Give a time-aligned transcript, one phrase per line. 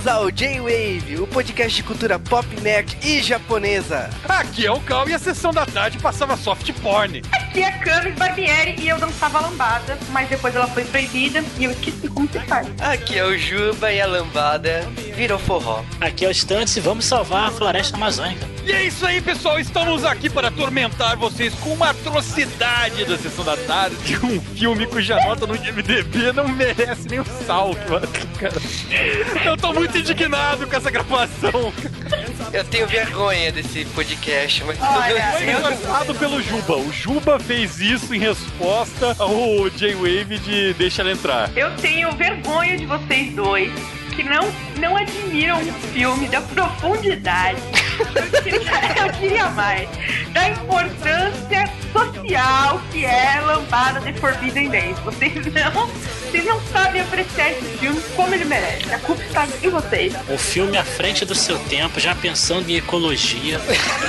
[0.00, 4.08] Bem-vindos ao J-Wave, o podcast de cultura pop, nerd e japonesa.
[4.26, 7.22] Aqui é o Cal e a sessão da tarde passava soft porn.
[7.32, 11.70] Aqui é Camis Barbieri e eu dançava lambada, mas depois ela foi proibida e eu
[11.72, 12.66] esqueci como se faz.
[12.80, 15.84] Aqui é o Juba e a lambada virou forró.
[16.00, 18.48] Aqui é o Stunts e vamos salvar a floresta amazônica.
[18.64, 19.58] E é isso aí, pessoal.
[19.58, 23.96] Estamos aqui para atormentar vocês com uma atrocidade da sessão da tarde.
[24.30, 27.80] Um filme cuja nota no IMDB não merece nem um salto,
[28.38, 28.54] cara.
[29.44, 31.72] Eu tô muito indignado com essa gravação.
[32.52, 34.78] Eu tenho vergonha desse podcast, mas.
[34.80, 36.76] Olha, Foi engraçado pelo Juba.
[36.76, 41.50] O Juba fez isso em resposta ao J-Wave de Deixa ela entrar.
[41.56, 43.72] eu tenho vergonha de vocês dois
[44.16, 44.40] que não,
[44.78, 47.60] não admiram um filme da profundidade.
[48.00, 49.86] Eu queria, eu queria mais.
[50.32, 54.98] Da importância social que é Lambada de Forbidden Days.
[55.00, 58.92] Vocês não, vocês não sabem apreciar esse filme como ele merece.
[58.92, 60.14] A culpa está em vocês.
[60.28, 63.60] Um filme à frente do seu tempo, já pensando em ecologia,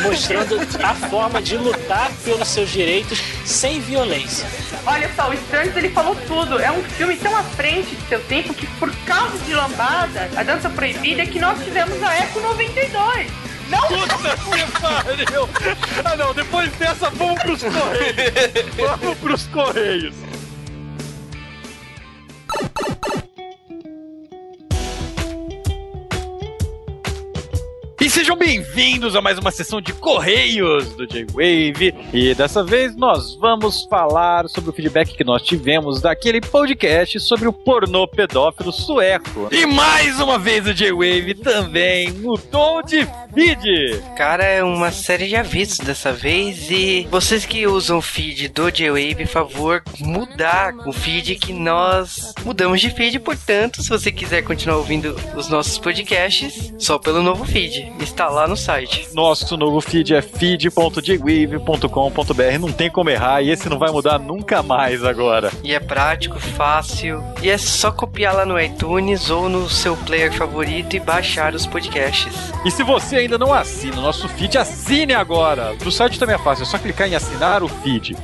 [0.04, 4.48] mostrando a forma de lutar pelos seus direitos sem violência.
[4.86, 6.60] Olha só, o Strange ele falou tudo.
[6.60, 10.44] É um filme tão à frente de seu tempo que por causa de Lambada, a
[10.44, 13.51] dança proibida, é que nós tivemos a Eco 92.
[13.72, 15.50] Não Puta que pariu!
[16.04, 18.76] Ah não, depois dessa vamos pros Correios!
[19.00, 20.14] Vamos pros Correios!
[28.12, 31.96] Sejam bem-vindos a mais uma sessão de Correios do J-Wave.
[32.12, 37.48] E dessa vez nós vamos falar sobre o feedback que nós tivemos daquele podcast sobre
[37.48, 39.48] o pornô pedófilo sueco.
[39.50, 44.04] E mais uma vez o J-Wave também mudou de feed.
[44.18, 46.70] Cara, é uma série de avisos dessa vez.
[46.70, 52.82] E vocês que usam o feed do J-Wave, favor, mudar o feed que nós mudamos
[52.82, 53.20] de feed.
[53.20, 58.01] Portanto, se você quiser continuar ouvindo os nossos podcasts, só pelo novo feed.
[58.02, 59.08] Está lá no site.
[59.14, 62.60] Nosso novo feed é feed.jwave.com.br.
[62.60, 65.52] Não tem como errar e esse não vai mudar nunca mais agora.
[65.64, 67.24] E é prático, fácil.
[67.44, 71.68] E é só copiar lá no iTunes ou no seu player favorito e baixar os
[71.68, 72.34] podcasts.
[72.66, 75.76] E se você ainda não assina o nosso feed, assine agora.
[75.84, 78.18] No site também é fácil, é só clicar em assinar o feed.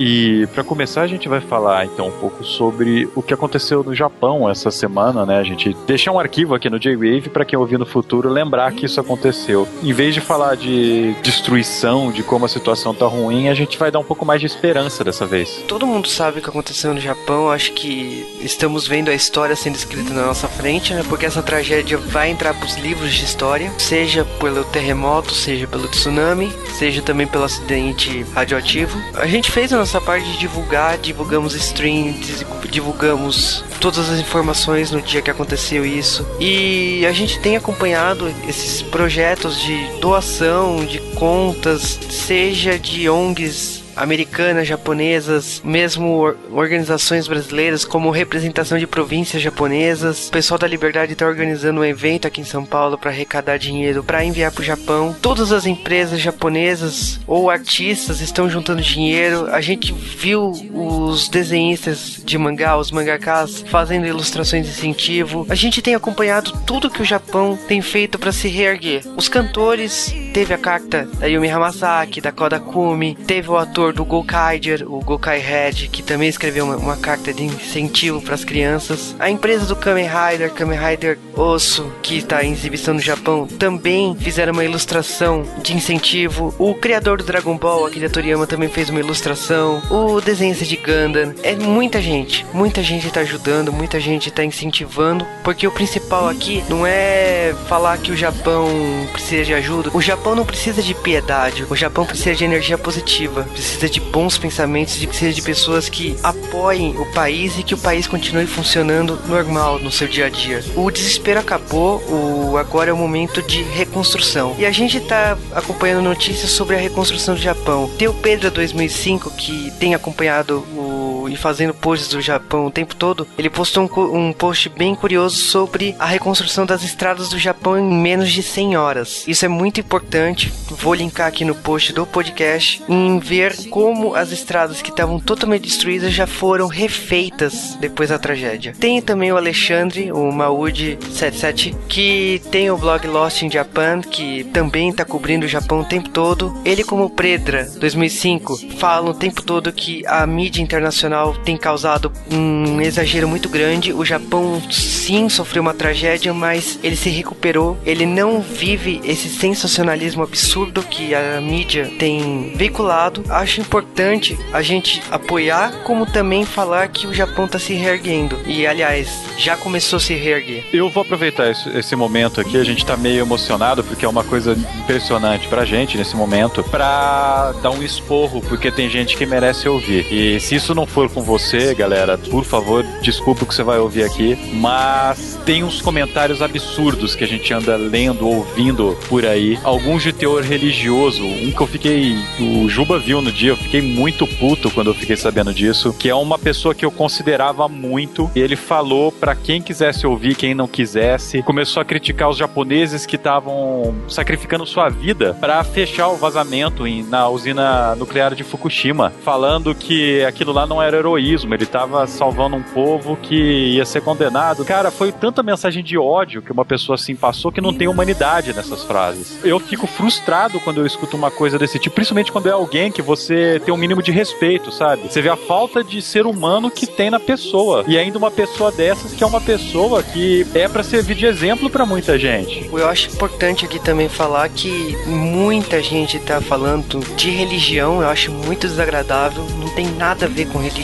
[0.00, 3.94] E para começar, a gente vai falar então um pouco sobre o que aconteceu no
[3.94, 5.38] Japão essa semana, né?
[5.38, 8.86] A gente deixa um arquivo aqui no J-Wave para quem ouvir no futuro lembrar que
[8.86, 9.68] isso aconteceu.
[9.82, 13.90] Em vez de falar de destruição, de como a situação tá ruim, a gente vai
[13.90, 15.62] dar um pouco mais de esperança dessa vez.
[15.68, 17.50] Todo mundo sabe o que aconteceu no Japão.
[17.50, 21.04] Acho que estamos vendo a história sendo escrita na nossa frente, né?
[21.10, 26.50] Porque essa tragédia vai entrar pros livros de história, seja pelo terremoto, seja pelo tsunami,
[26.78, 28.98] seja também pelo acidente radioativo.
[29.16, 35.00] A gente fez a nossa parte de divulgar, divulgamos streams, divulgamos todas as informações no
[35.00, 36.26] dia que aconteceu isso.
[36.38, 44.66] E a gente tem acompanhado esses projetos de doação de contas, seja de ONGs americanas,
[44.66, 50.28] japonesas, mesmo or- organizações brasileiras como representação de províncias japonesas.
[50.28, 54.02] O pessoal da Liberdade está organizando um evento aqui em São Paulo para arrecadar dinheiro
[54.02, 55.14] para enviar para o Japão.
[55.20, 59.48] Todas as empresas japonesas ou artistas estão juntando dinheiro.
[59.52, 65.46] A gente viu os desenhistas de mangá, os mangakas, fazendo ilustrações de incentivo.
[65.48, 69.02] A gente tem acompanhado tudo que o Japão tem feito para se reerguer.
[69.16, 74.04] Os cantores, teve a carta da Yumi Hamasaki, da Koda Kumi, teve o ator do
[74.04, 79.16] Gokaiger, o Gokai Red, que também escreveu uma, uma carta de incentivo para as crianças.
[79.18, 84.14] A empresa do Kamen Rider, Kamen Rider Osso, que está em exibição no Japão, também
[84.16, 86.54] fizeram uma ilustração de incentivo.
[86.58, 89.82] O criador do Dragon Ball, Akira Toriyama, também fez uma ilustração.
[89.90, 91.34] O desenhista de Gundam.
[91.42, 96.62] É muita gente, muita gente está ajudando, muita gente está incentivando, porque o principal aqui
[96.68, 98.68] não é falar que o Japão
[99.12, 99.90] precisa de ajuda.
[99.94, 103.46] O Japão não precisa de piedade, o Japão precisa de energia positiva,
[103.78, 108.06] de bons pensamentos, de- precisa de pessoas que apoiem o país e que o país
[108.06, 110.64] continue funcionando normal no seu dia a dia.
[110.76, 114.54] O desespero acabou, o agora é o momento de reconstrução.
[114.58, 117.90] E a gente tá acompanhando notícias sobre a reconstrução do Japão.
[117.98, 122.94] Tem o Pedro 2005 que tem acompanhado o e fazendo posts do Japão o tempo
[122.94, 127.78] todo, ele postou um, um post bem curioso sobre a reconstrução das estradas do Japão
[127.78, 129.24] em menos de 100 horas.
[129.26, 134.32] Isso é muito importante, vou linkar aqui no post do podcast, em ver como as
[134.32, 138.74] estradas que estavam totalmente destruídas já foram refeitas depois da tragédia.
[138.78, 144.90] Tem também o Alexandre, o Maud77, que tem o blog Lost in Japan, que também
[144.90, 146.54] está cobrindo o Japão o tempo todo.
[146.64, 152.80] Ele, como Predra 2005, fala o tempo todo que a mídia internacional tem causado um
[152.80, 153.92] exagero muito grande.
[153.92, 157.78] O Japão sim sofreu uma tragédia, mas ele se recuperou.
[157.84, 163.24] Ele não vive esse sensacionalismo absurdo que a mídia tem veiculado.
[163.28, 168.38] Acho importante a gente apoiar, como também falar que o Japão está se reerguendo.
[168.46, 170.64] E aliás, já começou a se reerguer.
[170.72, 174.56] Eu vou aproveitar esse, momento aqui, a gente tá meio emocionado porque é uma coisa
[174.78, 180.06] impressionante pra gente nesse momento, pra dar um esporro, porque tem gente que merece ouvir.
[180.10, 183.78] E se isso não for com você, galera, por favor, desculpa o que você vai
[183.78, 189.58] ouvir aqui, mas tem uns comentários absurdos que a gente anda lendo, ouvindo por aí,
[189.64, 193.80] alguns de teor religioso, um que eu fiquei, o Juba viu no dia, eu fiquei
[193.80, 198.30] muito puto quando eu fiquei sabendo disso, que é uma pessoa que eu considerava muito,
[198.34, 203.06] e ele falou para quem quisesse ouvir, quem não quisesse, começou a criticar os japoneses
[203.06, 209.12] que estavam sacrificando sua vida para fechar o vazamento em, na usina nuclear de Fukushima,
[209.24, 214.02] falando que aquilo lá não era heroísmo, ele estava salvando um povo que ia ser
[214.02, 214.64] condenado.
[214.64, 218.52] Cara, foi tanta mensagem de ódio que uma pessoa assim passou que não tem humanidade
[218.52, 219.38] nessas frases.
[219.44, 223.02] Eu fico frustrado quando eu escuto uma coisa desse tipo, principalmente quando é alguém que
[223.02, 225.02] você tem um mínimo de respeito, sabe?
[225.08, 227.84] Você vê a falta de ser humano que tem na pessoa.
[227.86, 231.70] E ainda uma pessoa dessas que é uma pessoa que é para servir de exemplo
[231.70, 232.68] para muita gente.
[232.72, 238.32] Eu acho importante aqui também falar que muita gente tá falando de religião, eu acho
[238.32, 240.79] muito desagradável, não tem nada a ver com religião.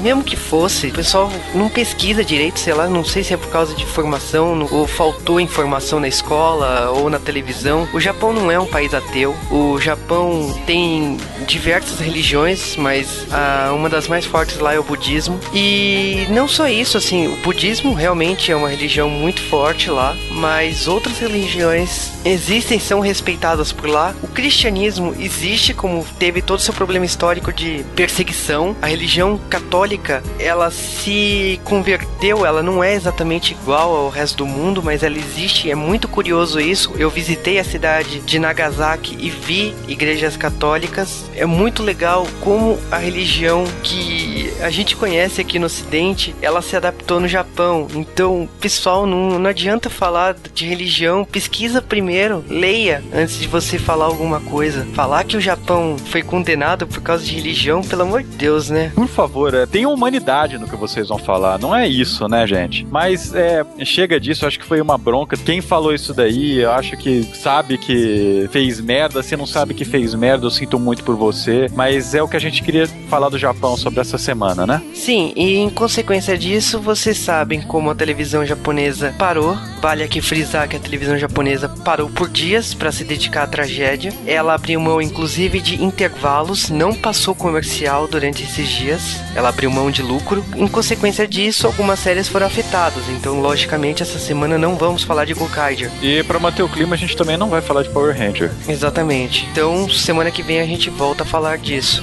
[0.00, 3.48] Mesmo que fosse, o pessoal não pesquisa direito, sei lá, não sei se é por
[3.48, 7.88] causa de informação ou faltou informação na escola ou na televisão.
[7.92, 9.34] O Japão não é um país ateu.
[9.50, 15.38] O Japão tem diversas religiões, mas ah, uma das mais fortes lá é o budismo.
[15.52, 20.88] E não só isso, assim, o budismo realmente é uma religião muito forte lá, mas
[20.88, 24.14] outras religiões existem, são respeitadas por lá.
[24.22, 28.76] O cristianismo existe, como teve todo o seu problema histórico de perseguição.
[28.80, 34.82] A religião católica, ela se converteu, ela não é exatamente igual ao resto do mundo,
[34.82, 35.70] mas ela existe.
[35.70, 36.92] É muito curioso isso.
[36.96, 41.30] Eu visitei a cidade de Nagasaki e vi igrejas católicas.
[41.36, 46.76] É muito legal como a religião que a gente conhece aqui no Ocidente, ela se
[46.76, 47.86] adaptou no Japão.
[47.94, 52.13] Então, pessoal, não, não adianta falar de religião, pesquisa primeiro,
[52.48, 54.86] leia antes de você falar alguma coisa.
[54.94, 58.92] Falar que o Japão foi condenado por causa de religião, pelo amor de Deus, né?
[58.94, 61.58] Por favor, é, tenha humanidade no que vocês vão falar.
[61.58, 62.86] Não é isso, né, gente?
[62.90, 65.36] Mas é, chega disso, acho que foi uma bronca.
[65.36, 69.22] Quem falou isso daí, eu acho que sabe que fez merda.
[69.22, 71.68] Se não sabe que fez merda, eu sinto muito por você.
[71.74, 74.82] Mas é o que a gente queria falar do Japão sobre essa semana, né?
[74.94, 79.56] Sim, e em consequência disso, vocês sabem como a televisão japonesa parou.
[79.80, 84.12] Vale aqui frisar que a televisão japonesa parou por dias para se dedicar à tragédia.
[84.26, 89.20] Ela abriu mão, inclusive, de intervalos, não passou comercial durante esses dias.
[89.34, 90.44] Ela abriu mão de lucro.
[90.56, 93.08] Em consequência disso, algumas séries foram afetadas.
[93.08, 95.90] Então, logicamente, essa semana não vamos falar de Gokaiger.
[96.02, 98.50] E para manter o clima, a gente também não vai falar de Power Ranger.
[98.68, 99.46] Exatamente.
[99.50, 102.02] Então, semana que vem a gente volta a falar disso.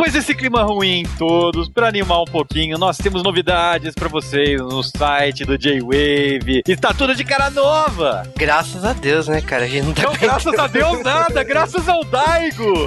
[0.00, 4.82] Depois desse clima ruim todos, para animar um pouquinho, nós temos novidades para vocês no
[4.82, 6.62] site do J-Wave.
[6.66, 8.22] Está tudo de cara nova!
[8.34, 9.64] Graças a Deus, né, cara?
[9.64, 12.86] A gente não tá Não, graças a Deus nada, graças ao Daigo!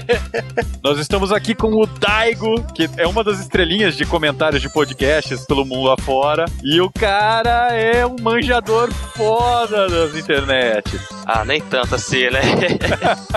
[0.82, 5.44] Nós estamos aqui com o Daigo, que é uma das estrelinhas de comentários de podcasts
[5.44, 6.46] pelo mundo afora.
[6.64, 11.02] E o cara é um manjador foda das internets.
[11.26, 12.40] Ah, nem tanto assim, né?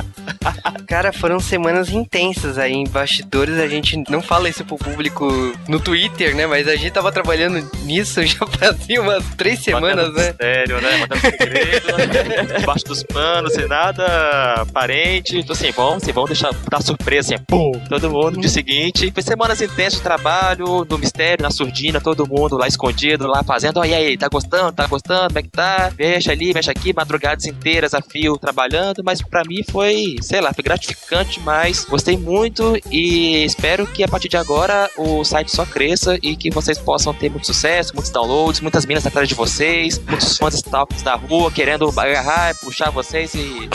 [0.88, 3.58] Cara, foram semanas intensas aí em bastidores.
[3.60, 5.28] A gente não fala isso pro público
[5.68, 6.46] no Twitter, né?
[6.46, 10.28] Mas a gente tava trabalhando nisso já fazia umas três semanas, Mantendo né?
[10.28, 11.08] Mistério, né?
[11.20, 15.40] Segredo, debaixo dos panos, sem nada aparente.
[15.40, 18.40] Então, assim, vamos, assim, vamos deixar dar surpresa, assim, pum, todo mundo.
[18.40, 23.28] Dia seguinte, foi semanas intensas de trabalho, no mistério, na surdina, todo mundo lá escondido,
[23.28, 25.92] lá fazendo, ó, e aí, tá gostando, tá gostando, como é que tá?
[25.98, 30.54] Mexe ali, mexe aqui, madrugadas inteiras a fio trabalhando, mas pra mim foi, sei lá,
[30.54, 35.66] foi gratificante, mas gostei muito e espero que a partir de agora o site só
[35.66, 40.00] cresça e que vocês possam ter muito sucesso, muitos downloads, muitas minas atrás de vocês,
[40.00, 43.70] muitos fãs stalkers da rua querendo agarrar, puxar vocês e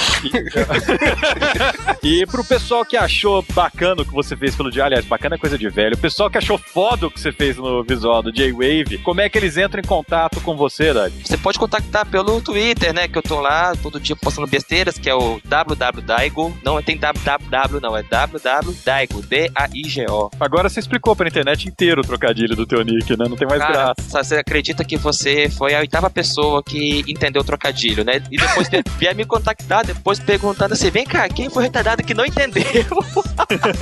[2.02, 5.38] E pro pessoal que achou bacana o que você fez pelo dia, aliás, bacana é
[5.38, 5.94] coisa de velho.
[5.94, 9.28] O pessoal que achou foda o que você fez no visual do J-Wave, como é
[9.28, 11.12] que eles entram em contato com você, Dad?
[11.24, 13.08] Você pode contactar pelo Twitter, né?
[13.08, 16.96] Que eu tô lá todo dia postando besteiras, que é o www.daigo Daigo, não tem
[16.96, 20.30] www, não, é www Daigo, D-A-I-G-O.
[20.40, 23.26] Agora você explicou pra internet inteiro o trocadilho do teu nick, né?
[23.28, 24.24] Não tem mais Cara, graça.
[24.24, 28.22] você acredita que você foi a oitava pessoa que entendeu o trocadilho, né?
[28.30, 32.14] E depois de- vier me contactar, depois perguntando assim: vem cá, quem foi retardado que
[32.14, 32.64] não entendeu?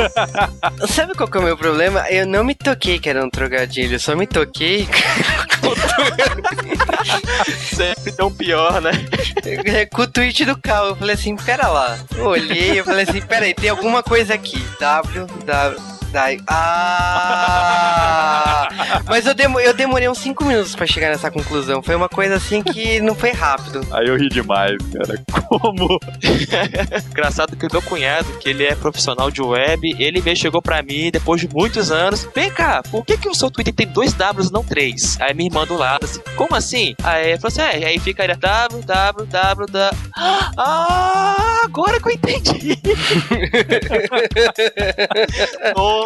[0.88, 2.00] Sabe qual que é o meu problema?
[2.10, 4.88] Eu não me toquei que era um trocadilho, eu só me toquei
[7.74, 8.90] Sempre tão pior, né?
[9.92, 10.88] com o tweet do Cal.
[10.88, 11.98] Eu falei assim, pera lá.
[12.16, 14.58] Eu olhei, eu falei assim, pera aí, tem alguma coisa aqui.
[14.80, 15.95] W, W.
[16.16, 17.76] Dai- Ah!
[19.06, 21.82] Mas eu, demo- eu demorei uns 5 minutos pra chegar nessa conclusão.
[21.82, 23.86] Foi uma coisa assim que não foi rápido.
[23.92, 25.22] Aí eu ri demais, cara.
[25.48, 26.00] Como?
[27.12, 30.82] Engraçado que o meu cunhado, que ele é profissional de web, ele veio, chegou pra
[30.82, 32.26] mim depois de muitos anos.
[32.34, 35.18] Vem cá, por que, que o seu Twitter tem dois Ws e não três?
[35.20, 36.94] Aí minha irmã do lado, assim, como assim?
[37.04, 39.90] Aí ele falou assim: é, aí fica aí, W, W, W, W.
[40.56, 42.76] Ah, agora que eu entendi.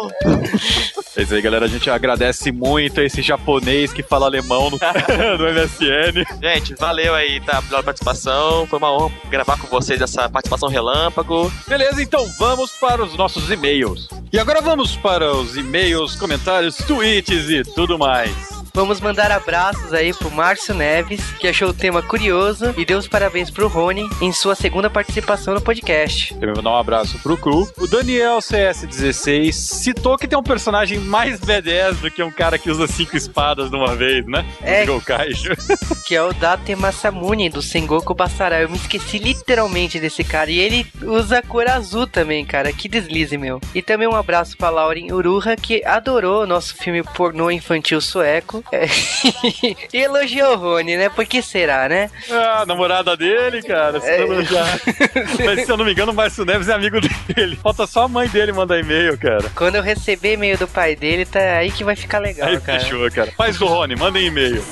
[1.13, 1.65] É isso aí, galera.
[1.65, 4.77] A gente agradece muito a esse japonês que fala alemão no,
[5.37, 6.23] no MSN.
[6.41, 8.65] gente, valeu aí, tá, pela participação.
[8.65, 11.51] Foi uma honra gravar com vocês essa participação relâmpago.
[11.67, 14.07] Beleza, então vamos para os nossos e-mails.
[14.31, 18.60] E agora vamos para os e-mails, comentários, tweets e tudo mais.
[18.73, 23.07] Vamos mandar abraços aí pro Márcio Neves, que achou o tema curioso e deu os
[23.07, 26.33] parabéns pro Rony em sua segunda participação no podcast.
[26.39, 27.69] Eu vou mandar um abraço pro Cru.
[27.77, 32.71] O Daniel CS16 citou que tem um personagem mais B10 do que um cara que
[32.71, 34.45] usa cinco espadas de uma vez, né?
[34.61, 34.89] É.
[34.89, 35.51] O Kaiju.
[36.07, 38.61] que é o Date Masamune do Sengoku Basara.
[38.61, 40.49] Eu me esqueci literalmente desse cara.
[40.49, 42.71] E ele usa a cor azul também, cara.
[42.71, 43.59] Que deslize, meu.
[43.75, 48.60] E também um abraço pra Lauren Uruha, que adorou o nosso filme pornô infantil sueco.
[48.71, 48.85] É.
[49.93, 51.09] e elogiou o Rony, né?
[51.09, 52.09] Por que será, né?
[52.29, 53.99] Ah, a namorada dele, cara.
[53.99, 54.25] Se É.
[55.45, 57.57] Mas se eu não me engano, o Márcio Neves é amigo dele.
[57.61, 59.49] Falta só a mãe dele mandar e-mail, cara.
[59.55, 62.79] Quando eu receber e-mail do pai dele, tá aí que vai ficar legal, Aí cara.
[62.79, 63.31] fechou, cara.
[63.37, 64.63] Faz do Rony, mandem e-mail.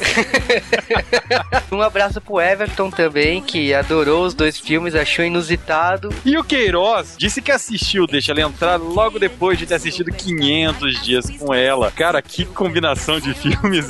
[1.72, 6.10] Um abraço pro Everton também, que adorou os dois filmes, achou inusitado.
[6.26, 11.04] E o Queiroz disse que assistiu Deixa Ela Entrar logo depois de ter assistido 500
[11.04, 11.92] dias com ela.
[11.92, 13.34] Cara, que combinação de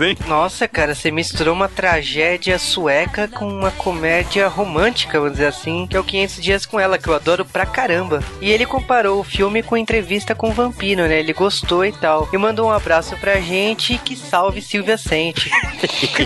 [0.01, 0.17] hein?
[0.27, 5.97] Nossa, cara, você misturou uma tragédia sueca com uma comédia romântica, vamos dizer assim, que
[5.97, 8.23] é o 500 Dias com Ela, que eu adoro pra caramba.
[8.41, 11.19] E ele comparou o filme com entrevista com o Vampiro, né?
[11.19, 12.29] Ele gostou e tal.
[12.31, 15.49] E mandou um abraço pra gente que salve Silvia Sente.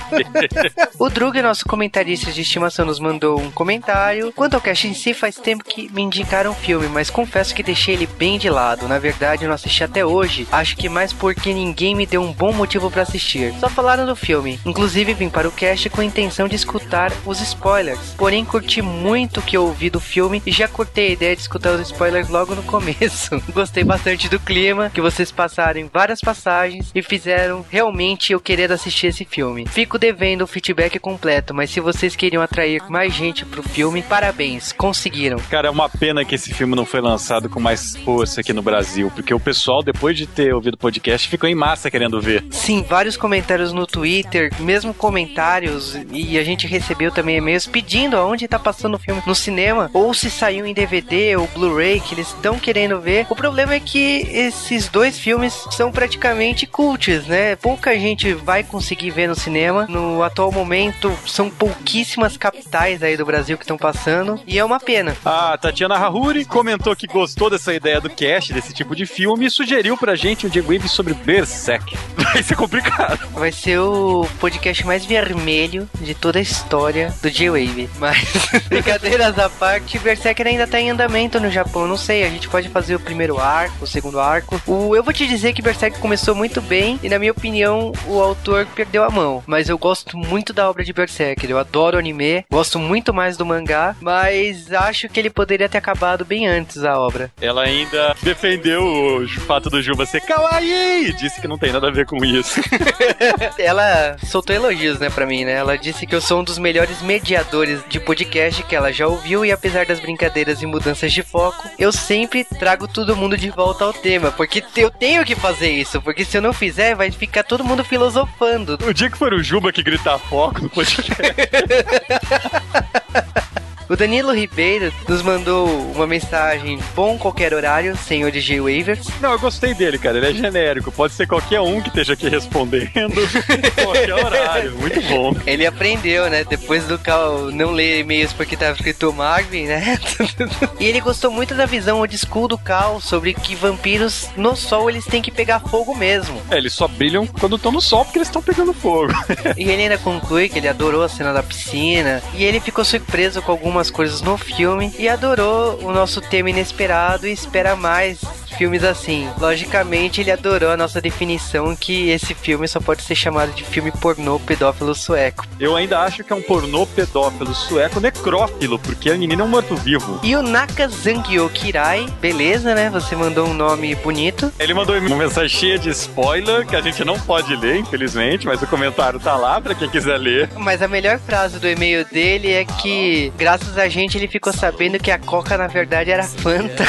[1.00, 4.32] o Drug, nosso comentarista de estimação, nos mandou um comentário.
[4.34, 7.64] Quanto ao cast em si, faz tempo que me indicaram o filme, mas confesso que
[7.64, 8.88] deixei ele bem de lado.
[8.88, 10.48] Na verdade, eu não assisti até hoje.
[10.52, 13.53] Acho que mais porque ninguém me deu um bom motivo pra assistir.
[13.60, 14.60] Só falaram do filme.
[14.66, 18.14] Inclusive, vim para o cast com a intenção de escutar os spoilers.
[18.18, 21.42] Porém, curti muito o que eu ouvi do filme e já curtei a ideia de
[21.42, 23.42] escutar os spoilers logo no começo.
[23.54, 28.72] Gostei bastante do clima, que vocês passaram em várias passagens e fizeram realmente eu querer
[28.72, 29.66] assistir esse filme.
[29.68, 34.72] Fico devendo o feedback completo, mas se vocês queriam atrair mais gente pro filme, parabéns,
[34.74, 35.38] conseguiram.
[35.50, 38.62] Cara, é uma pena que esse filme não foi lançado com mais força aqui no
[38.62, 42.44] Brasil, porque o pessoal, depois de ter ouvido o podcast, ficou em massa querendo ver.
[42.52, 43.43] Sim, vários comentários
[43.74, 49.00] no Twitter, mesmo comentários, e a gente recebeu também e-mails pedindo aonde tá passando o
[49.00, 53.28] filme no cinema, ou se saiu em DVD ou Blu-ray, que eles estão querendo ver.
[53.30, 57.56] O problema é que esses dois filmes são praticamente cults, né?
[57.56, 59.86] Pouca gente vai conseguir ver no cinema.
[59.88, 64.80] No atual momento, são pouquíssimas capitais aí do Brasil que estão passando, e é uma
[64.80, 65.16] pena.
[65.24, 69.50] A Tatiana Rahuri comentou que gostou dessa ideia do cast, desse tipo de filme, e
[69.50, 71.96] sugeriu pra gente um Diego Wave sobre Berserk.
[72.16, 73.20] Vai ser complicado.
[73.34, 77.90] Vai ser o podcast mais vermelho de toda a história do J-Wave.
[77.98, 78.18] Mas,
[78.70, 81.88] brincadeiras à parte, Berserker ainda tá em andamento no Japão.
[81.88, 84.62] Não sei, a gente pode fazer o primeiro arco, o segundo arco.
[84.68, 88.20] O, eu vou te dizer que Berserk começou muito bem e, na minha opinião, o
[88.22, 89.44] autor perdeu a mão.
[89.48, 91.50] Mas eu gosto muito da obra de Berserker.
[91.50, 95.78] Eu adoro o anime, gosto muito mais do mangá, mas acho que ele poderia ter
[95.80, 97.32] acabado bem antes a obra.
[97.42, 101.88] Ela ainda defendeu o fato do Juba ser kawaii e disse que não tem nada
[101.88, 102.62] a ver com isso.
[103.58, 105.54] ela soltou elogios, né, pra mim, né?
[105.54, 109.46] Ela disse que eu sou um dos melhores mediadores de podcast que ela já ouviu
[109.46, 113.86] e apesar das brincadeiras e mudanças de foco, eu sempre trago todo mundo de volta
[113.86, 117.44] ao tema, porque eu tenho que fazer isso, porque se eu não fizer, vai ficar
[117.44, 118.78] todo mundo filosofando.
[118.86, 121.12] O dia que for o Juba que gritar foco no podcast.
[123.94, 129.00] O Danilo Ribeiro nos mandou uma mensagem bom qualquer horário, senhor de J-Waver.
[129.22, 130.18] Não, eu gostei dele, cara.
[130.18, 130.92] Ele é genérico.
[130.92, 132.90] Pode ser qualquer um que esteja aqui respondendo.
[133.84, 134.72] qualquer horário.
[134.80, 135.36] Muito bom.
[135.46, 136.44] Ele aprendeu, né?
[136.44, 140.00] Depois do Cal não ler e-mails porque tava escrito Magvin, né?
[140.80, 144.90] e ele gostou muito da visão old school do Cal sobre que vampiros no sol
[144.90, 146.42] eles têm que pegar fogo mesmo.
[146.50, 149.14] É, eles só brilham quando estão no sol porque eles estão pegando fogo.
[149.56, 153.40] e ele ainda conclui que ele adorou a cena da piscina e ele ficou surpreso
[153.44, 158.20] com algumas coisas no filme e adorou o nosso tema inesperado e espera mais
[158.56, 159.30] filmes assim.
[159.38, 163.92] Logicamente, ele adorou a nossa definição que esse filme só pode ser chamado de filme
[163.92, 165.46] pornô pedófilo sueco.
[165.60, 169.50] Eu ainda acho que é um pornô pedófilo sueco necrófilo, porque a menina é um
[169.50, 170.20] morto-vivo.
[170.24, 172.90] E o Nakazangyo Kirai, beleza, né?
[172.90, 174.52] Você mandou um nome bonito.
[174.60, 178.62] Ele mandou uma mensagem cheia de spoiler que a gente não pode ler, infelizmente, mas
[178.62, 180.50] o comentário tá lá pra quem quiser ler.
[180.58, 185.00] Mas a melhor frase do e-mail dele é que, graças a gente, ele ficou sabendo
[185.00, 186.84] que a Coca na verdade era Fanta.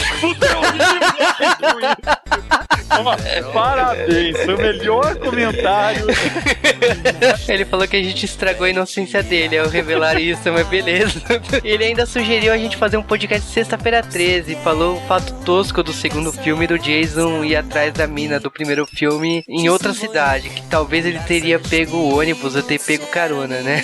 [3.53, 6.07] Parabéns, o melhor comentário.
[7.49, 11.21] Ele falou que a gente estragou a inocência dele ao revelar isso, mas beleza.
[11.65, 14.57] Ele ainda sugeriu a gente fazer um podcast sexta-feira 13.
[14.57, 18.87] Falou o fato tosco do segundo filme do Jason ir atrás da mina do primeiro
[18.87, 20.51] filme em outra cidade.
[20.51, 23.83] Que talvez ele teria pego o ônibus ou ter pego carona, né?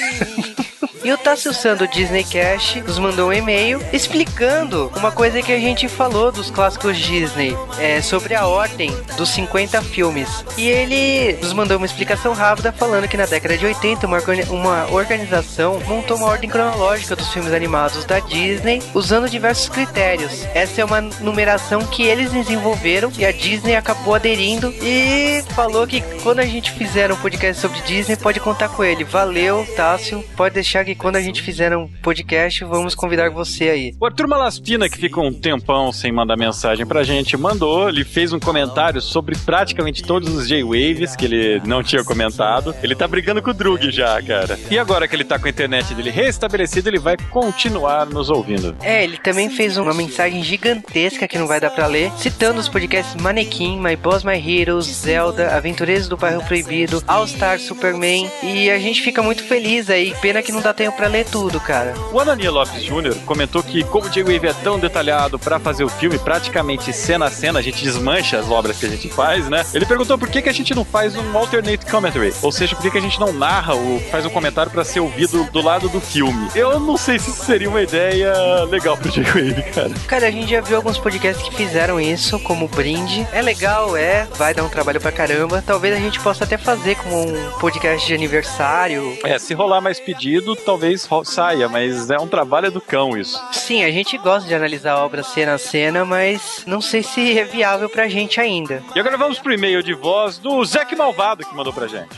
[1.02, 5.58] E o Tássio Sando Disney Cash nos mandou um e-mail explicando uma coisa que a
[5.58, 10.44] gente falou dos clássicos Disney, é, sobre a ordem dos 50 filmes.
[10.58, 14.18] E ele nos mandou uma explicação rápida falando que na década de 80 uma,
[14.50, 20.44] uma organização montou uma ordem cronológica dos filmes animados da Disney usando diversos critérios.
[20.54, 26.02] Essa é uma numeração que eles desenvolveram e a Disney acabou aderindo e falou que
[26.22, 29.02] quando a gente fizer um podcast sobre Disney pode contar com ele.
[29.02, 33.68] Valeu, Tássio, pode deixar que que quando a gente fizer um podcast, vamos convidar você
[33.68, 33.94] aí.
[34.00, 38.32] O Arthur Malaspina, que ficou um tempão sem mandar mensagem pra gente, mandou, ele fez
[38.32, 42.74] um comentário sobre praticamente todos os J-Waves que ele não tinha comentado.
[42.82, 44.58] Ele tá brigando com o Drug já, cara.
[44.70, 48.74] E agora que ele tá com a internet dele restabelecida, ele vai continuar nos ouvindo.
[48.82, 52.68] É, ele também fez uma mensagem gigantesca que não vai dar pra ler, citando os
[52.68, 58.70] podcasts Manequim, My Boss, My Heroes, Zelda, Aventureiros do Bairro Proibido, All Star Superman, e
[58.70, 60.14] a gente fica muito feliz aí.
[60.20, 61.92] Pena que não dá tempo para ler tudo, cara.
[62.10, 63.14] O Anania Lopes Jr.
[63.26, 67.30] comentou que, como o J-Wave é tão detalhado para fazer o filme, praticamente cena a
[67.30, 69.62] cena, a gente desmancha as obras que a gente faz, né?
[69.74, 72.80] Ele perguntou por que, que a gente não faz um alternate commentary, ou seja, por
[72.80, 75.86] que, que a gente não narra ou faz um comentário para ser ouvido do lado
[75.90, 76.48] do filme.
[76.54, 78.32] Eu não sei se isso seria uma ideia
[78.64, 79.90] legal pro J-Wave, cara.
[80.06, 83.28] Cara, a gente já viu alguns podcasts que fizeram isso, como Brinde.
[83.34, 85.62] É legal, é, vai dar um trabalho pra caramba.
[85.66, 89.18] Talvez a gente possa até fazer como um podcast de aniversário.
[89.22, 93.36] É, se rolar mais pedido, talvez saia, mas é um trabalho do cão isso.
[93.50, 97.36] Sim, a gente gosta de analisar a obra cena a cena, mas não sei se
[97.36, 98.80] é viável pra gente ainda.
[98.94, 102.08] E agora vamos pro e-mail de voz do Zac Malvado que mandou pra gente.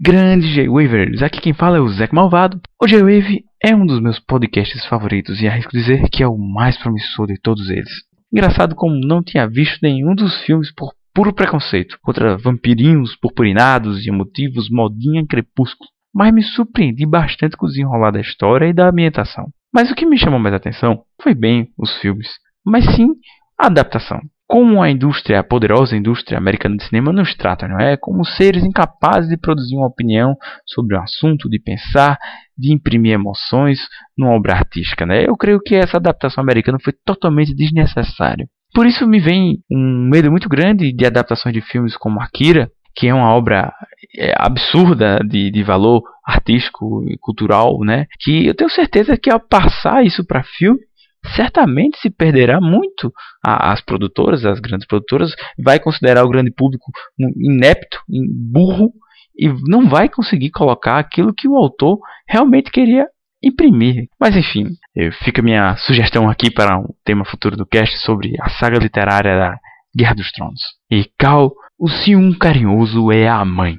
[0.00, 2.58] Grande J-Wavers, aqui quem fala é o Zac Malvado.
[2.80, 6.78] O J-Wave é um dos meus podcasts favoritos e arrisco dizer que é o mais
[6.78, 7.92] promissor de todos eles.
[8.32, 14.08] Engraçado como não tinha visto nenhum dos filmes por puro preconceito contra vampirinhos purpurinados e
[14.10, 19.46] emotivos modinha crepúsculo, mas me surpreendi bastante com o desenrolar da história e da ambientação.
[19.72, 22.28] Mas o que me chamou mais atenção foi bem os filmes,
[22.64, 23.08] mas sim
[23.58, 24.20] a adaptação.
[24.46, 27.96] Como a indústria, a poderosa indústria americana de cinema nos trata, não é?
[27.96, 32.18] Como seres incapazes de produzir uma opinião sobre um assunto, de pensar,
[32.56, 33.80] de imprimir emoções
[34.16, 35.26] numa obra artística, né?
[35.26, 38.46] Eu creio que essa adaptação americana foi totalmente desnecessária.
[38.74, 43.06] Por isso me vem um medo muito grande de adaptações de filmes como Akira, que
[43.06, 43.72] é uma obra
[44.16, 48.06] é, absurda de, de valor artístico e cultural, né?
[48.20, 50.80] Que eu tenho certeza que ao passar isso para filme,
[51.36, 57.98] certamente se perderá muito as produtoras, as grandes produtoras, vai considerar o grande público inepto,
[58.52, 58.92] burro
[59.36, 63.06] e não vai conseguir colocar aquilo que o autor realmente queria
[63.46, 64.06] imprimir.
[64.18, 64.66] Mas enfim,
[65.24, 69.58] fica minha sugestão aqui para um tema futuro do cast sobre a saga literária da
[69.96, 70.60] Guerra dos Tronos.
[70.90, 73.78] E Cal, o ciúm carinhoso é a mãe.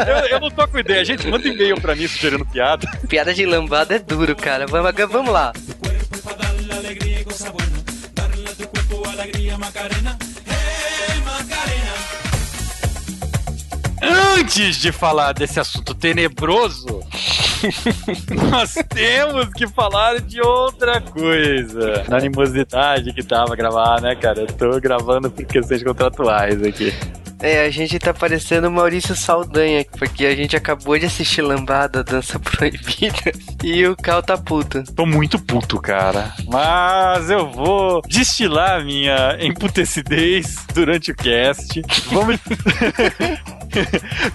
[0.08, 1.04] Eu, eu não tô com ideia.
[1.04, 2.86] Gente, manda e-mail pra mim sugerindo piada.
[3.08, 4.66] Piada de lambada é duro, cara.
[4.66, 5.52] Vamos, vamos lá.
[14.02, 17.00] Antes de falar desse assunto tenebroso,
[18.50, 22.04] nós temos que falar de outra coisa.
[22.08, 24.40] Na animosidade que tava gravar, né, cara?
[24.40, 26.94] Eu tô gravando por questões contratuais aqui.
[27.42, 32.04] É, a gente tá parecendo o Maurício Saldanha, porque a gente acabou de assistir Lambada,
[32.04, 33.32] Dança Proibida,
[33.64, 34.84] e o Cal tá puto.
[34.94, 36.34] Tô muito puto, cara.
[36.46, 41.80] Mas eu vou destilar minha emputecidez durante o cast.
[42.10, 42.38] Vamos.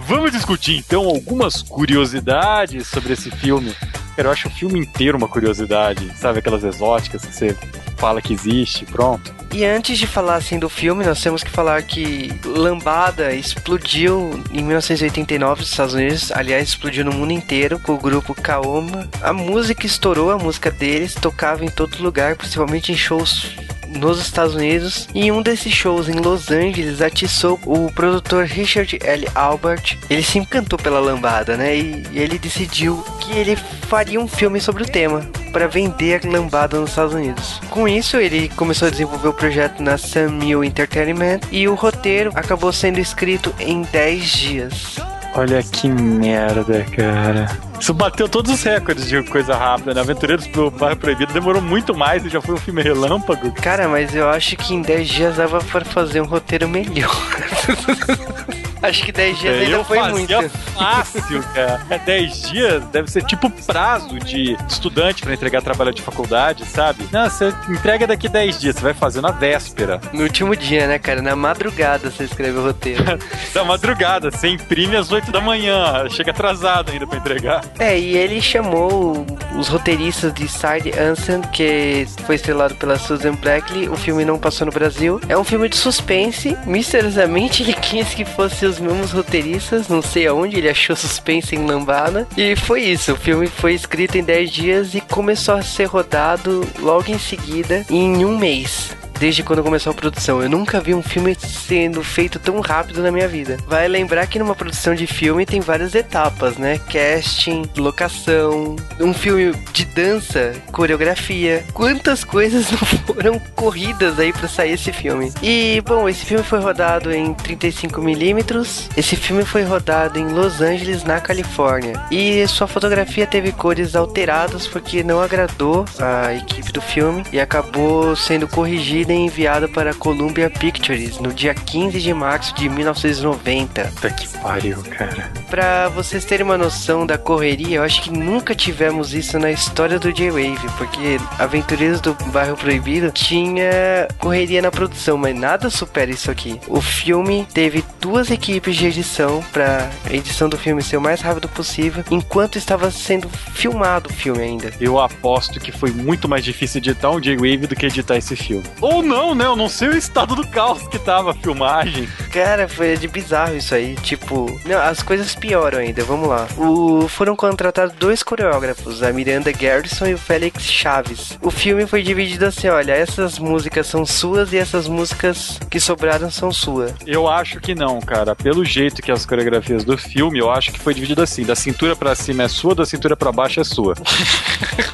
[0.07, 3.75] Vamos discutir então algumas curiosidades sobre esse filme.
[4.15, 6.39] Cara, eu acho o filme inteiro uma curiosidade, sabe?
[6.39, 7.57] Aquelas exóticas que você
[7.97, 9.33] fala que existe, pronto.
[9.51, 14.61] E antes de falar assim do filme, nós temos que falar que Lambada explodiu em
[14.63, 19.07] 1989 nos Estados Unidos, aliás, explodiu no mundo inteiro com o grupo Kaoma.
[19.21, 23.55] A música estourou, a música deles tocava em todo lugar, principalmente em shows
[23.95, 25.07] nos Estados Unidos.
[25.13, 29.27] E em um desses shows em Los Angeles atiçou o produtor Richard L.
[29.33, 29.97] Albert.
[30.09, 31.75] Ele se encantou pela lambada, né?
[31.77, 36.79] E ele decidiu que ele faria um filme sobre o tema para vender a lambada
[36.79, 37.61] nos Estados Unidos.
[37.69, 42.31] Com isso, ele começou a desenvolver o projeto na Sam Mill Entertainment e o roteiro
[42.35, 44.95] acabou sendo escrito em 10 dias.
[45.37, 47.47] Olha que merda, cara.
[47.79, 49.99] Isso bateu todos os recordes de coisa rápida, né?
[49.99, 53.51] Aventureiros pro Bairro Proibido demorou muito mais e já foi um filme relâmpago.
[53.53, 57.13] Cara, mas eu acho que em 10 dias dava para fazer um roteiro melhor.
[58.81, 60.49] Acho que 10 dias É, ainda foi muito.
[60.77, 61.81] fácil, cara.
[61.89, 67.07] É 10 dias deve ser tipo prazo de estudante pra entregar trabalho de faculdade, sabe?
[67.11, 69.99] Não, você entrega daqui 10 dias, você vai fazer na véspera.
[70.13, 71.21] No último dia, né, cara?
[71.21, 73.03] Na madrugada você escreve o roteiro.
[73.53, 77.63] Da madrugada, você imprime às 8 da manhã, chega atrasado ainda pra entregar.
[77.79, 79.25] é, e ele chamou
[79.57, 83.87] os roteiristas de Side Anson, que foi estrelado pela Susan Blackley.
[83.87, 85.21] O filme não passou no Brasil.
[85.29, 86.57] É um filme de suspense.
[86.65, 88.25] Misteriosamente, ele quis que
[88.65, 89.87] os mesmos roteiristas.
[89.87, 92.27] Não sei aonde ele achou suspense em Lambada.
[92.37, 93.13] E foi isso.
[93.13, 97.85] O filme foi escrito em 10 dias e começou a ser rodado logo em seguida,
[97.89, 98.95] em um mês.
[99.19, 100.41] Desde quando começou a produção.
[100.41, 103.57] Eu nunca vi um filme sendo feito tão rápido na minha vida.
[103.67, 106.79] Vai lembrar que numa produção de filme tem várias etapas, né?
[106.91, 111.63] Casting, locação, um filme de dança, coreografia.
[111.73, 115.31] Quantas coisas não foram corridas aí pra sair esse filme?
[115.41, 118.89] E, bom, esse filme foi rodado em 35mm.
[118.97, 121.93] Esse filme foi rodado em Los Angeles, na Califórnia.
[122.11, 128.15] E sua fotografia teve cores alteradas porque não agradou a equipe do filme e acabou
[128.15, 133.83] sendo corrigida e enviada para a Columbia Pictures no dia 15 de março de 1990.
[133.95, 135.31] Puta que pariu, cara.
[135.49, 139.99] Pra vocês terem uma noção da correria, eu acho que nunca tivemos isso na história
[139.99, 146.31] do J-Wave, porque Aventureiros do Bairro Proibido tinha correria na produção, mas nada supera isso
[146.31, 146.59] aqui.
[146.67, 151.21] O filme teve duas equipes de edição para a edição do filme ser o mais
[151.21, 154.71] rápido possível, enquanto estava sendo filmado o filme ainda.
[154.79, 158.65] Eu aposto que foi muito mais difícil editar um J-Wave do que editar esse filme.
[158.81, 159.45] Ou não, né?
[159.45, 162.07] Eu não sei o estado do caos que tava a filmagem.
[162.31, 163.95] Cara, foi de bizarro isso aí.
[163.95, 166.03] Tipo, não, as coisas pioram ainda.
[166.03, 166.47] Vamos lá.
[166.57, 171.37] O, foram contratados dois coreógrafos, a Miranda Garrison e o Félix Chaves.
[171.41, 176.29] O filme foi dividido assim: olha, essas músicas são suas e essas músicas que sobraram
[176.29, 176.93] são suas.
[177.05, 178.35] Eu acho que não, cara.
[178.35, 181.95] Pelo jeito que as coreografias do filme, eu acho que foi dividido assim: da cintura
[181.95, 183.93] pra cima é sua, da cintura pra baixo é sua.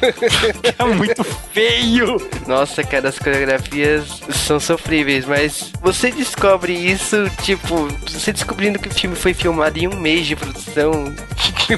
[0.78, 2.16] é muito feio!
[2.46, 8.94] Nossa, cara, as coreografias são sofríveis, mas você descobre isso, tipo, você descobrindo que o
[8.94, 11.14] filme foi filmado em um mês de produção,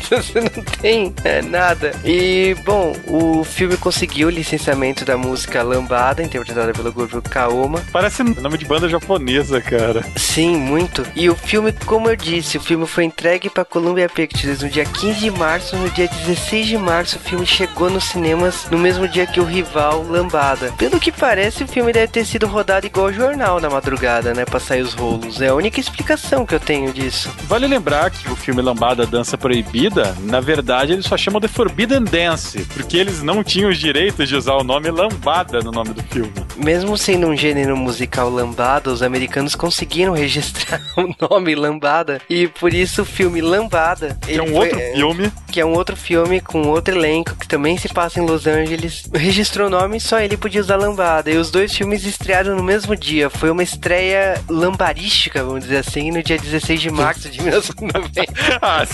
[0.11, 1.93] você não tem é, nada.
[2.05, 7.83] E, bom, o filme conseguiu o licenciamento da música Lambada, interpretada pelo grupo Kaoma.
[7.93, 10.05] Parece nome de banda japonesa, cara.
[10.17, 11.07] Sim, muito.
[11.15, 14.85] E o filme, como eu disse, o filme foi entregue para Columbia Pictures no dia
[14.85, 15.77] 15 de março.
[15.77, 19.45] No dia 16 de março, o filme chegou nos cinemas no mesmo dia que o
[19.45, 20.73] rival Lambada.
[20.73, 24.45] Pelo que parece, o filme deve ter sido rodado igual jornal na madrugada, né?
[24.45, 25.41] Pra sair os rolos.
[25.41, 27.31] É a única explicação que eu tenho disso.
[27.45, 32.05] Vale lembrar que o filme Lambada Dança Proibida, na verdade, eles só chamam de Forbidden
[32.05, 36.03] Dance, porque eles não tinham os direitos de usar o nome Lambada no nome do
[36.05, 36.33] filme.
[36.57, 42.73] Mesmo sendo um gênero musical lambada, os americanos conseguiram registrar o nome Lambada e por
[42.73, 44.17] isso o filme Lambada.
[44.23, 45.33] Que é um foi, outro filme.
[45.51, 49.09] Que é um outro filme com outro elenco que também se passa em Los Angeles.
[49.15, 51.31] Registrou o nome só ele podia usar Lambada.
[51.31, 53.29] E os dois filmes estrearam no mesmo dia.
[53.31, 58.33] Foi uma estreia lambarística, vamos dizer assim, no dia 16 de março de 1990.
[58.63, 58.85] ah,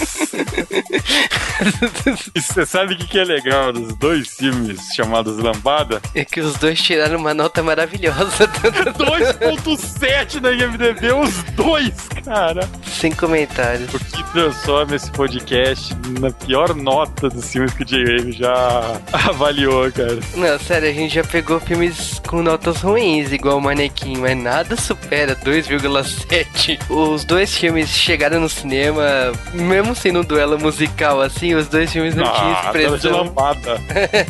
[2.34, 6.00] e você sabe o que é legal dos dois filmes chamados Lambada?
[6.14, 8.48] É que os dois tiraram uma nota maravilhosa.
[8.98, 12.68] 2.7 na IMDB, os dois, cara.
[12.84, 13.92] Sem comentários.
[13.94, 19.90] O que transforma esse podcast na pior nota dos filmes que o J-Wave já avaliou,
[19.92, 20.18] cara.
[20.34, 24.76] Não, sério, a gente já pegou filmes com notas ruins, igual o Manequim, mas nada
[24.76, 26.78] supera 2,7.
[26.88, 29.04] Os dois filmes chegaram no cinema,
[29.52, 33.34] mesmo sendo um duelo musical assim, os dois filmes não ah, tinham expressão.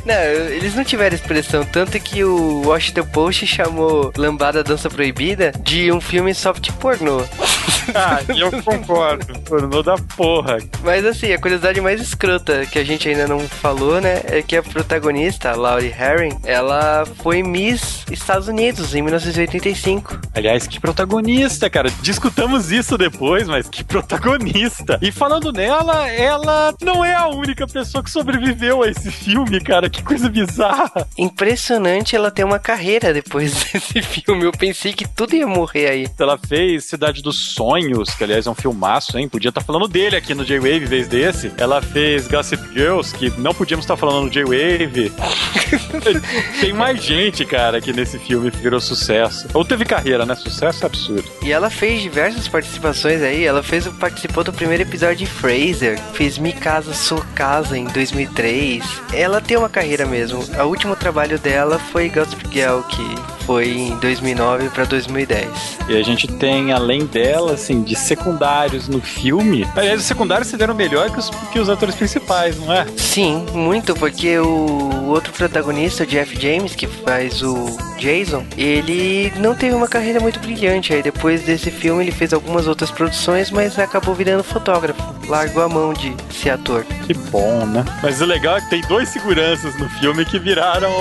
[0.05, 5.93] Não, eles não tiveram expressão, tanto que o Washington Post chamou Lambada Dança Proibida de
[5.93, 7.23] um filme soft pornô.
[7.95, 9.39] ah, eu concordo.
[9.41, 10.59] Pornô da porra.
[10.83, 14.57] Mas assim, a curiosidade mais escrota que a gente ainda não falou, né, é que
[14.57, 20.21] a protagonista, Laurie Herring, ela foi Miss Estados Unidos em 1985.
[20.35, 21.91] Aliás, que protagonista, cara.
[22.03, 24.99] Discutamos isso depois, mas que protagonista.
[25.03, 29.89] E falando nela, ela não é a única pessoa que sobreviveu a esse filme, cara.
[29.89, 31.07] Que coisa bizarra.
[31.17, 34.45] Impressionante ela ter uma carreira depois desse filme.
[34.45, 36.07] Eu pensei que tudo ia morrer aí.
[36.19, 39.29] Ela fez Cidade dos Sonhos, que aliás é um filmaço, hein?
[39.29, 41.53] Podia estar tá falando dele aqui no J-Wave em vez desse.
[41.57, 45.13] Ela fez Gossip Girls, que não podíamos estar falando no J-Wave.
[46.61, 49.49] Tem mais gente, cara, que nesse filme virou sucesso.
[49.55, 50.35] Ou teve carreira, né?
[50.35, 51.25] Sucesso é absurdo.
[51.43, 53.45] E ela fez diversas participações aí.
[53.45, 58.85] Ela fez, participou do primeiro episódio de Fraser, fez Mi Casa Sua Casa em 2003.
[59.13, 60.41] Ela tem uma carreira mesmo.
[60.59, 65.49] O último trabalho dela foi Gossip Girl, que foi em 2009 para 2010.
[65.89, 69.67] E a gente tem, além dela, assim, de secundários no filme.
[69.75, 72.87] Aliás, os secundários se deram melhor que os, que os atores principais, não é?
[72.97, 79.53] Sim, muito, porque o outro protagonista, o Jeff James, que faz o Jason, ele não
[79.57, 80.93] teve uma carreira muito brilhante.
[80.93, 85.03] Aí depois desse filme ele fez algumas outras produções, mas acabou virando fotógrafo.
[85.27, 86.85] Largou a mão de ser ator.
[87.05, 87.85] Que bom, né?
[88.01, 90.93] Mas o legal é que tem dois seguranças no filme que viraram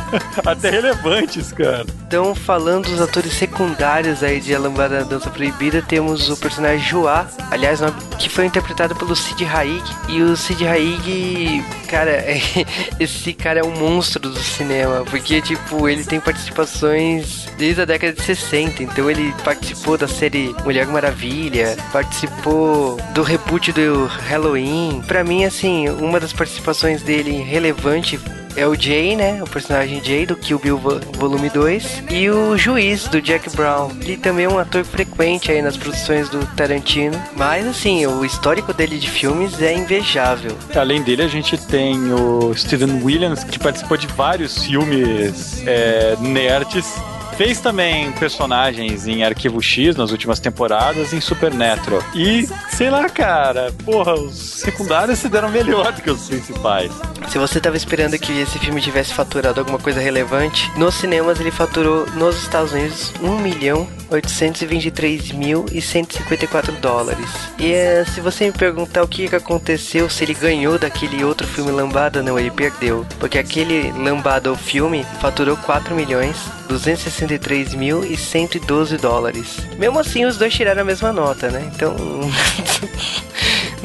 [0.44, 1.86] até relevantes, cara cara.
[2.06, 6.86] Então, falando dos atores secundários aí de A Lambada da Dança Proibida, temos o personagem
[6.86, 7.80] Joá, aliás,
[8.18, 9.82] que foi interpretado pelo Sid Haig.
[10.08, 12.24] E o Sid Haig, cara,
[13.00, 18.12] esse cara é um monstro do cinema, porque, tipo, ele tem participações desde a década
[18.12, 18.82] de 60.
[18.84, 25.02] Então, ele participou da série Mulher Maravilha, participou do reboot do Halloween.
[25.06, 28.18] Para mim, assim, uma das participações dele relevante
[28.56, 29.42] é o Jay, né?
[29.42, 32.04] O personagem Jay do Kill Bill Volume 2.
[32.10, 33.90] E o juiz do Jack Brown.
[34.00, 37.20] Ele também é um ator frequente aí nas produções do Tarantino.
[37.36, 40.56] Mas assim, o histórico dele de filmes é invejável.
[40.74, 46.94] Além dele, a gente tem o Steven Williams, que participou de vários filmes é, nerds
[47.36, 52.02] Fez também personagens em Arquivo X nas últimas temporadas em Supernatural.
[52.14, 56.90] E, sei lá, cara, porra, os secundários se deram melhor do que os principais.
[57.28, 61.50] Se você tava esperando que esse filme tivesse faturado alguma coisa relevante, nos cinemas ele
[61.50, 67.28] faturou nos Estados Unidos 1 milhão 823.154 dólares.
[67.58, 71.70] E é, se você me perguntar o que aconteceu, se ele ganhou daquele outro filme
[71.70, 73.04] Lambada, não, ele perdeu.
[73.18, 79.58] Porque aquele Lambada, o filme, faturou 4 milhões 263 mil e 112 dólares.
[79.78, 81.70] Mesmo assim, os dois tiraram a mesma nota, né?
[81.74, 81.94] Então.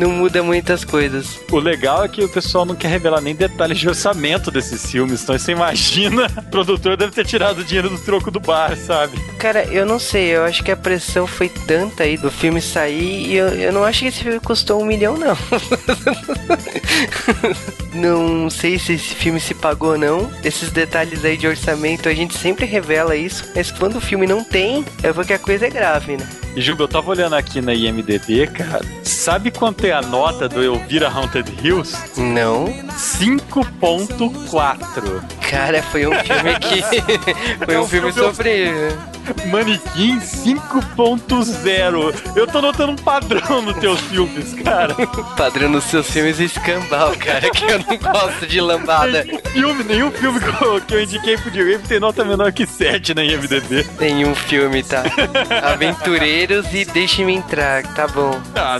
[0.02, 1.40] não muda muitas coisas.
[1.52, 5.22] O legal é que o pessoal não quer revelar nem detalhes de orçamento desses filmes.
[5.22, 9.20] Então você imagina, o produtor deve ter tirado o dinheiro do troco do bar, sabe?
[9.38, 13.28] Cara, eu não sei, eu acho que a pressão foi tanta aí do filme sair
[13.28, 15.38] e eu, eu não acho que esse filme custou um milhão, não.
[17.94, 20.32] não sei se esse filme se pagou ou não.
[20.44, 24.44] Esses detalhes aí de orçamento a gente sempre revela isso, mas quando o filme não
[24.44, 26.28] tem, é porque a coisa é grave, né?
[26.56, 28.84] E Juba, eu tava olhando aqui na IMDB, cara.
[29.04, 31.98] Sabe quanto é a nota do Elvira Haunted Hills?
[32.18, 32.68] Não.
[32.92, 35.22] 5.4.
[35.50, 36.82] Cara, foi um filme que.
[37.66, 38.72] foi um filme sobre.
[39.48, 42.36] Manequim 5.0.
[42.36, 44.96] Eu tô notando um padrão nos teus filmes, cara.
[45.38, 49.24] padrão nos seus filmes é escambau, cara, que eu não gosto de lambada.
[49.24, 50.40] Nenhum filme, nenhum filme
[50.88, 53.86] que eu indiquei pro D-Wave tem nota menor que 7 na IMDB.
[54.00, 55.04] Nenhum filme, tá?
[55.72, 58.42] Aventureiros e Deixe-me Entrar, tá bom.
[58.56, 58.80] Ah,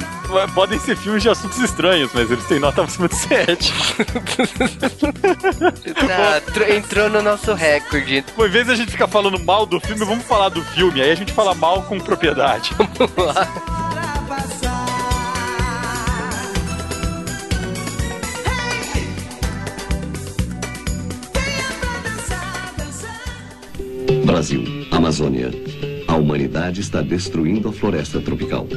[0.54, 3.73] podem ser filmes de assuntos estranhos, mas eles têm nota acima de 7.
[6.07, 6.41] tá,
[6.75, 8.23] entrou no nosso recorde.
[8.37, 11.15] Uma vez a gente fica falando mal do filme, vamos falar do filme, aí a
[11.15, 12.71] gente fala mal com propriedade.
[12.97, 13.47] Vamos lá.
[24.25, 25.51] Brasil, Amazônia.
[26.07, 28.67] A humanidade está destruindo a floresta tropical.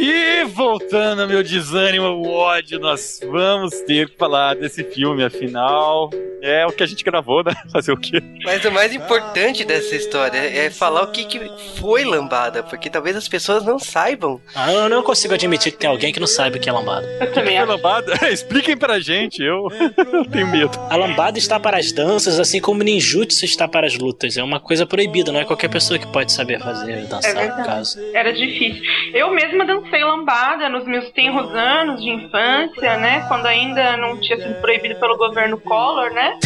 [0.00, 6.08] E voltando ao meu desânimo, o ódio, nós vamos ter que falar desse filme, afinal.
[6.40, 7.52] É o que a gente gravou, né?
[7.72, 8.22] Fazer o quê?
[8.44, 11.40] Mas o mais importante dessa história é falar o que, que
[11.80, 14.40] foi lambada, porque talvez as pessoas não saibam.
[14.54, 17.04] Ah, eu não consigo admitir que tem alguém que não saiba o que é lambada.
[17.20, 18.14] Eu também é lambada?
[18.30, 19.66] Expliquem pra gente, eu,
[20.12, 20.78] eu tenho medo.
[20.88, 24.36] A lambada está para as danças, assim como o ninjutsu está para as lutas.
[24.36, 27.64] É uma coisa proibida, não é qualquer pessoa que pode saber fazer, dançar, é no
[27.64, 27.98] caso.
[28.14, 28.80] Era difícil.
[29.12, 33.24] Eu mesma dancei lambada nos meus tenros anos de infância, né?
[33.26, 36.38] Quando ainda não tinha sido proibido pelo governo Collor, né?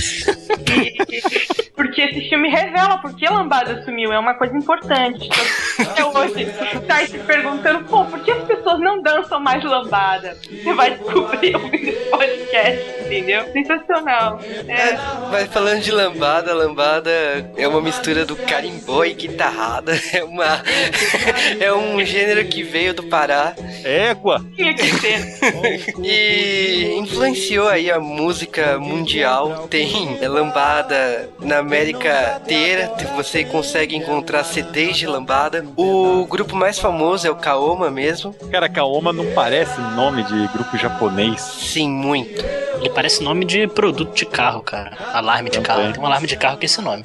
[0.72, 5.28] E, porque esse filme revela por que lambada sumiu, é uma coisa importante.
[5.80, 6.46] Até hoje
[6.86, 10.36] tá se perguntando, pô, por que as pessoas não dançam mais lambada?
[10.48, 13.52] Você vai descobrir ouvindo esse podcast, entendeu?
[13.52, 14.40] Sensacional.
[14.68, 14.72] É.
[14.72, 14.98] É,
[15.30, 17.10] mas falando de lambada, lambada
[17.56, 19.92] é uma mistura do carimbó e guitarrada.
[20.12, 20.62] É uma.
[21.58, 23.54] é um gênero que veio do Pará.
[23.82, 24.44] Égua!
[24.54, 25.38] Tinha que ser.
[26.02, 29.68] e influenciou aí a música mundial.
[29.68, 32.92] Tem lambada na América inteira.
[33.16, 35.64] Você consegue encontrar CDs de lambada.
[35.76, 38.34] O grupo mais famoso é o Kaoma mesmo.
[38.50, 41.40] Cara, Kaoma não parece nome de grupo japonês.
[41.40, 42.44] Sim, muito.
[42.76, 44.96] Ele parece nome de produto de carro, cara.
[45.12, 45.66] Alarme de Também.
[45.82, 45.92] carro.
[45.92, 47.04] Tem um alarme de carro com esse nome.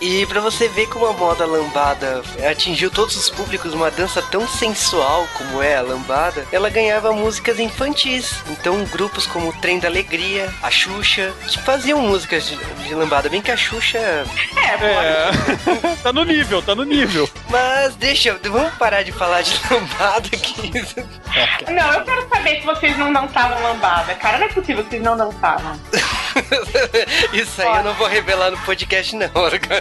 [0.00, 4.46] E pra você ver como a moda lambada atingiu todos os públicos, uma dança tão
[4.46, 8.34] sensual como é a lambada, ela ganhava músicas infantis.
[8.50, 13.28] Então grupos como o Trem da Alegria, a Xuxa, que faziam músicas de, de lambada,
[13.28, 13.98] bem que a Xuxa...
[13.98, 14.84] É, pô.
[14.84, 15.96] É.
[16.02, 17.28] tá no nível, tá no nível.
[17.48, 20.72] Mas deixa, vamos parar de falar de lambada aqui.
[21.72, 24.14] Não, eu quero saber se vocês não dançavam lambada.
[24.14, 25.78] Cara, não é possível que vocês não dançavam.
[27.32, 29.26] Isso aí eu não vou revelar no podcast não.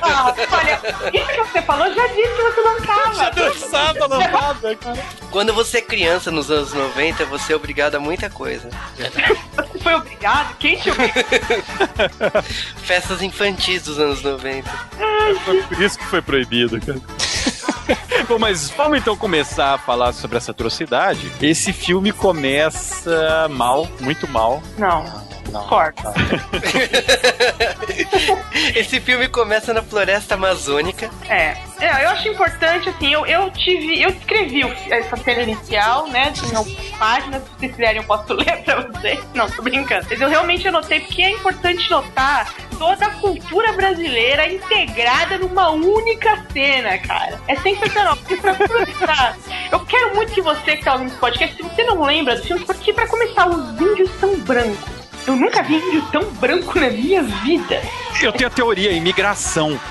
[0.02, 0.82] Ah, olha,
[1.14, 3.16] isso que você falou já disse que você dançava.
[3.16, 5.06] Já dançava lambada, cara.
[5.32, 8.70] Quando você é criança nos anos 90, você é obrigado a muita coisa.
[9.56, 10.56] Você foi obrigado?
[10.58, 11.24] Quem te obrigou?
[12.84, 14.70] Festas infantis dos anos 90.
[15.46, 17.02] Foi por isso que foi proibido, cara.
[18.28, 21.32] Bom, mas vamos então começar a falar sobre essa atrocidade.
[21.42, 24.62] Esse filme começa mal, muito mal.
[24.78, 25.04] Não.
[25.52, 26.14] Corta.
[28.76, 31.10] Esse filme começa na floresta amazônica.
[31.30, 31.58] É.
[31.80, 34.02] é, eu acho importante, assim, eu, eu tive.
[34.02, 36.32] Eu escrevi essa cena inicial, né?
[36.32, 39.20] Tinha algumas páginas, se vocês quiserem eu posso ler pra vocês.
[39.34, 40.08] Não, tô brincando.
[40.10, 46.44] Mas eu realmente anotei porque é importante notar toda a cultura brasileira integrada numa única
[46.52, 47.40] cena, cara.
[47.48, 48.18] É sensacional.
[48.18, 49.38] Porque pra começar,
[49.72, 52.44] eu quero muito que você que tá ouvindo esse podcast, se você não lembra do
[52.44, 55.03] filme, porque pra começar, os índios são brancos.
[55.26, 57.82] Eu nunca vi índio tão branco na minha vida.
[58.22, 59.80] Eu tenho a teoria, imigração.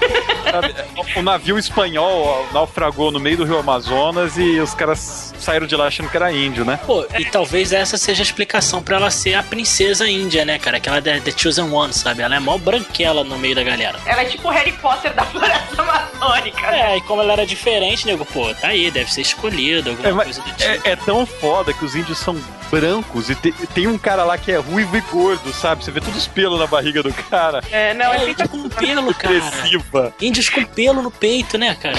[1.17, 5.87] O navio espanhol naufragou no meio do rio Amazonas e os caras saíram de lá
[5.87, 6.79] achando que era índio, né?
[6.85, 10.77] Pô, e talvez essa seja a explicação pra ela ser a princesa índia, né, cara?
[10.77, 12.21] Aquela da The Chosen One, sabe?
[12.23, 13.99] Ela é mó branquela no meio da galera.
[14.05, 16.67] Ela é tipo o Harry Potter da floresta amazônica.
[16.67, 20.25] É, e como ela era diferente, nego, pô, tá aí, deve ser escolhida, alguma É,
[20.25, 20.63] coisa do tipo.
[20.63, 22.37] é, é tão foda que os índios são
[22.73, 25.85] brancos e te- tem um cara lá que é ruivo e gordo, sabe?
[25.85, 27.63] Você vê todos os pelos na barriga do cara.
[27.71, 29.37] É, não, É, ele índio com pelo, cara.
[29.37, 30.15] Agressiva.
[30.21, 31.99] Índios com pelo no peito, né, cara?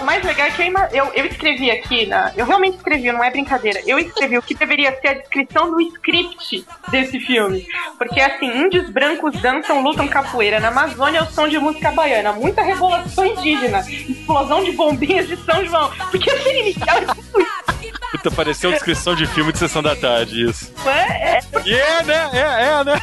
[0.00, 0.62] O mais legal é que
[0.96, 3.80] eu, eu, escrevi aqui, na, eu realmente escrevi, não é brincadeira.
[3.86, 7.66] Eu escrevi o que deveria ser a descrição do script desse filme.
[7.96, 10.58] Porque assim, índios brancos dançam, lutam capoeira.
[10.58, 12.32] Na Amazônia, o som de música baiana.
[12.32, 13.80] Muita revolução indígena.
[13.88, 15.90] Explosão de bombinhas de São João.
[16.10, 17.77] Porque a cena inicial é tipo isso,
[18.10, 20.72] Puta, pareceu uma descrição de filme de sessão da tarde, isso.
[20.86, 22.30] é, E é, né?
[22.32, 22.38] É,
[22.80, 23.00] é, né?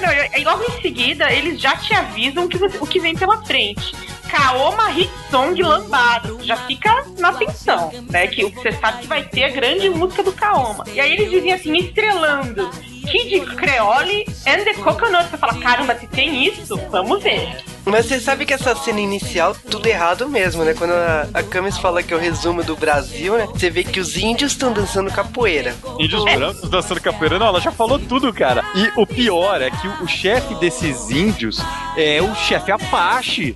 [0.00, 3.16] Não, e logo em seguida, eles já te avisam o que, você- o que vem
[3.16, 3.94] pela frente.
[4.28, 6.36] Kaoma Hit Song Lambada.
[6.42, 8.26] Já fica na atenção, né?
[8.26, 10.84] Que você sabe que vai ter a grande música do Kaoma.
[10.92, 12.68] E aí eles dizem assim, estrelando.
[13.06, 15.30] Kid Creole and the Coconut.
[15.30, 17.56] Você fala, caramba, se tem isso, vamos ver.
[17.84, 20.74] Mas você sabe que essa cena inicial, tudo errado mesmo, né?
[20.74, 23.46] Quando a, a Camis fala que é o resumo do Brasil, né?
[23.46, 25.74] Você vê que os índios estão dançando capoeira.
[26.00, 27.38] Índios brancos dançando capoeira.
[27.38, 28.64] Não, ela já falou tudo, cara.
[28.74, 31.62] E o pior é que o, o chefe desses índios
[31.96, 33.54] é o chefe Apache.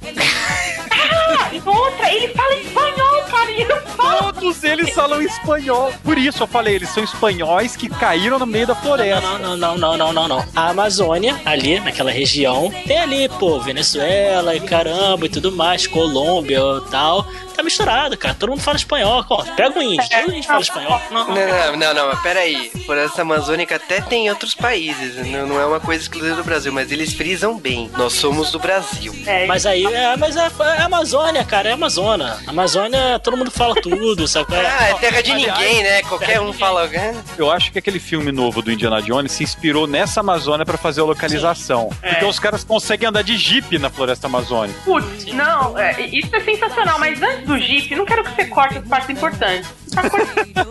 [0.90, 3.09] Ah, e outra, ele fala espanhol,
[3.96, 4.32] fala.
[4.32, 5.92] Todos eles falam espanhol.
[6.02, 9.20] Por isso eu falei, eles são espanhóis que caíram no meio da floresta.
[9.20, 10.44] Não, não, não, não, não, não, não.
[10.54, 16.58] A Amazônia, ali, naquela região, tem ali, pô, Venezuela e caramba e tudo mais, Colômbia
[16.58, 17.26] e tal.
[17.54, 18.34] Tá misturado, cara.
[18.34, 19.24] Todo mundo fala espanhol.
[19.28, 21.00] Ó, pega um índio, todo índio fala espanhol.
[21.10, 21.76] Não, não.
[21.76, 22.70] Não, não, mas peraí.
[22.86, 26.72] Floresta Amazônica até tem em outros países, não, não é uma coisa exclusiva do Brasil,
[26.72, 27.90] mas eles frisam bem.
[27.96, 29.14] Nós somos do Brasil.
[29.26, 32.36] É, Mas aí, é, mas é, é Amazônia, cara, é Amazônia.
[32.46, 34.54] Amazônia, todo mundo fala tudo, sabe?
[34.54, 36.02] Ah, é terra de aliás, ninguém, né?
[36.02, 36.88] Qualquer um fala.
[36.94, 40.76] "Ah, Eu acho que aquele filme novo do Indiana Jones se inspirou nessa Amazônia pra
[40.78, 41.90] fazer a localização.
[42.00, 44.78] Porque os caras conseguem andar de jipe na floresta amazônica.
[44.84, 48.78] Putz, não, é, isso é sensacional, mas antes do Jeep, não quero que você corte
[48.78, 49.68] as partes importantes.
[49.94, 50.70] Tá cortando.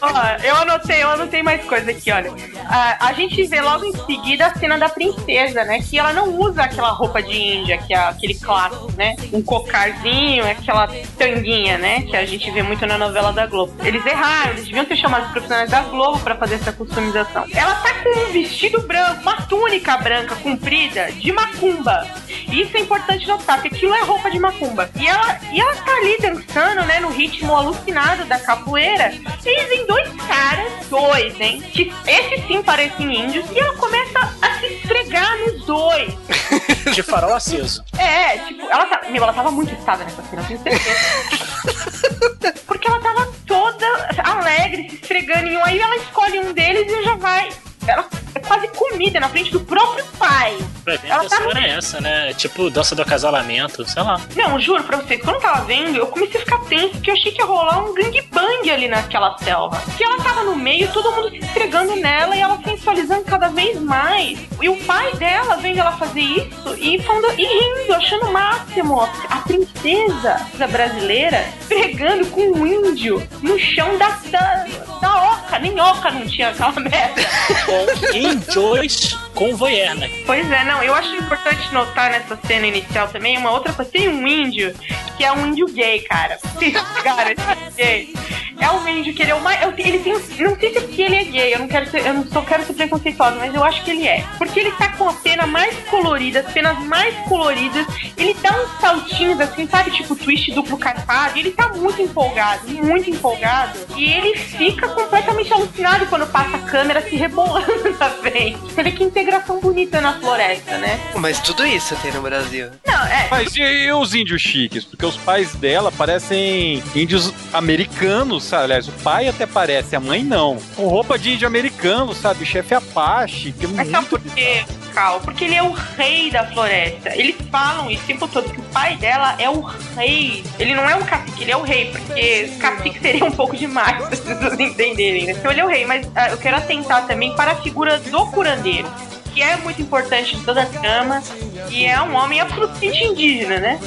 [0.00, 0.12] Ó,
[0.44, 2.32] eu anotei, eu anotei mais coisa aqui, olha.
[2.68, 5.80] A, a gente vê logo em seguida a cena da princesa, né?
[5.80, 9.05] Que ela não usa aquela roupa de índia, que é aquele clássico, né?
[9.32, 10.88] Um cocarzinho, aquela
[11.18, 12.02] tanguinha, né?
[12.02, 13.72] Que a gente vê muito na novela da Globo.
[13.84, 17.44] Eles erraram, eles deviam ter chamado os profissionais da Globo pra fazer essa customização.
[17.52, 22.06] Ela tá com um vestido branco, uma túnica branca comprida de macumba.
[22.50, 24.88] Isso é importante notar, porque aquilo é roupa de macumba.
[24.98, 29.12] E ela, e ela tá ali dançando, né, no ritmo alucinado da capoeira.
[29.44, 31.62] E vem dois caras, dois, hein?
[31.72, 36.14] Que esses sim parecem índios, e ela começa a se esfregar nos dois.
[36.94, 37.84] De farol aceso.
[37.98, 39.10] É, tipo, ela tá.
[39.10, 42.56] Meu, ela tava muito excitada nessa cena, eu tenho certeza.
[42.66, 43.86] Porque ela tava toda
[44.24, 45.64] alegre, se esfregando em um.
[45.64, 47.48] Aí ela escolhe um deles e já vai.
[47.86, 50.56] Ela é quase comida na frente do próprio pai.
[50.84, 52.32] Ver Ela que tá história é essa, né?
[52.34, 54.20] Tipo, dança do acasalamento, sei lá.
[54.36, 57.14] Não, juro pra vocês, quando eu tava vendo, eu comecei a ficar tenso, porque eu
[57.14, 59.76] achei que ia rolar um gangbang ali naquela selva.
[59.84, 63.80] Porque ela tava no meio, todo mundo se esfregando nela e ela sensualizando cada vez
[63.80, 64.38] mais.
[64.60, 69.00] E o pai dela vendo ela fazer isso e falando e rindo, achando o máximo.
[69.28, 74.66] A princesa brasileira esfregando com um índio no chão da, da,
[75.00, 75.58] da oca.
[75.58, 77.22] Nem oca não tinha aquela merda.
[78.12, 80.10] Com índios com voyeur, né?
[80.24, 83.90] Pois é, não, eu acho importante notar nessa cena inicial também uma outra coisa.
[83.90, 84.74] Tem um índio
[85.16, 86.38] que é um índio gay, cara.
[86.58, 88.14] Pegaram esse índio gay?
[88.60, 89.60] É um índio que ele é o mais.
[89.62, 90.12] eu- Ele tem.
[90.12, 90.20] Não
[90.58, 92.06] sei se é porque ele é gay, eu não quero ser.
[92.06, 94.24] Eu não só quero ser preconceituosa, mas eu acho que ele é.
[94.38, 97.86] Porque ele tá com a pena mais colorida, as penas mais coloridas.
[98.16, 99.90] Ele dá uns saltinhos assim, sabe?
[99.90, 101.38] Tipo twist duplo carpado.
[101.38, 103.78] Ele tá muito empolgado, muito empolgado.
[103.96, 107.66] E ele fica completamente alucinado quando passa a câmera se rebolando
[108.00, 108.58] na frente.
[108.60, 110.98] Você vê que integração bonita na floresta, né?
[111.16, 112.68] Mas tudo isso tem no Brasil.
[112.86, 113.28] Não, é.
[113.30, 114.84] Mas e, e os índios chiques?
[114.84, 120.58] Porque os pais dela parecem índios americanos, Aliás, o pai até parece, a mãe não.
[120.74, 122.44] Com roupa de índio americano, sabe?
[122.44, 123.52] Chefe Apache.
[123.52, 125.20] Que é Mas sabe por quê, Cal?
[125.20, 127.14] Porque ele é o rei da floresta.
[127.16, 129.60] Eles falam isso o tempo todo, que o pai dela é o
[129.96, 130.44] rei.
[130.58, 133.96] Ele não é um cacique, ele é o rei, porque cacique seria um pouco demais
[133.98, 135.32] pra as pessoas entenderem, né?
[135.32, 138.26] Então ele é o rei, mas ah, eu quero atentar também para a figura do
[138.26, 138.88] curandeiro.
[139.36, 141.22] Que é muito importante em toda a trama
[141.68, 143.78] e é um homem absolutamente indígena, né?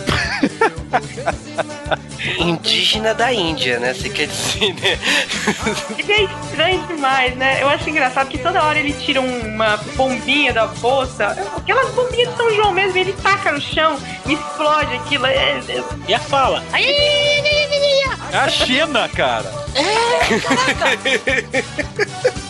[2.37, 3.95] Indígena da Índia, né?
[3.95, 4.99] Você quer dizer, né?
[5.97, 7.63] Ele é estranho demais, né?
[7.63, 12.37] Eu acho engraçado que toda hora ele tira uma bombinha da bolsa, aquelas bombinhas de
[12.37, 13.97] São João mesmo, e ele taca no chão
[14.27, 15.25] e explode aquilo.
[15.25, 16.63] É, é- E a fala?
[18.31, 19.51] É a China, cara.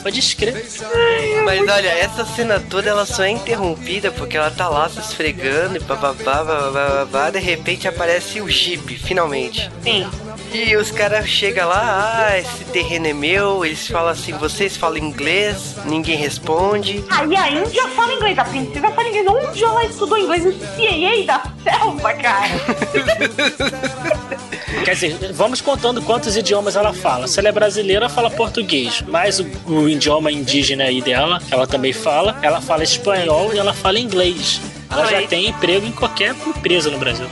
[0.04, 0.66] Pode escrever.
[1.46, 5.78] Mas olha, essa cena toda ela só é interrompida porque ela tá lá se esfregando
[5.78, 9.70] e bababá, bababá, de repente aparece o Jeep, finalmente.
[9.84, 10.10] Sim.
[10.52, 14.98] E os caras chegam lá, ah, esse terreno é meu, eles falam assim, vocês falam
[14.98, 17.04] inglês, ninguém responde.
[17.10, 19.28] Aí a Índia fala inglês, a princesa fala inglês.
[19.28, 20.46] Onde ela estudou inglês?
[20.46, 22.50] No CIA da selva, cara.
[24.86, 27.28] Quer dizer, vamos contando quantos idiomas ela fala.
[27.28, 29.04] Se ela é brasileira, fala português.
[29.08, 32.38] Mas o, o idioma indígena aí dela, ela também fala.
[32.42, 34.62] Ela fala espanhol e ela fala inglês.
[34.90, 35.28] Ela já Oi.
[35.28, 37.28] tem emprego em qualquer empresa no Brasil.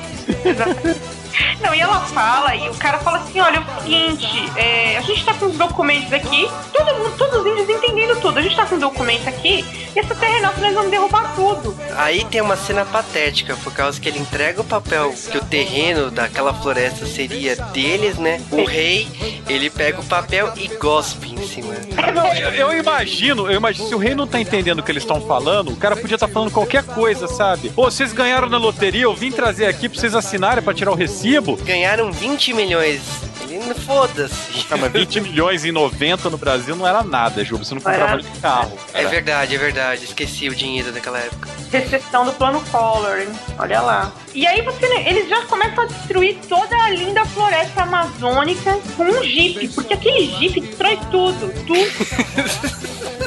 [1.61, 5.01] Não, e ela fala, e o cara fala assim, olha, é o seguinte, é, a
[5.01, 8.55] gente tá com os documentos aqui, todo mundo, todos os índios entendendo tudo, a gente
[8.55, 9.65] tá com os documentos aqui,
[9.95, 11.75] e essa terra é nossa, nós vamos derrubar tudo.
[11.95, 16.11] Aí tem uma cena patética, por causa que ele entrega o papel que o terreno
[16.11, 18.41] daquela floresta seria deles, né?
[18.51, 19.07] O rei,
[19.47, 21.73] ele pega o papel e gospe em cima.
[22.13, 25.03] Não, eu, eu imagino, eu imagino, se o rei não tá entendendo o que eles
[25.03, 27.69] estão falando, o cara podia estar falando qualquer coisa, sabe?
[27.69, 30.95] Pô, vocês ganharam na loteria, eu vim trazer aqui pra vocês assinarem pra tirar o
[30.95, 31.26] recibo.
[31.63, 33.01] Ganharam 20 milhões.
[33.49, 34.65] Ele foda-se.
[34.69, 37.63] Ah, mas 20 milhões em 90 no Brasil não era nada, Juba.
[37.63, 38.77] Você não comprava nem carro.
[38.93, 40.05] É verdade, é verdade.
[40.05, 41.49] Esqueci o dinheiro daquela época.
[41.71, 43.29] Recessão do plano Collor, hein?
[43.57, 44.11] Olha lá.
[44.33, 49.23] E aí você, eles já começam a destruir toda a linda floresta amazônica com um
[49.23, 53.26] jeep, porque aquele jeep destrói tudo, tudo.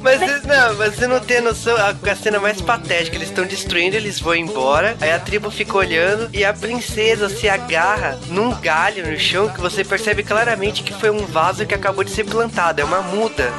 [0.00, 1.76] Mas você- não, mas você não tem noção.
[1.76, 4.96] A, a cena mais patética, eles estão destruindo, eles vão embora.
[5.00, 9.60] Aí a tribo fica olhando e a princesa se agarra num galho no chão que
[9.60, 12.80] você percebe claramente que foi um vaso que acabou de ser plantado.
[12.80, 13.50] É uma muda.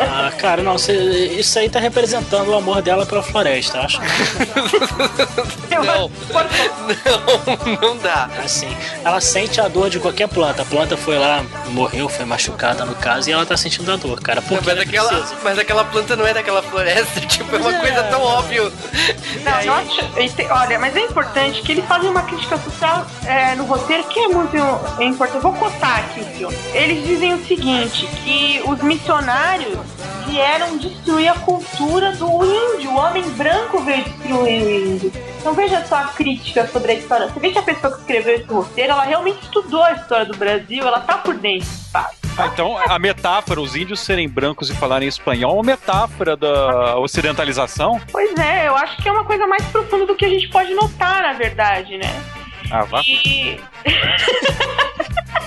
[0.00, 0.92] Ah, cara, não, cê-
[1.38, 4.00] isso aí tá representando o amor dela pela floresta, acho.
[5.70, 6.10] Não.
[6.10, 8.28] Não, não dá.
[8.44, 8.68] Assim,
[9.04, 10.62] ela sente a dor de qualquer planta.
[10.62, 14.20] A planta foi lá, morreu, foi machucada no caso, e ela tá sentindo a dor,
[14.20, 14.42] cara.
[14.42, 15.40] Por mas, ela aquela, precisa?
[15.42, 17.20] mas aquela planta não é daquela floresta.
[17.28, 17.80] Tipo, é uma é.
[17.80, 18.62] coisa tão óbvia.
[19.44, 19.98] Não, eu acho.
[20.50, 24.28] Olha, mas é importante que eles fazem uma crítica social é, no roteiro que é
[24.28, 24.56] muito
[24.98, 25.42] é importante.
[25.42, 26.56] Vou cotar aqui o filme.
[26.72, 29.78] Eles dizem o seguinte: que os missionários
[30.26, 32.90] vieram destruir a cultura do índio.
[32.90, 35.12] O homem branco veio destruir o índio.
[35.40, 37.28] Então veja só a crítica sobre a história.
[37.28, 40.36] Você vê que a pessoa que escreveu esse roteiro, ela realmente estudou a história do
[40.36, 41.68] Brasil, ela tá por dentro?
[42.38, 46.96] Ah, então a metáfora, os índios serem brancos e falarem espanhol, é uma metáfora da
[46.98, 48.00] ocidentalização?
[48.12, 50.72] Pois é, eu acho que é uma coisa mais profunda do que a gente pode
[50.74, 52.22] notar, na verdade, né?
[52.70, 53.00] Ah, vá.
[53.00, 53.58] E.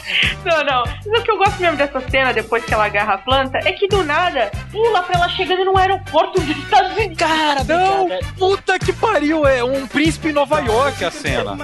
[0.46, 0.84] não, não.
[1.08, 3.72] Mas o que eu gosto mesmo dessa cena, depois que ela agarra a planta, é
[3.72, 7.18] que do nada pula pra ela chegando num aeroporto dos Estados Unidos.
[7.18, 8.26] Cara, Não, obrigada.
[8.38, 11.58] puta que pariu, é um príncipe em Nova York a cena.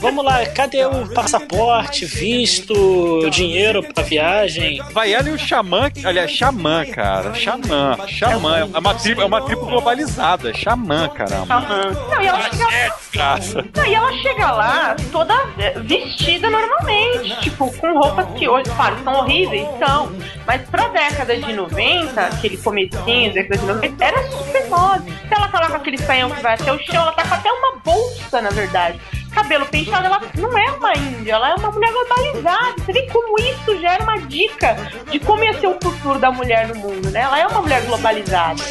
[0.00, 4.80] Vamos lá, cadê o passaporte, visto, dinheiro pra viagem?
[4.92, 9.40] Vai ela e o xamã, aliás, xamã, cara, xamã, xamã, é uma tribo, é uma
[9.42, 11.54] tribo globalizada, xamã, caramba.
[11.54, 11.90] Aham.
[12.10, 12.66] Não, e ela chega,
[13.00, 13.64] Desgraça.
[13.74, 18.96] não, e ela chega lá toda é, vestida normalmente, tipo, com roupas que hoje, claro,
[19.02, 20.12] são horríveis, são.
[20.46, 25.04] Mas pra década de 90, aquele comecinho, década de 90, era super moda.
[25.04, 27.34] Se ela tá lá com aquele saião que vai até o chão, ela tá com
[27.34, 28.98] até uma bolsa, na verdade.
[29.32, 32.74] Cabelo penteado, ela não é uma índia, ela é uma mulher globalizada.
[32.78, 34.76] Você vê como isso gera uma dica
[35.10, 37.20] de como ia ser o futuro da mulher no mundo, né?
[37.20, 38.62] Ela é uma mulher globalizada.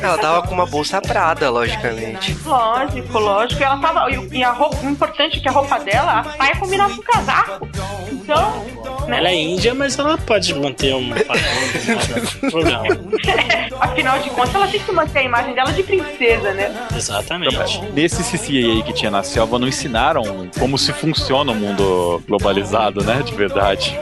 [0.00, 2.36] Ela tava com uma bolsa prada, logicamente.
[2.44, 3.62] Lógico, lógico.
[3.62, 4.06] Ela tava.
[4.10, 7.04] E a roupa, o importante é que a roupa dela, a saia combinava com o
[7.04, 7.68] casaco.
[8.10, 8.64] Então,
[9.06, 9.18] né?
[9.18, 12.96] Ela é índia, mas ela pode manter um padrão.
[13.80, 16.88] Afinal de contas, ela tem que manter a imagem dela de princesa, né?
[16.94, 17.82] Exatamente.
[17.92, 23.02] Nesse CCA aí que tinha na selva, não ensinaram como se funciona o mundo globalizado,
[23.04, 23.22] né?
[23.22, 23.98] De verdade.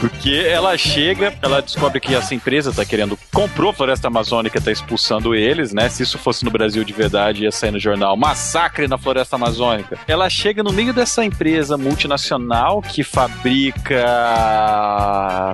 [0.00, 3.18] Porque ela chega, ela descobre que essa empresa tá querendo.
[3.32, 5.88] Comprou a Floresta Amazônica, tá expulsando eles, né?
[5.88, 8.16] Se isso fosse no Brasil de verdade, ia sair no jornal.
[8.16, 9.98] Massacre na Floresta Amazônica.
[10.06, 14.04] Ela chega no meio dessa empresa multinacional que fabrica.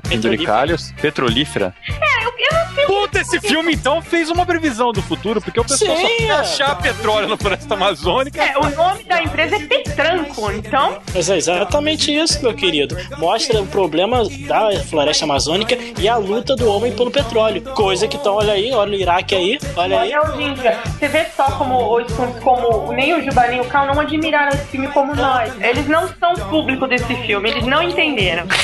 [0.08, 0.92] penduricalhos.
[1.00, 1.74] Petrolífera.
[1.88, 2.73] É, eu, eu.
[2.86, 6.24] Puta, esse filme então fez uma previsão do futuro, porque o pessoal só Sim, quer
[6.28, 6.32] é.
[6.32, 8.42] achar petróleo na Floresta Amazônica.
[8.42, 10.98] É, o nome da empresa é Petranco, então.
[11.14, 12.96] Mas é exatamente isso, meu querido.
[13.18, 17.62] Mostra o problema da floresta amazônica e a luta do homem pelo petróleo.
[17.74, 20.14] Coisa que então, olha aí, olha o Iraque aí, olha aí.
[20.14, 22.12] Olha, Índia, você vê só como, os-
[22.42, 25.52] como nem o Juba nem o Cal não admiraram esse filme como nós.
[25.60, 28.46] Eles não são público desse filme, eles não entenderam.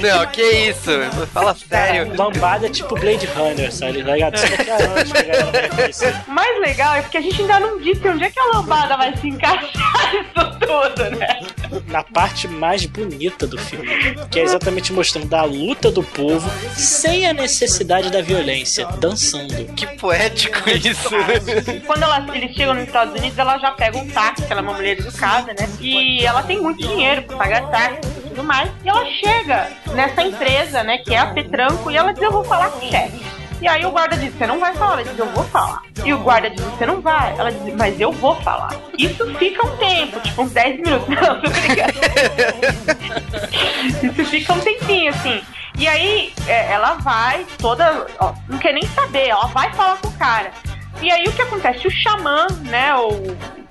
[0.00, 0.90] Não, que isso?
[1.32, 2.12] Fala sério.
[2.16, 4.02] Lambada tipo Blade Runner, sabe?
[4.02, 5.90] Tá vai.
[6.28, 8.96] O mais legal é porque a gente ainda não disse onde é que a lambada
[8.96, 9.64] vai se encaixar
[10.14, 11.40] isso tudo, né?
[11.86, 13.88] na parte mais bonita do filme,
[14.30, 19.64] que é exatamente mostrando a luta do povo sem a necessidade da violência, dançando.
[19.74, 21.10] Que poético isso.
[21.86, 24.74] Quando ela, eles chegam nos Estados Unidos, ela já pega um táxi, ela é uma
[24.74, 25.68] mulher educada, né?
[25.80, 28.70] E ela tem muito dinheiro pra pagar táxi tudo mais.
[28.84, 32.44] E ela chega nessa empresa, né, que é a Petranco, e ela diz, eu vou
[32.44, 33.22] falar com o chefe.
[33.60, 34.94] E aí o guarda diz, você não vai falar.
[34.94, 35.82] Ela diz, eu vou falar.
[36.04, 37.32] E o guarda diz, você não vai.
[37.38, 38.74] Ela diz, mas eu vou falar.
[38.98, 41.06] Isso fica um tempo, tipo uns 10 minutos.
[41.14, 41.50] Não, tô.
[44.04, 45.40] Isso fica um tempinho, assim.
[45.78, 48.06] E aí é, ela vai toda.
[48.18, 50.50] ó, não quer nem saber, ela vai falar com o cara.
[51.00, 51.86] E aí o que acontece?
[51.86, 52.90] O xamã, né?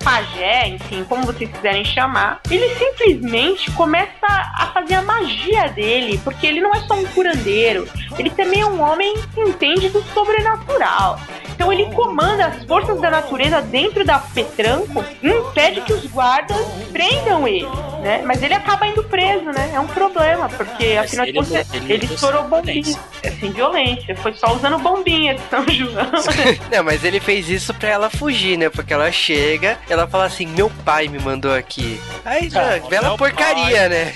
[0.02, 6.46] Pajé, enfim, como vocês quiserem chamar, ele simplesmente começa a fazer a magia dele, porque
[6.46, 7.88] ele não é só um curandeiro,
[8.18, 11.18] ele também é um homem que entende do sobrenatural.
[11.54, 16.56] Então ele comanda as forças da natureza dentro da Petranco e impede que os guardas
[16.92, 17.68] prendam ele,
[18.02, 18.22] né?
[18.24, 19.70] Mas ele acaba indo preso, né?
[19.74, 22.82] É um problema, porque Mas afinal de ele contas ele ele estourou bombinha.
[22.82, 23.00] violência.
[23.22, 26.10] É sem violência, foi só usando bombinha de São João.
[26.72, 28.68] Não, mas ele fez isso pra ela fugir, né?
[28.68, 32.00] Porque ela chega, ela fala assim: Meu pai me mandou aqui.
[32.24, 34.12] Aí já, Ah, bela porcaria, né?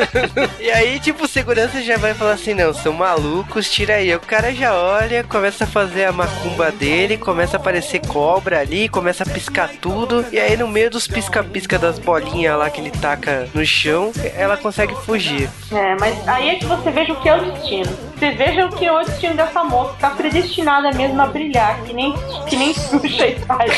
[0.58, 4.14] e aí, tipo, o segurança já vai falar assim: Não, são malucos, tira aí.
[4.14, 8.88] O cara já olha, começa a fazer a macumba dele, começa a aparecer cobra ali,
[8.88, 10.24] começa a piscar tudo.
[10.32, 14.56] E aí, no meio dos pisca-pisca das bolinhas lá que ele taca no chão, ela
[14.56, 15.48] consegue fugir.
[15.72, 18.09] É, mas aí é que você veja o que é o destino.
[18.20, 19.94] Você veja o que o destino dessa moça.
[19.98, 22.12] Tá predestinada mesmo a brilhar, que nem,
[22.46, 23.72] que nem Xuxa e faz.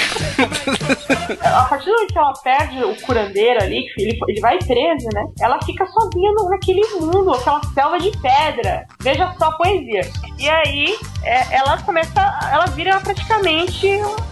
[1.45, 5.07] a partir do momento que ela perde o curandeiro ali, que ele, ele vai preso,
[5.14, 5.22] né?
[5.40, 8.84] Ela fica sozinha no- naquele mundo, aquela selva de pedra.
[9.01, 10.01] Veja só a poesia.
[10.36, 12.20] E aí, é, ela começa,
[12.53, 13.86] ela vira praticamente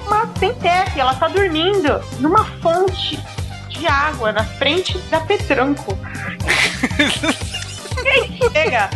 [0.08, 0.98] uma sem teto.
[0.98, 3.16] Ela tá dormindo numa fonte
[3.68, 5.96] de água na frente da Petranco.
[8.52, 8.90] Chega.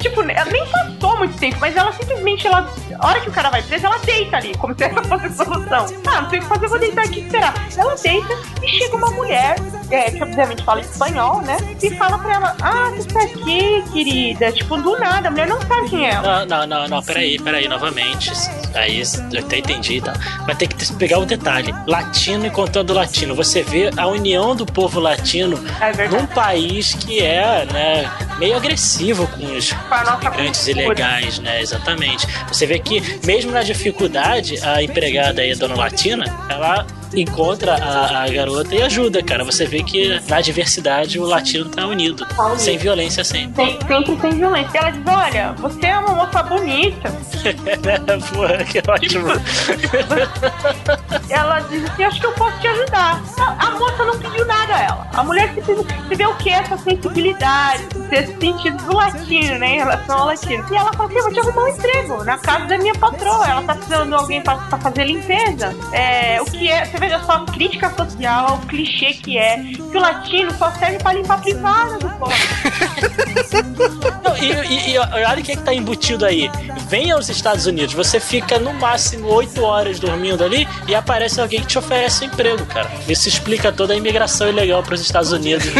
[0.00, 3.50] Tipo, ela nem passou muito tempo, mas ela simplesmente, ela, a hora que o cara
[3.50, 5.86] vai preso, ela deita ali, como se ela fosse solução.
[6.06, 7.54] Ah, não sei o que fazer, vou deitar aqui esperar.
[7.76, 9.56] Ela deita e chega uma mulher,
[9.90, 11.56] é, que obviamente fala espanhol, né?
[11.82, 14.52] E fala pra ela: Ah, você tá aqui, querida.
[14.52, 16.44] Tipo, do nada, a mulher não sabe quem é ela.
[16.44, 18.32] Não, não, não, não, peraí, peraí, novamente.
[18.74, 20.14] Aí eu até entendi e tal.
[20.46, 23.34] Mas tem que pegar o detalhe: latino e contando latino.
[23.34, 29.26] Você vê a união do povo latino É num país que é, né, meio agressivo
[29.28, 30.84] com os imigrantes cultura.
[30.84, 31.60] ilegais, né?
[31.60, 32.26] Exatamente.
[32.48, 38.24] Você vê que, mesmo na dificuldade, a empregada aí, a dona Latina, ela encontra a,
[38.24, 39.44] a garota e ajuda, cara.
[39.44, 42.24] Você vê que na diversidade o latino tá unido.
[42.26, 42.56] Tá.
[42.56, 43.64] Sem violência sempre.
[43.64, 44.70] Sem- sempre sem violência.
[44.74, 47.12] E ela diz: Olha, você é uma moça bonita.
[48.34, 49.28] Porra, que ótimo.
[51.30, 53.20] ela diz assim: Acho que eu posso te ajudar.
[53.58, 55.06] A, moça não pediu nada a ela.
[55.14, 55.94] A mulher simplesmente.
[56.08, 59.74] Você vê o que é essa sensibilidade, esse sentido do latino, né?
[59.74, 60.64] Em relação ao latino.
[60.70, 63.46] E ela fala assim: Eu vou te arrumar um emprego na casa da minha patroa.
[63.48, 65.74] Ela tá precisando de alguém pra, pra fazer limpeza.
[65.92, 66.86] É, o que é.
[66.98, 69.58] Você veja só a crítica social, o clichê que é.
[69.58, 72.32] Que o latino só serve pra limpar a privada do povo.
[74.24, 76.50] Não, e, e, e olha o que, é que tá embutido aí.
[76.88, 81.60] Venha aos Estados Unidos, você fica no máximo 8 horas dormindo ali e aparece alguém
[81.60, 82.90] que te oferece um emprego, cara.
[83.08, 85.66] Isso explica toda a imigração ilegal pros Estados Unidos.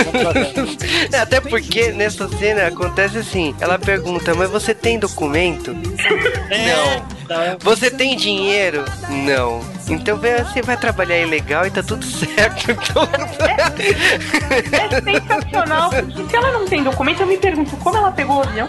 [1.12, 5.72] É, Até porque nessa cena acontece assim: ela pergunta, mas você tem documento?
[5.72, 7.00] Não.
[7.00, 7.17] Não.
[7.60, 8.84] Você tem dinheiro?
[9.08, 9.60] Não.
[9.88, 12.70] Então você vai trabalhar ilegal e tá tudo certo.
[12.70, 13.08] Então...
[14.72, 15.90] É sensacional.
[15.90, 18.66] Se ela não tem documento, eu me pergunto como ela pegou o avião.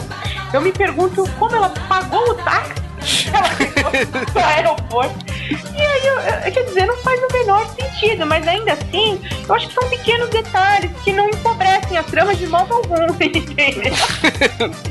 [0.53, 2.88] Eu me pergunto como ela pagou o táxi.
[3.33, 3.91] Ela pegou
[4.31, 5.25] pro aeroporto.
[5.75, 9.55] E aí, eu, eu- quer dizer, não faz o menor sentido, mas ainda assim, eu
[9.55, 13.93] acho que são pequenos detalhes que não empobrecem a trama de modo algum, entendeu?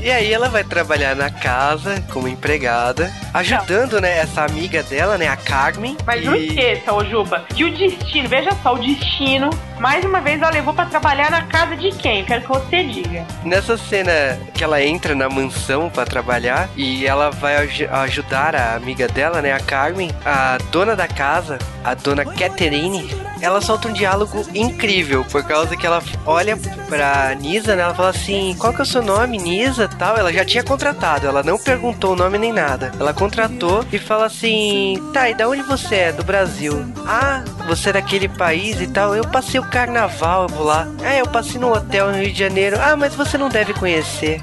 [0.01, 5.27] E aí ela vai trabalhar na casa como empregada, ajudando, né, essa amiga dela, né,
[5.27, 5.95] a Carmen.
[6.05, 6.47] Mas não e...
[6.47, 9.49] esqueça, ô Juba, que o destino, veja só, o destino,
[9.79, 12.19] mais uma vez ela levou pra trabalhar na casa de quem?
[12.21, 13.25] Eu quero que você diga.
[13.43, 17.55] Nessa cena que ela entra na mansão pra trabalhar e ela vai
[18.01, 23.09] ajudar a amiga dela, né, a Carmen, a dona da casa, a dona Catherine,
[23.41, 28.09] ela solta um diálogo incrível por causa que ela olha pra Nisa, né, ela fala
[28.09, 30.17] assim: "Qual que é o seu nome, Nisa?" tal.
[30.17, 32.91] Ela já tinha contratado, ela não perguntou o nome nem nada.
[32.99, 36.11] Ela contratou e fala assim: "Tá, e da onde você é?
[36.11, 39.15] Do Brasil?" "Ah, você é daquele país e tal.
[39.15, 42.39] Eu passei o carnaval, eu vou lá." "Ah, eu passei no hotel no Rio de
[42.39, 44.41] Janeiro." "Ah, mas você não deve conhecer."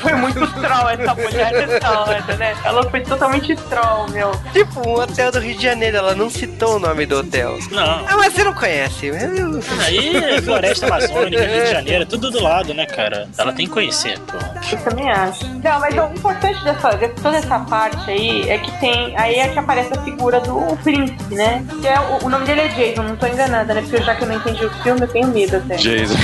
[0.00, 2.54] Foi muito troll essa mulher nessa hora, né?
[2.64, 4.32] Ela foi totalmente troll, meu.
[4.52, 7.58] Tipo, um hotel do Rio de Janeiro, ela não citou o nome do hotel.
[7.70, 7.82] Não.
[8.08, 9.06] Ah, mas você não conhece.
[9.06, 13.28] Eu- Aí, é Floresta Amazônica, Rio de Janeiro, tudo do lado, né, cara?
[13.38, 14.38] Ela tem que conhecer, pô.
[14.70, 15.44] Eu também acho.
[15.46, 19.14] Não, mas o importante dessa, de toda essa parte aí é que tem.
[19.16, 21.64] Aí é que aparece a figura do príncipe, né?
[21.80, 23.82] Que é, o, o nome dele é Jason, não tô enganada, né?
[23.82, 25.76] Porque já que eu não entendi o filme, eu tenho medo até.
[25.76, 26.14] Jason.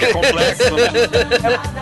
[0.00, 0.90] É complexo, né?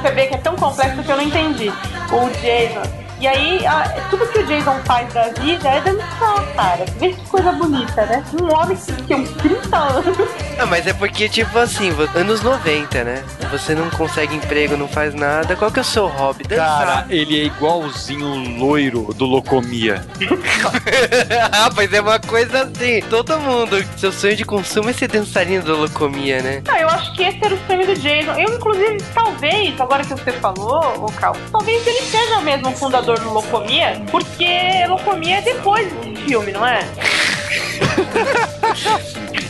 [0.02, 1.68] Você vê que é tão complexo que eu não entendi.
[1.68, 3.03] O Jason.
[3.24, 6.84] E aí, a- tudo que o Jason faz da vida é dançar, cara.
[6.98, 8.22] Vê que coisa bonita, né?
[8.38, 10.28] Um homem que tem uns 30 anos.
[10.58, 13.24] Ah, mas é porque, tipo assim, anos 90, né?
[13.50, 15.56] Você não consegue emprego, não faz nada.
[15.56, 16.44] Qual que é o seu hobby?
[16.44, 17.06] Cara, Dançar.
[17.08, 20.04] ele é igualzinho o loiro do Locomia.
[21.50, 23.00] ah, mas é uma coisa assim.
[23.08, 26.62] Todo mundo, seu sonho de consumo é ser dançarino da locomia, né?
[26.66, 28.32] Não, eu acho que esse era o sonho do Jason.
[28.32, 33.13] Eu, inclusive, talvez, agora que você falou, ô Cal, talvez ele seja mesmo o fundador
[33.16, 36.80] do Locomia, porque Locomia é depois desse filme, não é?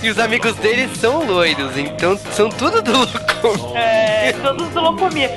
[0.02, 3.78] E os amigos dele são loiros, então são tudo do locomia.
[3.78, 5.30] É, todos do Locomia.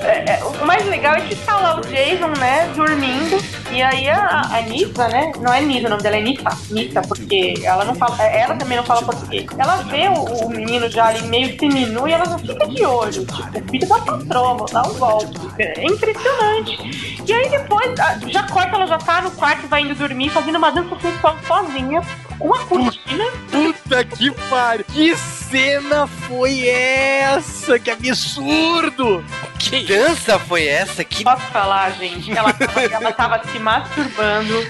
[0.00, 3.42] É, é, o mais legal é que tá lá o Jason, né, dormindo,
[3.72, 7.02] e aí a, a Nissa, né, não é Nissa, o nome dela é Nissa, Nissa,
[7.02, 9.46] porque ela não fala, ela também não fala português.
[9.58, 13.24] Ela vê o, o menino já ali meio seminu e ela já fica de olho,
[13.26, 15.40] tipo, o filho da patroa, vou dar um golpe.
[15.58, 17.20] É impressionante.
[17.26, 20.30] E aí depois, a- já corta, ela já tá no quarto e vai indo dormir,
[20.30, 22.00] fazendo uma dança sensual sozinha,
[22.38, 23.24] com uma cortina.
[23.50, 24.84] Puta que pariu!
[24.92, 27.78] Que cena foi essa?
[27.78, 29.24] Que absurdo!
[29.58, 29.85] Que isso?
[29.86, 31.04] Dança foi essa?
[31.04, 32.36] Que Posso falar, gente?
[32.36, 34.66] Ela, tava- ela tava se masturbando.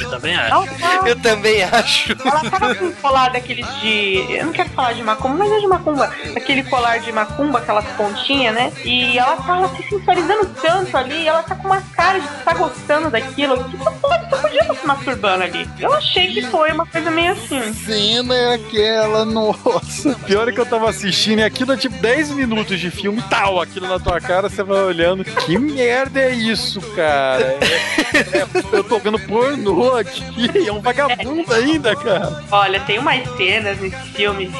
[0.00, 0.68] Eu também acho.
[1.06, 2.12] Eu também acho.
[2.24, 4.26] ela tava com um colar daqueles de.
[4.30, 6.04] Eu não quero falar de macumba, mas é de macumba.
[6.36, 8.72] Aquele colar de macumba, aquelas pontinhas, né?
[8.84, 12.44] E ela tava se sensualizando tanto ali, e ela tá com uma cara de que
[12.44, 13.64] tá gostando daquilo.
[13.64, 15.68] Que você pode, você podia estar se masturbando ali.
[15.78, 17.72] Eu achei que foi uma coisa meio assim.
[17.74, 20.14] cena é aquela, nossa.
[20.26, 23.60] Pior é que eu tava assistindo e aquilo é tipo 10 minutos de filme tal,
[23.60, 25.24] aquilo na tua cara, você vai olhando.
[25.24, 27.58] Que merda é isso, cara?
[27.60, 32.44] É- é- eu tô vendo pornô aqui, é um vagabundo ainda, cara.
[32.50, 34.50] Olha, tem umas cenas nesse filme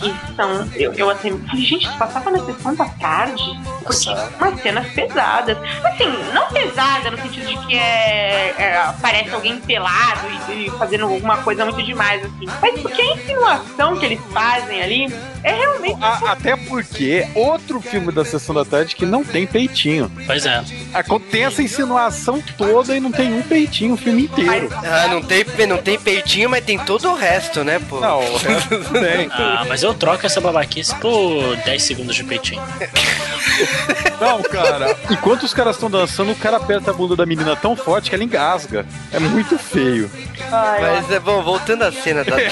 [0.00, 0.68] que são.
[0.74, 3.42] Eu, eu até falei, gente, passava na sessão da tarde?
[3.84, 5.58] Porque umas cenas pesadas.
[5.84, 11.04] Assim, não pesada no sentido de que é, é, aparece alguém pelado e, e fazendo
[11.04, 12.46] alguma coisa muito demais, assim.
[12.60, 16.02] Mas porque a insinuação que eles fazem ali é realmente.
[16.02, 20.10] A- até porque outro filme da Sessão da Tarde que não tem peitinho.
[20.26, 20.62] Pois é.
[20.92, 24.68] A- Tem essa insinuação toda e não tem um peitinho o filme inteiro.
[24.84, 28.00] Ah, não tem, não tem peitinho, mas tem todo o resto, né, pô?
[28.00, 29.28] Não, o resto não tem.
[29.32, 32.62] Ah, mas eu troco essa babaquice por 10 segundos de peitinho.
[34.20, 34.96] Não, cara.
[35.10, 38.14] Enquanto os caras estão dançando, o cara aperta a bunda da menina tão forte que
[38.14, 38.86] ela engasga.
[39.12, 40.10] É muito feio.
[40.52, 42.36] Ai, Mas é bom, voltando à cena da.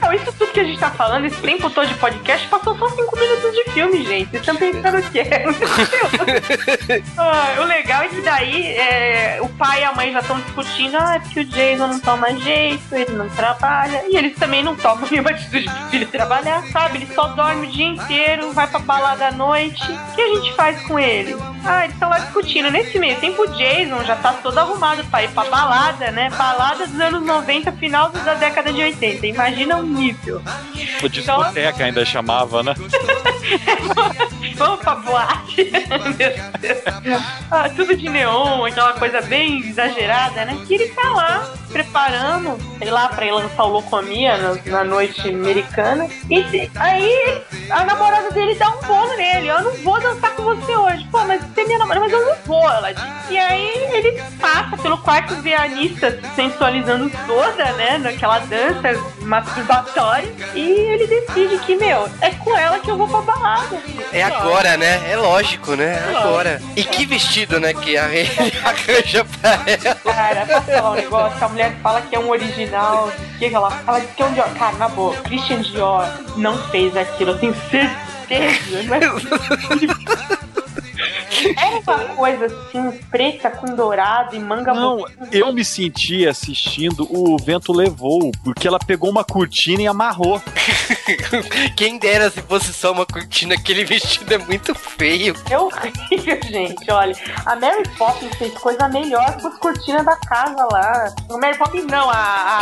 [0.00, 2.88] Não, isso tudo que a gente tá falando, esse tempo todo de podcast, passou só
[2.88, 4.30] 5 minutos de filme, gente.
[4.30, 5.24] Vocês estão pensando o quê?
[7.16, 10.96] ah, o legal é que daí é, o pai e a mãe já estão discutindo,
[10.96, 14.04] ah, é porque o Jason não toma jeito, ele não trabalha.
[14.08, 16.98] E eles também não tomam nenhuma atitude pro filho trabalhar, sabe?
[16.98, 19.63] Ele só dorme o dia inteiro, vai pra balada à noite.
[19.68, 21.36] O que a gente faz com ele?
[21.64, 22.70] Ah, eles estão lá discutindo.
[22.70, 26.28] Nesse meio tempo, o Jason já tá todo arrumado pra ir pra balada, né?
[26.36, 29.26] Balada dos anos 90, final da década de 80.
[29.26, 30.42] Imagina o nível.
[31.02, 32.74] O discoteca ainda chamava, né?
[34.56, 35.72] Vamos pra boate.
[37.50, 40.58] Ah, tudo de neon, aquela coisa bem exagerada, né?
[40.68, 45.28] E ele tá lá, preparando, sei lá, pra ir lançar o Locomia na, na noite
[45.28, 46.08] americana.
[46.28, 49.50] E aí a namorada dele dá um bolo nele.
[49.54, 51.06] Eu não vou dançar com você hoje.
[51.12, 53.04] Pô, mas você é minha namorada, mas eu não vou, ela diz.
[53.30, 57.98] E aí ele passa pelo quarto, vê a Anitta se sensualizando toda, né?
[57.98, 60.32] Naquela dança masturbatória.
[60.54, 63.78] E ele decide que, meu, é com ela que eu vou pra balada.
[64.12, 65.10] É agora, né?
[65.10, 66.02] É lógico, né?
[66.12, 66.60] É agora.
[66.74, 67.72] E que vestido, né?
[67.72, 68.30] Que a ele
[68.64, 69.94] arranja pra ela.
[69.94, 71.44] Cara, posso falar um negócio?
[71.44, 73.08] A mulher fala que é um original.
[73.08, 74.00] O que, que ela fala?
[74.00, 74.48] Diz que é um Dior.
[74.54, 78.13] Cara, na boa, Christian Dior não fez aquilo, eu tenho certeza.
[78.88, 79.02] Mas...
[81.56, 85.28] Era uma coisa assim, preta com dourado e manga Não, bonita.
[85.30, 90.40] eu me senti assistindo o vento levou, porque ela pegou uma cortina e amarrou.
[91.76, 95.34] Quem dera se fosse só uma cortina, aquele vestido é muito feio.
[95.50, 96.90] É horrível, gente.
[96.90, 101.14] Olha, a Mary Poppins fez coisa melhor com as cortinas da casa lá.
[101.30, 102.14] A Mary Poppins não, a.
[102.14, 102.60] a...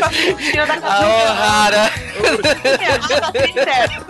[0.00, 0.94] a cortina da casa.
[0.94, 1.90] A O'Hara.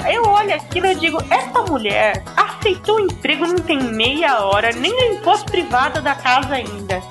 [0.04, 4.72] É, eu olho aquilo e digo: essa mulher aceitou o emprego não tem meia hora,
[4.72, 7.02] nem limpou as privadas da casa ainda.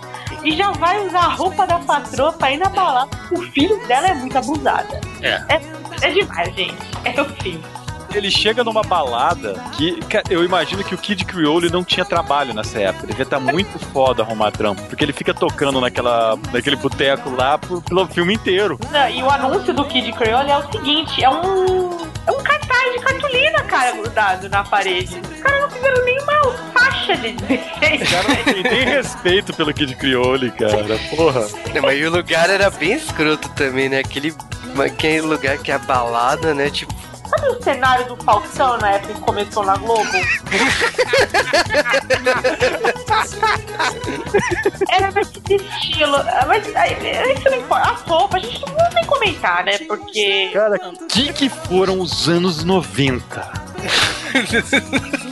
[0.44, 3.10] E já vai usar a roupa da patroa pra ir na balada.
[3.32, 5.00] O filho dela é muito abusada.
[5.22, 5.41] É.
[5.50, 5.62] É,
[6.02, 6.76] é demais, gente.
[7.06, 7.62] É o fim.
[8.14, 9.99] Ele chega numa balada que
[10.30, 13.07] eu imagino que o Kid Creole não tinha trabalho nessa época.
[13.07, 14.82] Devia estar muito foda arrumar trampo.
[14.84, 18.80] Porque ele fica tocando naquela, naquele boteco lá pro- pelo filme inteiro.
[18.91, 22.14] Não, E o anúncio do Kid Creole é o seguinte: é um.
[22.26, 25.20] É um cartaz de cartolina, cara, grudado na parede.
[25.20, 27.59] Os caras não fizeram nenhuma faixa de desenho.
[28.09, 30.97] Cara, não tem nem respeito pelo Kid Creole, cara.
[31.14, 31.41] Porra.
[31.76, 33.99] Não, mas o lugar era bem escroto também, né?
[33.99, 34.34] Aquele,
[34.86, 36.70] aquele lugar que é a balada, né?
[36.70, 36.93] Tipo,
[37.36, 40.04] Sabe o cenário do Faustão na época que começou na Globo?
[44.90, 46.18] Era desse estilo.
[46.48, 47.92] Mas isso não importa.
[47.92, 49.80] As roupas, a gente não vai nem comentar, né?
[49.80, 50.52] Porque.
[50.54, 50.78] Cara,
[51.10, 53.64] que que foram os anos 90?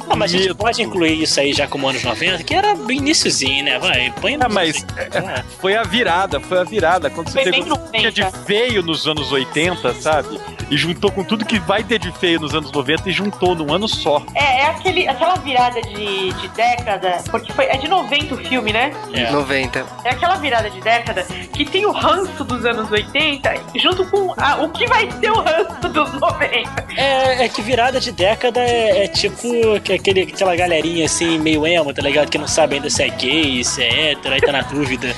[0.09, 2.97] Ah, mas a gente pode incluir isso aí já como anos 90, que era bem
[2.97, 3.79] iniciozinho, né?
[3.79, 5.43] Vai, põe Ah, mas É.
[5.59, 7.09] foi a virada, foi a virada.
[7.09, 8.37] Quando você Foi bem pegou o que tinha de 90.
[8.45, 10.39] feio nos anos 80, sabe?
[10.69, 13.73] E juntou com tudo que vai ter de feio nos anos 90 e juntou num
[13.73, 14.23] ano só.
[14.35, 18.71] É, é aquele, aquela virada de, de década, porque foi, é de 90 o filme,
[18.73, 18.91] né?
[19.13, 19.29] É.
[19.31, 19.85] 90.
[20.03, 21.23] É aquela virada de década
[21.53, 25.39] que tem o ranço dos anos 80 junto com a- o que vai ser o
[25.41, 26.85] ranço dos 90.
[26.97, 31.65] É, é que virada de década é, é tipo que aquele, aquela galerinha assim, meio
[31.65, 32.29] emo, tá ligado?
[32.29, 35.15] Que não sabe ainda se é gay, se é hétero, aí tá na dúvida.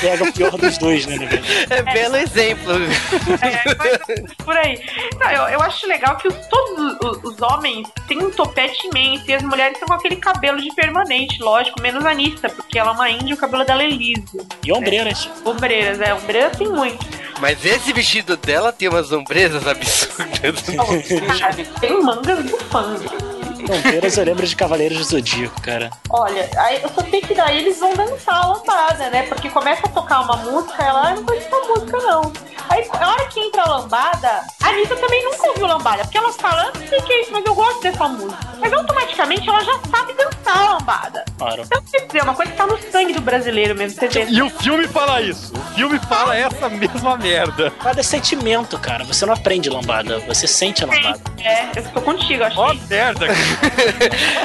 [0.00, 1.16] Pega o pior dos dois, né?
[1.70, 2.72] É belo exemplo.
[3.42, 4.80] É, mas por aí.
[5.18, 9.24] Não, eu, eu acho legal que os- todos os, os homens têm um topete imenso
[9.28, 12.90] e as mulheres estão com aquele cabelo de permanente, lógico, menos a Anissa, porque ela
[12.90, 14.46] é uma índia e o cabelo dela é liso.
[14.64, 15.28] E ombreiras.
[15.44, 17.04] Ombreiras, é, ombreiras tem muito.
[17.40, 20.62] Mas esse vestido dela tem umas ombrezas absurdas.
[21.40, 23.37] Cara, tem mangas bufando.
[23.70, 25.90] Ombreiras eu lembro de Cavaleiros do Zodíaco, cara.
[26.10, 29.22] Olha, aí eu só sei que daí eles vão dançar a lambada, né?
[29.24, 32.32] Porque começa a tocar uma música, ela "Ah, não conhece essa música, não.
[32.70, 36.32] Aí, na hora que entra a lambada, a Anitta também nunca ouviu lambada, porque ela
[36.32, 38.38] fala, "Eu não sei o que é isso, mas eu gosto dessa música.
[38.58, 41.24] Mas automaticamente ela já sabe dançar a lambada.
[41.38, 41.62] Claro.
[41.64, 44.24] Então, quer dizer, é uma coisa que tá no sangue do brasileiro mesmo, você vê.
[44.28, 45.52] E o filme fala isso.
[45.56, 47.72] O filme fala essa mesma merda.
[47.78, 49.04] Lambada é sentimento, cara.
[49.04, 51.20] Você não aprende lambada, você sente a lambada.
[51.42, 52.80] É, eu tô contigo, acho Ó que.
[52.88, 53.26] merda.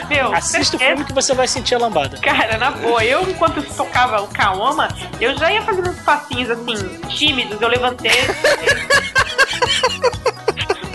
[0.09, 2.17] Meu, Assista o filme que você vai sentir a lambada.
[2.17, 4.87] Cara, na boa, eu enquanto tocava o Kaoma,
[5.19, 6.75] eu já ia fazendo uns passinhos assim,
[7.09, 8.11] tímidos, eu levantei.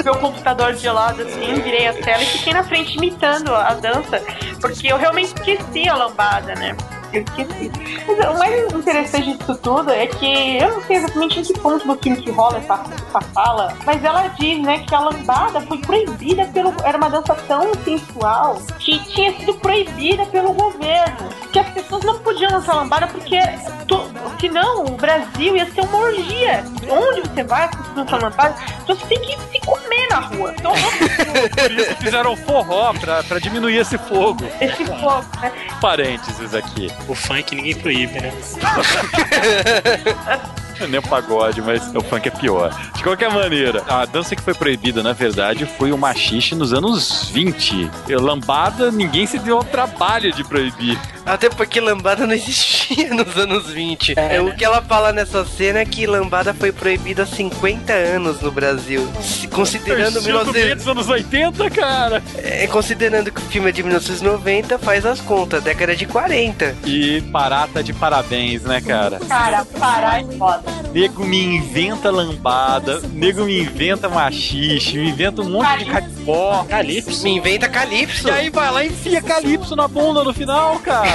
[0.09, 4.23] meu computador de lado assim, virei a tela e fiquei na frente imitando a dança,
[4.59, 6.75] porque eu realmente esqueci a lambada, né?
[7.13, 7.71] Eu esqueci.
[8.07, 11.87] Mas o mais interessante disso tudo é que eu não sei exatamente em que ponto
[11.87, 15.79] do filme que rola essa, essa fala, mas ela diz, né, que a lambada foi
[15.79, 16.75] proibida pelo.
[16.85, 21.29] Era uma dança tão sensual que tinha sido proibida pelo governo.
[21.53, 23.39] Que as pessoas não podiam dançar lambada porque
[23.87, 26.63] to- senão o Brasil ia ser uma orgia.
[26.91, 28.55] Onde você vai, dançam lambada,
[28.87, 30.55] você tem que se comer na rua.
[30.59, 30.73] Então,
[31.77, 34.45] isso fizeram forró pra, pra diminuir esse fogo.
[34.61, 35.51] esse fogo, né?
[35.81, 36.93] Parênteses aqui.
[37.07, 38.32] O funk ninguém proíbe, né?
[40.89, 42.70] Nem o pagode, mas o funk é pior.
[42.95, 47.29] De qualquer maneira, a dança que foi proibida, na verdade, foi o machixe nos anos
[47.33, 47.91] 20.
[48.09, 50.99] E lambada, ninguém se deu ao trabalho de proibir.
[51.24, 54.14] Até porque lambada não existia nos anos 20.
[54.18, 58.41] É, o que ela fala nessa cena é que lambada foi proibida há 50 anos
[58.41, 59.07] no Brasil.
[59.53, 60.74] Considerando, Estilo 19...
[60.74, 62.22] dos anos 80, cara.
[62.39, 66.76] é, considerando que o filme é de 1990, faz as contas, década de 40.
[66.85, 69.18] E Pará tá de parabéns, né, cara?
[69.29, 70.62] Cara, parar é foda.
[70.93, 76.64] Nego me inventa lambada, nego me inventa machixe, me inventa um monte de caipó.
[76.69, 77.23] Calypso.
[77.23, 78.29] Me inventa Calypso.
[78.29, 81.09] E aí vai lá e enfia calypso na bunda no final, cara.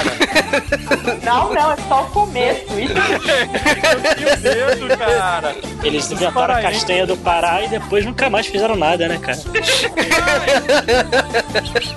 [1.24, 2.64] Não, não, é só o começo.
[2.78, 2.92] Isso
[4.20, 5.56] Eu tenho medo, cara.
[5.82, 9.38] Eles inventaram a castanha do Pará e depois nunca mais fizeram nada, né, cara?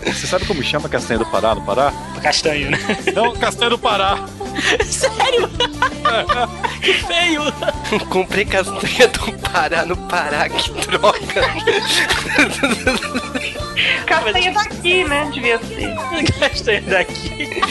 [0.05, 1.91] Você sabe como chama castanha do Pará no Pará?
[2.22, 2.78] Castanho, né?
[3.14, 4.18] Não, castanha do Pará.
[4.86, 5.49] Sério?
[6.82, 7.41] que feio!
[8.10, 11.41] Comprei castanha do Pará no Pará, que droga.
[14.05, 15.30] Castanha daqui, né?
[15.34, 15.95] Devia ser.
[16.39, 17.62] Castanha daqui.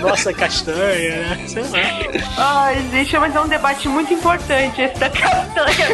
[0.00, 1.44] Nossa, castanha, né?
[1.48, 1.78] Sei lá.
[2.36, 5.88] Ai, gente, mas é um debate muito importante esse da castanha.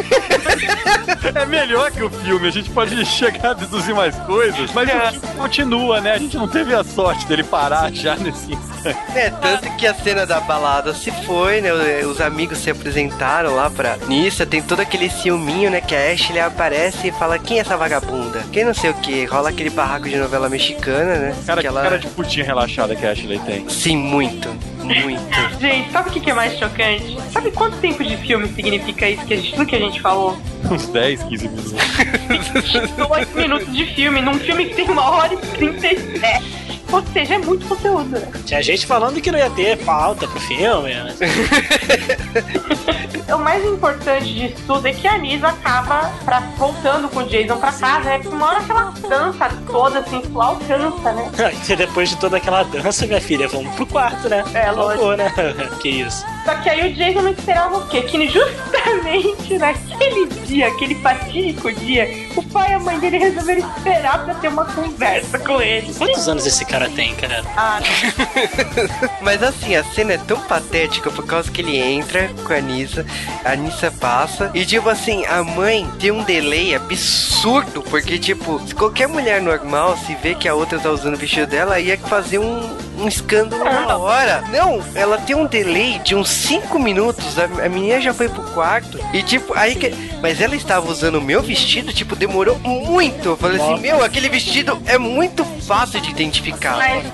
[1.41, 4.95] É melhor que o filme, a gente pode chegar a deduzir mais coisas, mas É.
[4.95, 6.11] o filme continua, né?
[6.13, 8.90] A gente não teve a sorte dele parar já nesse instante.
[9.13, 11.71] É, tanto que a cena da balada se foi, né?
[12.05, 15.81] Os amigos se apresentaram lá pra Nissa, tem todo aquele ciúminho, né?
[15.81, 18.43] Que a Ashley aparece e fala: Quem é essa vagabunda?
[18.51, 19.25] Quem não sei o que?
[19.25, 21.35] Rola aquele barraco de novela mexicana, né?
[21.45, 23.67] Cara, que que cara de putinha relaxada que a Ashley tem.
[23.69, 24.49] Sim, muito.
[24.83, 25.21] Muito.
[25.59, 27.17] Gente, sabe o que é mais chocante?
[27.31, 30.37] Sabe quanto tempo de filme significa isso que a gente, tudo que a gente falou?
[30.69, 31.73] Uns 10, 15 minutos.
[33.07, 36.70] Dois minutos de filme, num filme que tem uma hora e 37.
[36.91, 38.27] Ou seja, é muito conteúdo, né?
[38.45, 41.15] Tinha gente falando que não ia ter pauta pro filme, né?
[43.33, 47.57] O mais importante disso tudo é que a Nisa acaba pra, voltando com o Jason
[47.57, 48.21] pra casa, né?
[48.25, 51.31] Uma hora que ela dança toda sensual, cansa, né?
[51.71, 54.43] E depois de toda aquela dança, minha filha, vamos pro quarto, né?
[54.53, 54.99] É, lógico.
[54.99, 55.31] favor, né?
[55.81, 56.25] que isso.
[56.43, 58.01] Só que aí o Jason não esperava o quê?
[58.01, 64.25] Que justamente naquele dia, aquele fatídico dia, o pai e a mãe dele resolveram esperar
[64.25, 65.93] pra ter uma conversa com ele.
[65.93, 67.43] Quantos anos esse cara tem, cara?
[67.55, 68.99] Ah, não.
[69.21, 73.05] Mas assim, a cena é tão patética por causa que ele entra com a Nissa,
[73.43, 78.73] a Nissa passa, e tipo assim, a mãe tem um delay absurdo, porque tipo, se
[78.73, 82.39] qualquer mulher normal se vê que a outra tá usando o vestido dela, ia fazer
[82.39, 82.69] um,
[82.99, 84.43] um escândalo na hora.
[84.49, 88.43] Não, ela tem um delay de uns 5 minutos, a, a menina já foi pro
[88.53, 89.91] quarto, e tipo, aí que.
[90.21, 93.29] Mas ela estava usando o meu vestido, tipo, demorou muito.
[93.29, 96.70] Eu falei assim, meu, aquele vestido é muito fácil de identificar.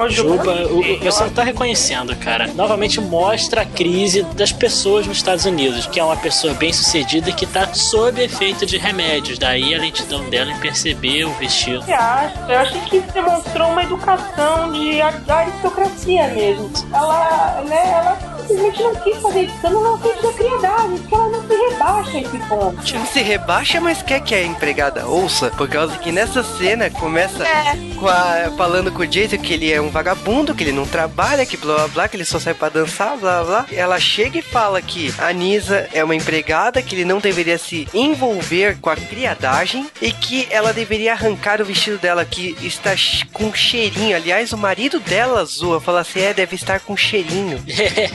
[0.09, 2.47] Juba, o- o- eu não tá reconhecendo, cara.
[2.53, 7.31] Novamente mostra a crise das pessoas nos Estados Unidos, que é uma pessoa bem sucedida
[7.31, 9.37] que tá sob efeito de remédios.
[9.37, 11.83] Daí a lentidão dela em perceber o vestido.
[11.83, 12.33] que acha?
[12.47, 16.69] Eu achei que demonstrou uma educação de aristocracia mesmo.
[16.93, 21.41] Ela, né, ela simplesmente não quis fazer isso, não quis ter criadagem, porque ela não
[21.87, 22.93] rebaixa esse ponto.
[22.93, 27.43] Não se rebaixa, mas quer que a empregada ouça, por causa que nessa cena começa
[27.45, 27.75] É.
[27.97, 31.45] com a- falando com o Jason que ele é um vagabundo, que ele não trabalha,
[31.45, 33.65] que blá blá blá, que ele só sai pra dançar, blá blá.
[33.71, 37.87] Ela chega e fala que a Nisa é uma empregada, que ele não deveria se
[37.93, 42.91] envolver com a criadagem e que ela deveria arrancar o vestido dela, que está
[43.33, 44.15] com cheirinho.
[44.15, 47.63] Aliás, o marido dela zoa, fala assim: é, deve estar com cheirinho.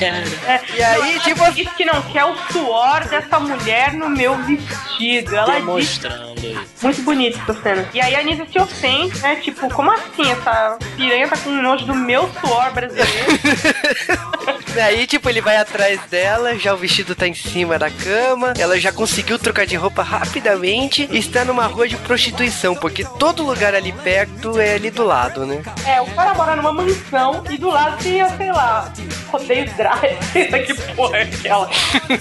[0.03, 3.62] É, E aí, não, ela tipo- diz que não quer o suor dessa mulher
[3.95, 5.35] no meu vestido.
[5.35, 6.67] Ela Demonstrando isso.
[6.83, 7.89] muito bonita essa cena.
[7.95, 9.37] E aí a Nisa se ofende, né?
[9.37, 10.31] Tipo, como assim?
[10.31, 13.11] Essa piranha tá com nojo do meu suor brasileiro.
[14.75, 18.81] Daí, tipo, ele vai atrás dela, já o vestido tá em cima da cama, ela
[18.81, 23.75] já conseguiu trocar de roupa rapidamente e está numa rua de prostituição, porque todo lugar
[23.75, 25.63] ali perto é ali do lado, né?
[25.87, 28.91] É, o cara mora numa mansão e do lado tem, sei lá,
[29.29, 31.69] rodeio drive, sei lá que porra é aquela.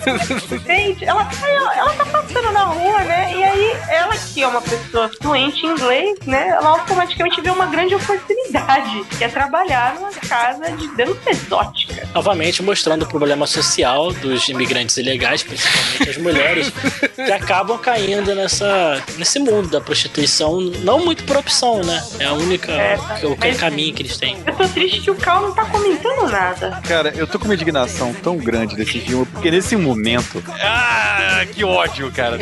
[0.68, 3.34] Gente, ela, ela, ela tá passando na rua, né?
[3.34, 6.50] E aí, ela que é uma pessoa fluente em inglês, né?
[6.50, 12.08] Ela automaticamente vê uma grande oportunidade, que é trabalhar numa casa de dança exótica.
[12.14, 16.72] Novamente mostrando o problema social dos imigrantes ilegais, principalmente as mulheres,
[17.16, 22.04] que acabam caindo nessa, nesse mundo da prostituição, não muito por opção, né?
[22.20, 24.38] É a única, É, o, mas- caminho que eles têm.
[24.46, 26.82] Eu tô triste que o Cal não tá comentando nada.
[26.88, 30.44] Cara, eu tô com uma indignação tão grande desse filme, porque nesse momento.
[30.60, 32.38] Ah, que ódio, cara.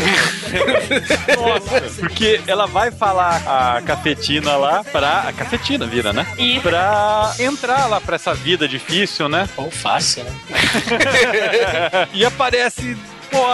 [1.38, 5.20] Nossa, porque ela vai falar a cafetina lá pra.
[5.28, 6.26] A cafetina vira, né?
[6.38, 6.62] Isso.
[6.62, 9.48] Pra entrar lá pra essa vida difícil, né?
[9.58, 10.32] Ou fácil, né?
[12.14, 12.98] e aparece.
[13.30, 13.46] Pô,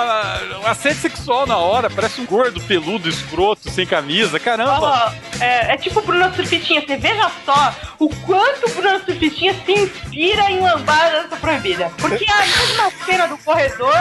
[0.67, 4.80] assédio sexual na hora, parece um gordo, peludo, escroto, sem camisa, caramba!
[4.80, 6.82] Ó, é, é tipo o Bruno Surfitinha.
[6.82, 11.91] Você veja só o quanto o Bruno Surfitinha se inspira em Lambada Dança Proibida.
[11.97, 13.93] Porque a mesma cena do corredor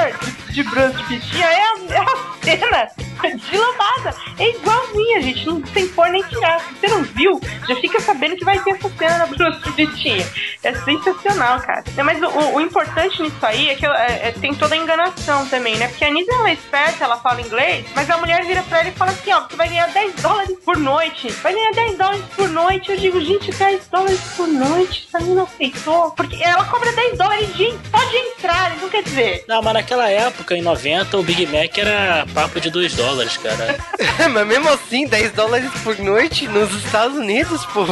[0.51, 2.89] de, Bruno Surfitinha é a, é a cena
[3.35, 4.15] de Lambada.
[4.39, 5.47] É igualzinha, gente.
[5.47, 6.61] Não tem por nem tirar.
[6.61, 10.25] Se você não viu, já fica sabendo que vai ter essa cena na Bruno Surfitinha.
[10.63, 11.83] É sensacional, cara.
[12.05, 15.47] Mas o, o- o importante nisso aí é que é, é, tem toda a enganação
[15.49, 15.89] também, né?
[15.89, 18.91] Porque a Nisa ela é esperta, ela fala inglês, mas a mulher vira pra ele
[18.91, 21.29] e fala assim: ó, você vai ganhar 10 dólares por noite.
[21.43, 22.91] Vai ganhar 10 dólares por noite.
[22.91, 25.09] Eu digo, gente, 10 dólares por noite?
[25.09, 26.11] Essa menina aceitou.
[26.13, 29.45] Porque ela cobra 10 dólares de, só de entrar, então quer dizer.
[29.49, 33.77] Não, mas naquela época em 90, o Big Mac era papo de 2 dólares, cara.
[34.33, 37.85] Mas mesmo assim, 10 dólares por noite nos Estados Unidos, pô.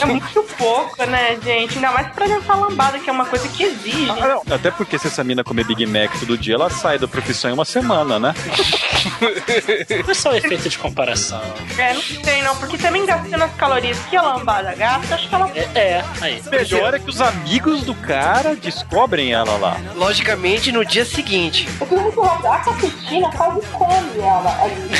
[0.00, 1.76] É muito pouco, né, gente?
[1.76, 4.10] Ainda mais pra dançar lambada, que é uma coisa que exige.
[4.10, 4.54] Ah, não.
[4.54, 7.54] Até porque se essa mina comer Big Mac todo dia, ela sai da profissão em
[7.54, 8.34] uma semana, né?
[10.04, 11.40] Não é só o efeito de comparação.
[11.78, 15.34] É, não sei não, porque também gastando as calorias que a lambada gasta, acho que
[15.34, 15.50] ela.
[15.54, 16.42] É, é aí.
[16.50, 19.76] Melhor é que os amigos do cara descobrem ela lá.
[19.94, 21.68] Logicamente, no dia seguinte.
[21.88, 24.90] Muito rodar a cafetina quase come ela ali.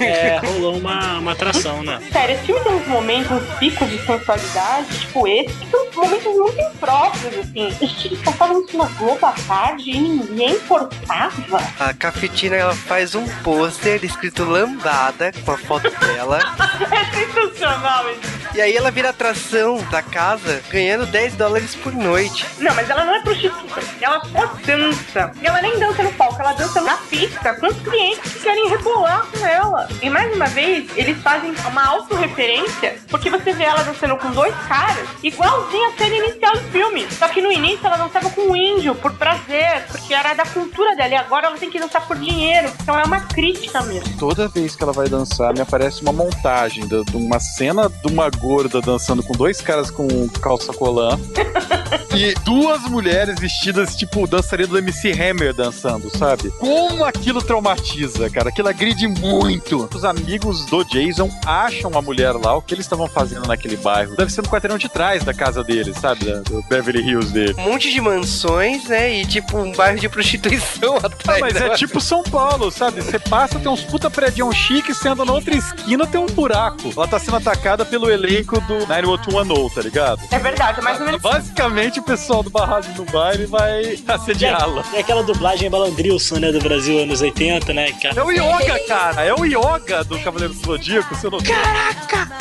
[0.00, 2.00] É, rolou uma, uma atração, né?
[2.10, 6.36] Sério, esse filme tem uns momentos, uns picos de sensualidade, tipo esse, que são momentos
[6.36, 7.76] muito impróprios, assim.
[7.80, 11.29] Eles passavam isso na Globo à tarde e ninguém importava.
[11.78, 16.40] A cafetina ela faz um pôster escrito lambada com a foto dela.
[16.90, 18.20] É sensacional isso.
[18.54, 22.46] e aí ela vira atração da casa ganhando 10 dólares por noite.
[22.58, 23.80] Não, mas ela não é prostituta.
[24.00, 25.32] Ela só dança.
[25.42, 28.68] E ela nem dança no palco, ela dança na pista com os clientes que querem
[28.68, 29.88] rebolar com ela.
[30.00, 34.54] E mais uma vez, eles fazem uma autorreferência, porque você vê ela dançando com dois
[34.66, 37.06] caras, igualzinho a cena inicial do filme.
[37.12, 40.96] Só que no início ela dançava com um índio, por prazer, porque era da cultura
[40.96, 41.19] dela.
[41.20, 42.70] Agora ela tem que dançar por dinheiro.
[42.82, 44.16] Então é uma crítica mesmo.
[44.18, 48.12] Toda vez que ela vai dançar, me aparece uma montagem de, de uma cena de
[48.12, 51.18] uma gorda dançando com dois caras com calça colã
[52.16, 56.50] e duas mulheres vestidas tipo dançaria do MC Hammer dançando, sabe?
[56.52, 58.48] Como aquilo traumatiza, cara.
[58.48, 59.88] Aquilo agride muito.
[59.94, 64.16] Os amigos do Jason acham a mulher lá, o que eles estavam fazendo naquele bairro.
[64.16, 66.24] Deve ser no quarteirão de trás da casa deles, sabe?
[66.24, 67.54] Do Beverly Hills dele.
[67.58, 69.20] Um monte de mansões, né?
[69.20, 71.40] E tipo um bairro de prostituição Ah, atrás.
[71.40, 73.02] mas é tipo São Paulo, sabe?
[73.02, 76.92] Você passa, tem uns puta prédio chique, você anda na outra esquina, tem um buraco.
[76.96, 80.20] Ela tá sendo atacada pelo elenco do 90210, tá ligado?
[80.30, 81.20] É verdade, é mais ou menos.
[81.20, 84.84] Basicamente, o pessoal do Barragem do Baile vai assediá-la.
[84.94, 87.92] É aquela dublagem Balandrilson, né, do Brasil anos 80, né?
[87.92, 89.22] Que É o Yoga, cara.
[89.24, 91.38] É o Yoga do Cavaleiro do Zodíaco, você não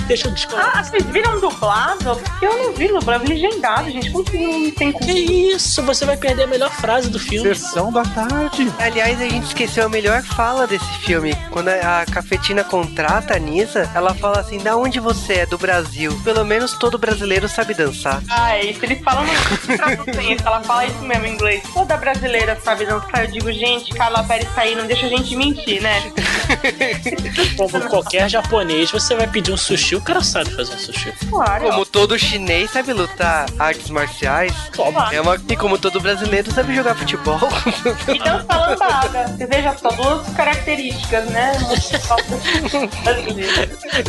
[0.08, 0.66] Deixa eu descobrir.
[0.74, 2.20] Ah, vocês viram dublado?
[2.42, 4.12] Eu não vi dublado, legendado, gente.
[4.12, 5.82] Como que não tem Que isso?
[5.84, 7.48] Você vai perder a melhor frase do filme.
[7.54, 8.59] Sessão da tarde.
[8.80, 11.36] Aliás, a gente esqueceu a melhor fala desse filme.
[11.52, 15.46] Quando a cafetina contrata a Nisa, ela fala assim: Da onde você é?
[15.46, 16.20] Do Brasil.
[16.24, 18.22] Pelo menos todo brasileiro sabe dançar.
[18.30, 18.84] Ah, é isso.
[18.84, 20.44] Eles falam no tradução isso.
[20.46, 21.64] Ela fala isso mesmo em inglês.
[21.74, 23.26] Toda brasileira sabe dançar.
[23.26, 26.12] Eu digo, gente, Carla Pérez tá aí, não deixa a gente mentir, né?
[27.56, 31.14] Como qualquer japonês, você vai pedir um sushi, o cara sabe fazer um sushi.
[31.30, 31.66] Claro.
[31.66, 34.54] Como todo chinês sabe lutar artes marciais.
[34.72, 35.16] Claro.
[35.16, 35.36] É uma...
[35.50, 37.40] E como todo brasileiro sabe jogar futebol.
[38.08, 39.28] E dança lambada.
[39.28, 41.52] Você veja só duas características, né?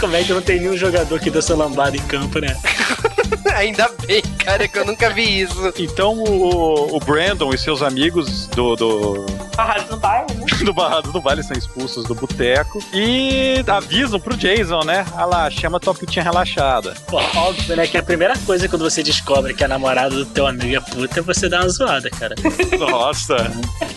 [0.00, 2.56] Como é que não tem nenhum jogador que dança lambada em campo, né?
[3.54, 5.72] Ainda bem, cara, que eu nunca vi isso.
[5.78, 9.26] Então o, o Brandon e seus amigos do, do,
[9.60, 10.46] Barrados no bairro, né?
[10.64, 15.04] do Barrado do Vale são expulsos do boteco e avisam pro Jason, né?
[15.16, 16.94] Ah lá, chama tua putinha relaxada.
[17.06, 17.86] Pô, óbvio, né?
[17.86, 21.20] Que a primeira coisa quando você descobre que a namorada do teu amigo é puta
[21.20, 22.34] é você dar uma zoada, cara.
[22.78, 23.36] Nossa.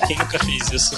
[0.07, 0.95] Quem nunca fez isso?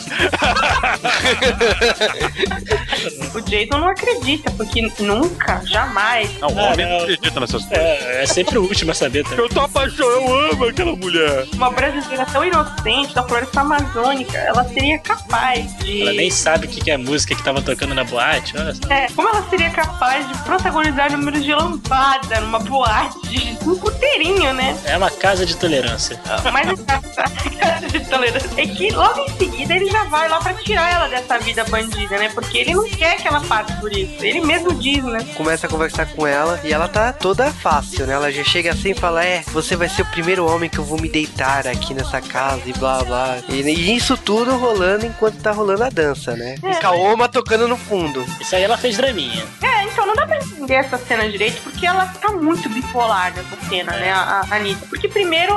[3.36, 6.30] O Jason não acredita, porque nunca, jamais.
[6.40, 7.04] Não, o Ah, homem não não.
[7.04, 7.86] acredita nessas coisas.
[7.86, 9.40] É, é sempre o último a saber também.
[9.40, 11.46] Eu tô apaixonado, eu amo aquela mulher.
[11.54, 16.02] Uma brasileira tão inocente da floresta amazônica, ela seria capaz de.
[16.02, 18.58] Ela nem sabe o que é a música que tava tocando na boate.
[18.58, 18.82] Olha só.
[18.90, 24.78] É, como ela seria capaz de protagonizar números de lambada numa boate, um puteirinho, né?
[24.86, 26.20] É uma casa de tolerância.
[26.52, 30.92] Mas a de tolerância é que logo em seguida ele já vai lá pra tirar
[30.92, 32.30] ela dessa vida bandida, né?
[32.34, 34.24] Porque ele não quer que ela passe por isso.
[34.24, 35.26] Ele mesmo diz, né?
[35.36, 38.14] Começa a conversar com ela e ela tá toda fácil, né?
[38.14, 40.84] Ela já chega assim e fala: É, você vai ser o primeiro homem que eu
[40.84, 43.38] vou me deitar aqui nessa casa e blá blá.
[43.50, 46.56] E, e isso tudo rolando enquanto tá rolando a dança, né?
[46.64, 48.26] E Kaoma tocando no fundo.
[48.40, 49.46] Isso aí ela fez draminha.
[49.62, 53.70] É, então não dá pra entender essa cena direito, porque ela tá muito bipolar nessa
[53.70, 54.86] cena, né, a, a Anitta.
[54.88, 55.56] Porque primeiro,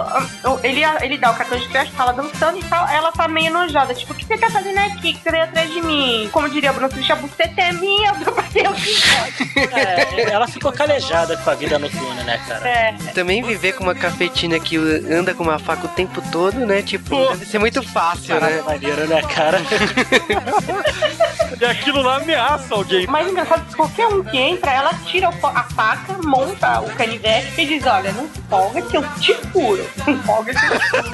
[0.62, 3.46] ele, ele dá o cartão de crédito, tá lá dançando e tal, ela tá meio
[3.48, 5.14] enojada, tipo, o que você tá fazendo aqui?
[5.14, 6.28] Que você veio atrás de mim?
[6.32, 10.72] Como diria Bruno Sushi, a buceta é minha, eu passei o que É, ela ficou
[10.72, 12.68] calejada com a vida noturna, né, cara?
[12.68, 16.82] É, Também viver com uma cafetina que anda com uma faca o tempo todo, né?
[16.82, 18.62] Tipo, deve ser muito fácil, né?
[18.68, 19.58] Maneiro, né, cara?
[21.60, 23.06] E aquilo lá ameaça alguém.
[23.06, 26.94] O mais engraçado é que qualquer um que entra, ela tira a faca, monta o
[26.94, 29.84] canivete e diz: Olha, não folga que eu te furo.
[30.06, 31.08] Não folga que eu te furo.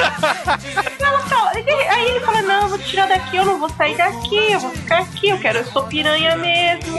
[1.00, 4.52] ela fala, aí ele fala: Não, eu vou tirar daqui, eu não vou sair daqui,
[4.52, 6.98] eu vou ficar aqui, eu quero, eu sou piranha mesmo.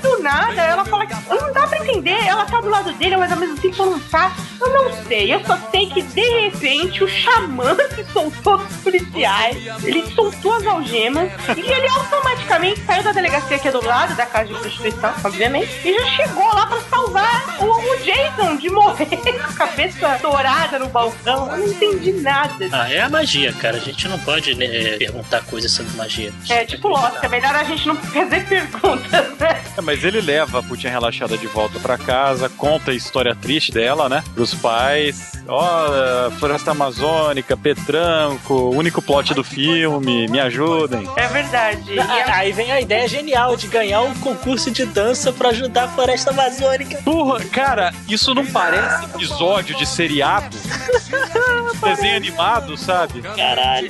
[0.00, 3.16] tudo do nada, ela fala que não dá pra entender, ela tá do lado dele,
[3.16, 4.34] mas ao mesmo tempo não tá.
[4.60, 8.60] Eu não sei, eu só sei que de repente o xamã que soltou
[8.90, 14.14] policiais, ele soltou as algemas e ele automaticamente saiu da delegacia que é do lado
[14.16, 18.70] da casa de prostituição, obviamente, e já chegou lá pra salvar o, o Jason de
[18.70, 21.50] morrer com a cabeça dourada no balcão.
[21.52, 22.68] Eu não entendi nada.
[22.72, 23.76] Ah, é a magia, cara.
[23.76, 26.32] A gente não pode né, perguntar coisas sobre magia.
[26.48, 29.62] É tipo Lost, é melhor a gente não fazer perguntas, né?
[29.76, 33.72] É, mas ele leva a putinha relaxada de volta pra casa, conta a história triste
[33.72, 34.24] dela, né?
[34.34, 35.32] Pros pais.
[35.46, 41.08] Ó, Floresta Amazônica, Petranco, único plot do filme, me ajudem.
[41.16, 41.92] É verdade.
[41.94, 45.84] E Ah, Aí vem a ideia genial de ganhar um concurso de dança pra ajudar
[45.84, 46.98] a floresta amazônica.
[47.02, 50.56] Porra, cara, isso não parece episódio de seriado?
[51.82, 53.22] Desenho animado, sabe?
[53.22, 53.88] Caralho.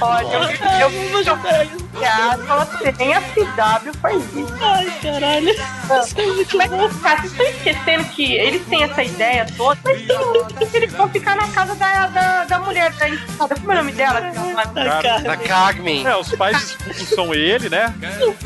[0.00, 0.26] Olha,
[0.80, 1.66] eu, eu vou jogar
[2.46, 4.54] Fala assim, nem a CW faz isso.
[4.60, 5.54] Ai, caralho.
[5.88, 10.76] Mas, cara, vocês estão esquecendo que eles têm essa ideia toda, mas tem muito que
[10.76, 13.54] eles vão ficar na casa da, da, da mulher da enteada.
[13.54, 14.20] Como é o nome dela?
[14.74, 15.22] Ai, cara.
[15.22, 16.06] Da Carmen.
[16.06, 17.94] É, os pais expulsos são ele, né?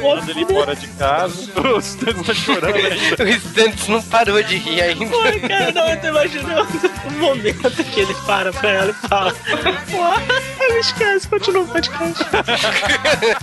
[0.01, 1.51] Manda ele fora de casa.
[1.77, 3.25] Os Stanley tá chorando ainda.
[3.25, 5.17] O Stantes não parou de rir ainda.
[5.25, 9.33] Ai, cara, não, eu tô imaginando o momento que ele para pra ela e fala:
[9.91, 12.25] Pô, me esquece, continua o podcast.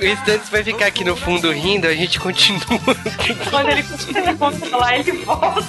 [0.00, 2.60] O Stantes vai ficar aqui no fundo rindo, a gente continua.
[3.50, 5.66] Quando ele consegue controlar, ele volta.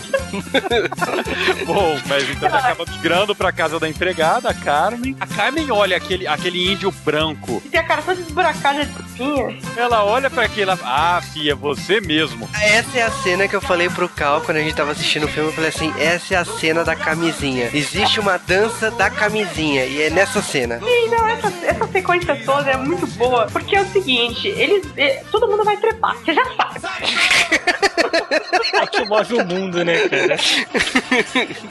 [1.65, 5.15] Bom, mas então ele acaba migrando pra casa da empregada, a Carmen.
[5.19, 7.61] A Carmen olha aquele, aquele índio branco.
[7.65, 9.57] E tem a cara toda esburacada de espinha.
[9.75, 10.71] Ela olha pra aquele.
[10.71, 12.49] Ah, fia, você mesmo.
[12.59, 15.27] Essa é a cena que eu falei pro Cal quando a gente tava assistindo o
[15.27, 15.49] filme.
[15.49, 17.69] Eu falei assim: essa é a cena da camisinha.
[17.73, 20.79] Existe uma dança da camisinha, e é nessa cena.
[20.81, 24.85] E não, essa, essa sequência toda é muito boa, porque é o seguinte, eles.
[24.97, 26.81] eh, todo mundo vai trepar, você já sabe.
[28.73, 30.35] É que move o mundo, né, cara?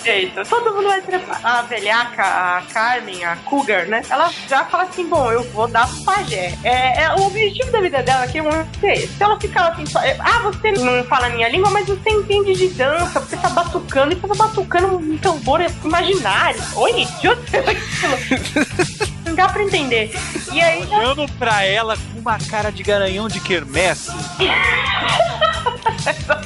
[0.05, 1.41] É isso, todo mundo vai trepar.
[1.43, 4.03] A velhaca, a Carmen, a Cougar, né?
[4.09, 6.55] Ela já fala assim: bom, eu vou dar pro pajé.
[6.63, 8.43] É, é, o objetivo da vida dela aqui é
[8.83, 9.09] é esse.
[9.09, 12.55] Se ela ficar assim, é, ah, você não fala a minha língua, mas você entende
[12.55, 16.61] de dança, você tá batucando, e você tá batucando um tambor imaginário.
[16.77, 18.90] Oi, de onde é aquilo?
[19.31, 20.11] Não dá pra entender.
[20.53, 24.11] E aí, Olhando pra ela com uma cara de garanhão de quermesse.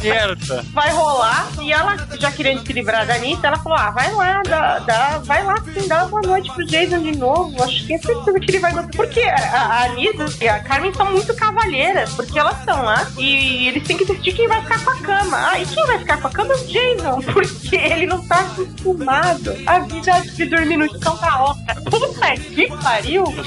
[0.03, 0.65] Merda.
[0.73, 4.43] vai rolar e ela, já querendo se livrar da Anitta, ela falou: Ah, vai lá,
[4.43, 7.63] dá, dá, vai lá sim, dá uma boa noite pro Jason de novo.
[7.63, 8.91] Acho que tenho certeza que ele vai gostar.
[8.95, 13.69] Porque a, a Anitta e a Carmen são muito cavalheiras, porque elas estão lá e
[13.69, 15.51] eles têm que decidir quem vai ficar com a cama.
[15.51, 18.41] Ah, e quem vai ficar com a cama é o Jason, porque ele não tá
[18.41, 21.75] acostumado a vida de dormir no chão da oca.
[21.91, 23.25] Puta que pariu!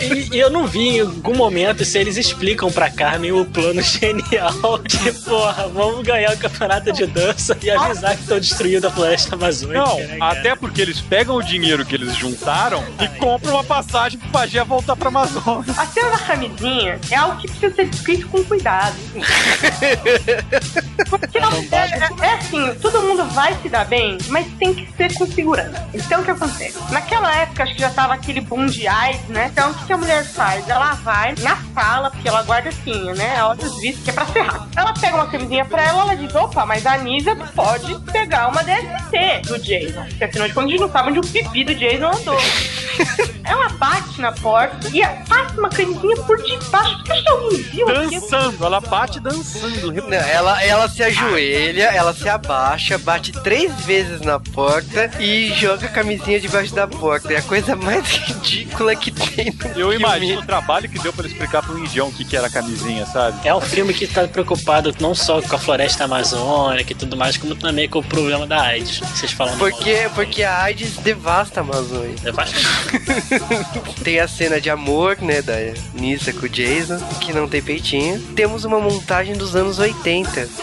[0.00, 3.80] E, e eu não vi em algum momento se eles explicam pra Carmen o plano
[3.82, 8.90] genial de, porra, vamos ganhar o campeonato de dança e avisar que estão destruindo a
[8.90, 9.78] floresta amazônica.
[9.80, 14.18] Não, né, até porque eles pegam o dinheiro que eles juntaram e compram uma passagem
[14.18, 15.72] pro pajé voltar pra Amazônia.
[15.76, 18.94] A cena da camisinha é algo que precisa ser descrito com cuidado.
[21.08, 24.86] Porque não, é, é- é assim, todo mundo vai se dar bem, mas tem que
[24.96, 25.86] ser com segurança.
[25.94, 26.74] Então o que acontece?
[26.90, 29.50] Naquela época, acho que já tava aquele boom de AIDS, né?
[29.52, 30.68] Então o que, que a mulher faz?
[30.68, 33.38] Ela vai na sala, porque ela guarda assim, né?
[33.38, 34.68] A outros vistos que é pra ferrar.
[34.76, 38.62] Ela pega uma camisinha pra ela, ela diz: opa, mas a Anisa pode pegar uma
[38.62, 40.04] DST do Jason.
[40.04, 42.38] Porque afinal de contas, gente não sabe onde o pipi do Jason andou.
[44.24, 47.04] na porta e passa uma camisinha por debaixo.
[47.10, 47.86] Acha que alguém viu?
[47.86, 49.92] Dançando, ela bate dançando.
[49.92, 55.86] Não, ela, ela se ajoelha, ela se abaixa, bate três vezes na porta e joga
[55.86, 57.32] a camisinha debaixo da porta.
[57.34, 59.96] É a coisa mais ridícula que tem no Eu filme.
[59.96, 63.04] imagino o trabalho que deu pra explicar pro indião o que, que era a camisinha,
[63.04, 63.46] sabe?
[63.46, 67.36] É um filme que tá preocupado não só com a floresta amazônica e tudo mais,
[67.36, 69.00] como também com o problema da AIDS.
[69.00, 72.14] Vocês falam Porque, porque a AIDS devasta a Amazônia.
[72.24, 72.64] É bastante.
[74.14, 75.54] Tem a cena de amor, né, da
[75.92, 78.22] Nissa com o Jason, que não tem peitinho.
[78.36, 80.48] Temos uma montagem dos anos 80.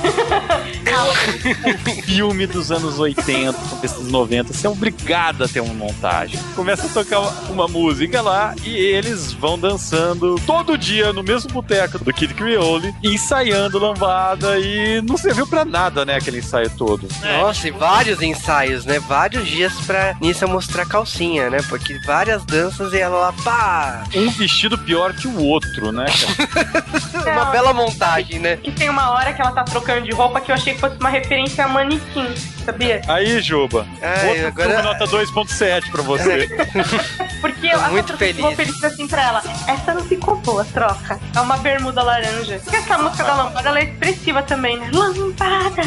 [2.06, 6.40] Filme dos anos 80, começo dos 90, você é obrigado a ter uma montagem.
[6.56, 7.20] Começa a tocar
[7.50, 12.94] uma música lá e eles vão dançando todo dia no mesmo boteco do Kid Creole,
[13.04, 17.08] ensaiando lambada e não serviu pra nada, né, aquele ensaio todo.
[17.22, 19.00] Nossa, e vários ensaios, né?
[19.00, 21.60] Vários dias pra Nissa mostrar calcinha, né?
[21.68, 24.04] Porque várias danças e ela lá, pá!
[24.16, 26.06] Um vestido pior que o outro, né?
[26.06, 27.32] cara?
[27.34, 28.58] Uma bela montagem, né?
[28.58, 30.98] Que tem uma hora que ela tá trocando de roupa que eu achei que fosse
[31.00, 32.34] uma referência a manequim,
[32.66, 33.02] sabia?
[33.08, 36.50] Aí, Juba, Ai, outro agora- nota 2.7 pra você.
[37.42, 38.36] Porque Tô a muito feliz.
[38.36, 39.44] pessoa feliz assim pra ela.
[39.68, 41.20] Essa não ficou boa, troca.
[41.36, 42.60] É uma bermuda laranja.
[42.64, 44.90] Porque essa música da lambada ela é expressiva também, né?
[44.94, 45.82] Lambada!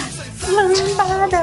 [0.48, 1.42] Lambada!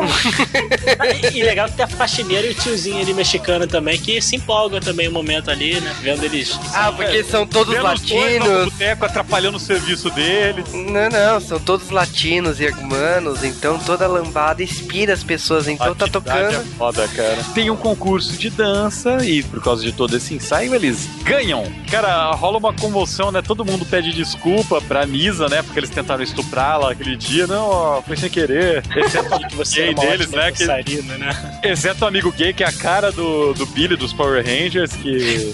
[1.33, 4.35] E, e legal que tem a faxineira e o tiozinho ali mexicano também, que se
[4.35, 5.95] empolga também um momento ali, né?
[6.01, 6.57] Vendo eles.
[6.73, 8.73] Ah, porque são todos Vendo os dois no latinos.
[8.73, 10.65] boteco atrapalhando o serviço deles.
[10.73, 16.05] Não, não, são todos latinos e hermanos, então toda lambada inspira as pessoas, então tá
[16.05, 16.61] Atividade tocando.
[16.61, 17.37] É foda, cara.
[17.53, 21.63] Tem um concurso de dança e por causa de todo esse ensaio eles ganham.
[21.89, 23.41] Cara, rola uma convulsão, né?
[23.41, 25.61] Todo mundo pede desculpa pra Nisa, né?
[25.61, 27.47] Porque eles tentaram estuprá-la aquele dia.
[27.47, 28.83] Não, ó, foi sem querer.
[28.95, 30.51] Exceto o Que você é gay uma deles, né?
[30.51, 31.59] Que, né?
[31.63, 35.53] exceto o amigo gay, que é a cara do, do Billy dos Power Rangers, que.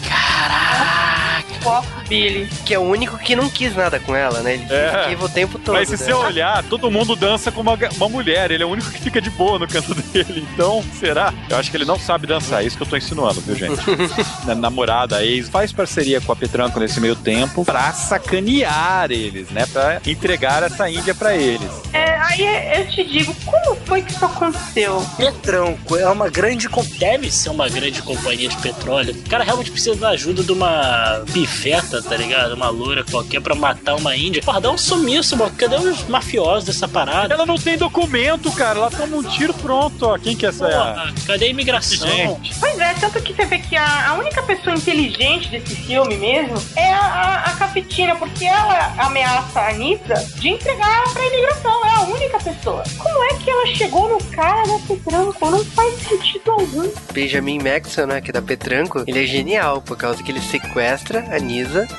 [1.68, 2.48] Foco, Billy.
[2.66, 4.54] Que é o único que não quis nada com ela, né?
[4.54, 5.02] Ele É.
[5.02, 5.76] esquiva o tempo todo.
[5.76, 6.04] Mas se né?
[6.06, 8.52] você olhar, todo mundo dança com uma, uma mulher.
[8.52, 10.48] Ele é o único que fica de boa no canto dele.
[10.54, 11.34] Então, será?
[11.50, 12.64] Eu acho que ele não sabe dançar.
[12.64, 13.82] É isso que eu tô insinuando, viu, gente?
[14.46, 19.66] Na- Namorada, ex, faz parceria com a Petranco nesse meio tempo pra sacanear eles, né?
[19.72, 21.70] Pra entregar essa Índia pra eles.
[21.94, 25.06] É, aí eu te digo, como foi que isso aconteceu?
[25.18, 26.68] Petranco é uma grande.
[27.00, 29.14] Deve ser uma grande companhia de petróleo.
[29.26, 31.24] O cara realmente precisa da ajuda de uma
[31.58, 32.54] pifeta, tá ligado?
[32.54, 34.42] Uma loura qualquer pra matar uma índia.
[34.44, 35.52] Porra, dá um sumiço, mano.
[35.58, 37.34] Cadê os mafiosos dessa parada?
[37.34, 38.78] Ela não tem documento, cara.
[38.80, 40.18] Ela toma um tiro pronto, ó.
[40.18, 40.68] Quem que é essa?
[40.68, 42.08] Porra, cadê a imigração?
[42.08, 42.56] Gente.
[42.60, 46.62] Pois é, tanto que você vê que a, a única pessoa inteligente desse filme mesmo
[46.76, 51.86] é a, a, a Capitina, porque ela ameaça a Anitta de entregar ela pra imigração.
[51.86, 52.84] É a única pessoa.
[52.98, 55.50] Como é que ela chegou no cara da Petranco?
[55.50, 56.90] Não faz sentido algum.
[57.12, 61.26] Benjamin Maxwell, né, que é da Petranco, ele é genial, por causa que ele sequestra
[61.32, 61.40] a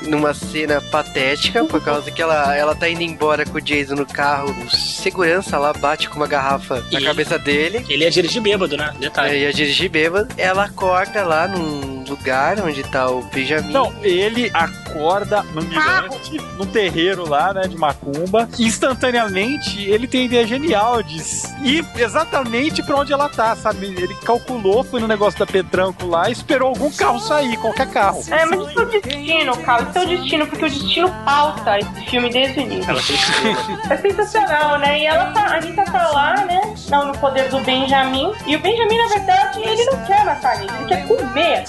[0.03, 4.05] Numa cena patética, por causa que ela, ela tá indo embora com o Jason no
[4.05, 7.83] carro, o segurança lá bate com uma garrafa na E- cabeça dele.
[7.89, 8.91] Ele ia dirigir bêbado, né?
[8.95, 9.37] É, Detalhe.
[9.39, 13.71] ia dirigir bêbado, ela acorda lá num lugar onde tá o Benjamin.
[13.71, 14.88] Não, ele acorda
[15.53, 18.49] no mirante, num terreiro lá, né, de macumba.
[18.57, 21.17] Instantaneamente, ele tem a ideia genial de
[21.63, 23.87] ir exatamente pra onde ela tá, sabe?
[23.87, 28.21] Ele calculou, foi no negócio da Petranco lá, e esperou algum carro sair, qualquer carro.
[28.29, 29.83] É, mas isso é o destino, cara.
[29.83, 32.93] Isso é o destino, porque o destino pauta esse filme desde o início.
[33.89, 34.99] É sensacional, né?
[34.99, 36.61] E ela tá, a Anitta tá lá, né?
[36.89, 38.33] Não, no poder do Benjamin.
[38.45, 41.63] E o Benjamin, na verdade, ele não quer matar a Anitta, ele quer comer.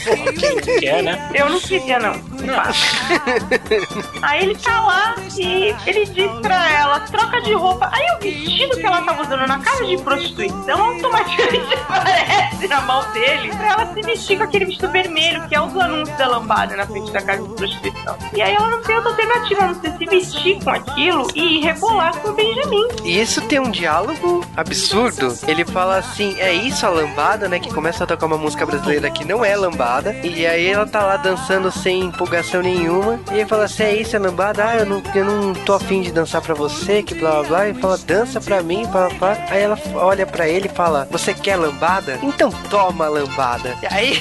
[0.38, 1.30] Quem quer, né?
[1.34, 2.19] Eu não queria, não.
[4.22, 7.88] Aí ele tá lá e ele diz pra ela, troca de roupa.
[7.92, 13.10] Aí o vestido que ela tava usando na casa de prostituição automaticamente aparece na mão
[13.12, 16.76] dele pra ela se vestir com aquele vestido vermelho, que é os anúncios da lambada
[16.76, 18.16] na frente da casa de prostituição.
[18.32, 21.60] E aí ela não tem outra alternativa, a não ser se vestir com aquilo e
[21.60, 22.88] rebolar com o Benjamin.
[23.04, 25.36] E isso tem um diálogo absurdo.
[25.46, 27.58] Ele fala assim: é isso a lambada, né?
[27.58, 30.14] Que começa a tocar uma música brasileira que não é lambada.
[30.22, 33.18] E aí ela tá lá dançando sem empolgação nenhuma.
[33.30, 34.64] E ele fala assim: é isso a lambada?
[34.64, 37.68] Ah, eu não, eu não tô afim de dançar pra você, que blá blá blá.
[37.68, 39.46] E fala: dança pra mim, blá blá blá.
[39.48, 42.18] Aí ela olha pra ele e fala: você quer lambada?
[42.22, 43.76] Então toma a lambada.
[43.82, 44.20] E aí.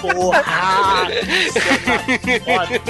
[0.00, 1.08] Porra!
[2.44, 2.80] Foda.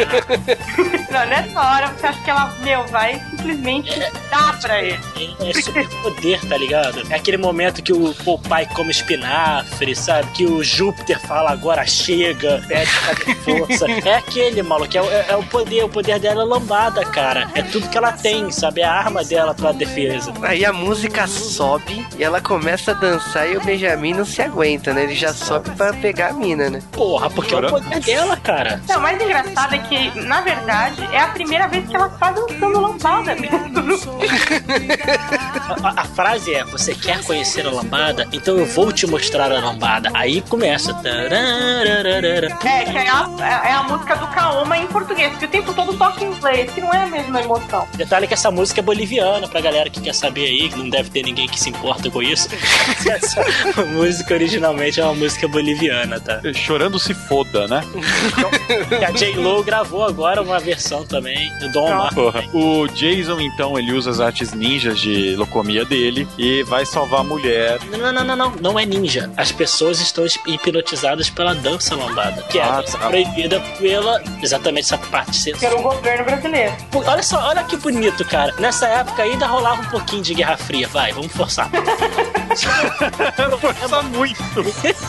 [1.10, 3.98] Não, nessa hora você acha que ela, meu, vai simplesmente
[4.30, 4.98] dar pra ele.
[5.40, 7.02] É super poder, tá ligado?
[7.10, 8.14] É aquele momento que o,
[8.48, 10.30] pai come espinafre, sabe?
[10.32, 13.86] Que o Júpiter fala agora chega, pede pra ter força.
[14.04, 17.48] É aquele, maluco, é, o- é- é o poder, o poder dela é lambada, cara.
[17.54, 18.80] É tudo que ela tem, sabe?
[18.80, 20.32] É a arma dela pra defesa.
[20.42, 24.92] Aí a música sobe e ela começa a dançar e o Benjamin não se aguenta,
[24.92, 25.04] né?
[25.04, 26.82] Ele já sobe pra pegar a mina, né?
[26.92, 28.80] Porra, porque é o poder dela, cara.
[28.88, 32.30] Não, o mais engraçado é que, na verdade, é a primeira vez que ela tá
[32.32, 33.58] dançando lambada mesmo.
[35.82, 38.28] A, a- a frase é: Você quer conhecer a lambada?
[38.32, 40.10] Então eu vou te mostrar a lambada.
[40.14, 40.92] Aí começa.
[41.04, 45.96] É, que é a, é a música do Kaoma em português, que o tempo todo
[45.96, 47.86] toca em inglês, que não é a mesma emoção.
[47.94, 51.10] Detalhe que essa música é boliviana, pra galera que quer saber aí, que não deve
[51.10, 52.48] ter ninguém que se importa com isso.
[53.08, 53.42] Essa
[53.86, 56.40] música originalmente é uma música boliviana, tá?
[56.54, 57.82] Chorando se foda, né?
[59.00, 62.14] E a J-Lo gravou agora uma versão também do Dom Omar.
[62.14, 62.44] Porra.
[62.52, 67.24] O Jason, então, ele usa as artes ninjas de locomia dele e vai salvar a
[67.24, 67.78] mulher.
[67.90, 69.30] Não, não, não, não, não, não é ninja.
[69.36, 73.08] As pessoas estão hipnotizadas pela dança lambada, que é a Ah, dança tá.
[73.18, 75.52] Proibida pela exatamente essa parte.
[75.52, 76.72] Pelo governo brasileiro.
[76.94, 78.54] Olha só, olha que bonito cara.
[78.58, 80.88] Nessa época ainda rolava um pouquinho de Guerra Fria.
[80.88, 81.68] Vai, vamos forçar.
[83.60, 84.38] Força muito.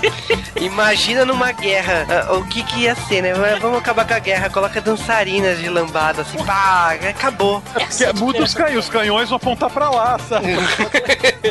[0.60, 3.34] Imagina numa guerra, ah, o que que ia ser, né?
[3.62, 7.64] Vamos acabar com a guerra, coloca dançarinas de lambada, assim, pá, acabou.
[7.76, 10.48] Essa é Muda os canhões, os canhões vão apontar pra lá, sabe?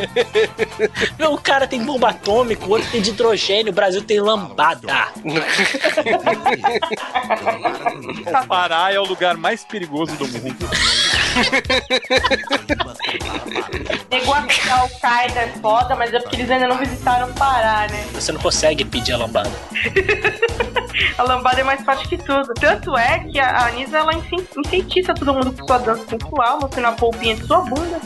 [1.17, 5.07] Não, o cara tem bomba atômica, o outro tem de hidrogênio, o Brasil tem lambada.
[8.47, 10.69] Pará é o lugar mais perigoso do mundo.
[14.11, 18.05] Negócio da Al-Qaeda é foda, mas é porque eles ainda não visitaram o Pará, né?
[18.13, 19.51] Você não consegue pedir a lambada.
[21.17, 22.53] A lambada é mais forte que tudo.
[22.59, 26.59] Tanto é que a a Anisa, ela enfim- enfeitiça todo mundo com sua dança sensual,
[26.59, 27.99] mostrando a polpinha de sua bunda.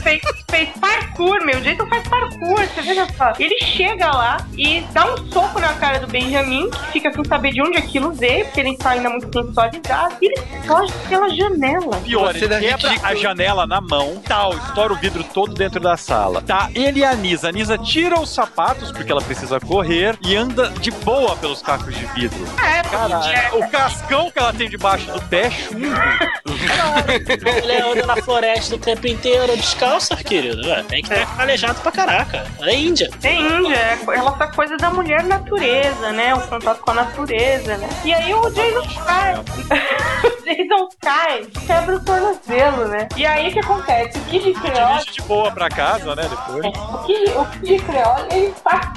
[0.00, 1.58] Fez, fez parkour, meu.
[1.58, 3.32] O Jason faz parkour, você veja só.
[3.38, 7.52] Ele chega lá e dá um soco na cara do Benjamin, que fica sem saber
[7.52, 10.16] de onde aquilo veio, porque ele está ainda muito sensualizado.
[10.20, 11.96] E ele foge pela janela.
[12.04, 13.12] Pior, Você ele dá quebra ridículo.
[13.12, 16.42] a janela na mão, tal, estoura o vidro todo dentro da sala.
[16.42, 17.48] Tá, ele e a Nisa.
[17.48, 21.94] A Nisa tira os sapatos porque ela precisa correr e anda de boa pelos cacos
[21.94, 22.44] de vidro.
[22.62, 23.20] É, Cara,
[23.54, 25.86] o cascão que ela tem debaixo do pé é chumbo.
[27.62, 29.83] Ele anda na floresta o tempo inteiro descalça,
[30.24, 30.66] querido.
[30.68, 32.46] Ué, tem que estar calejado pra caraca.
[32.62, 33.10] É Índia.
[33.22, 36.34] É Índia, é ela essa coisa da mulher natureza, né?
[36.34, 37.88] O contato com a natureza, né?
[38.04, 39.34] E aí o Jason cai.
[40.24, 43.08] o Jason cai, quebra o tornozelo, né?
[43.16, 44.18] E aí o que acontece?
[44.18, 46.64] O Kid Creole, de boa pra casa, né, depois.
[46.66, 48.88] o Kid, o Kid Creole, ele, faz-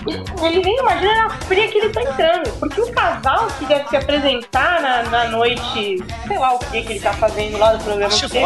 [0.43, 2.49] ele nem imagina na fria que ele tá entrando.
[2.59, 5.97] Porque o casal que deve se apresentar na, na noite,
[6.27, 8.45] sei lá o que que ele tá fazendo lá do programa dele,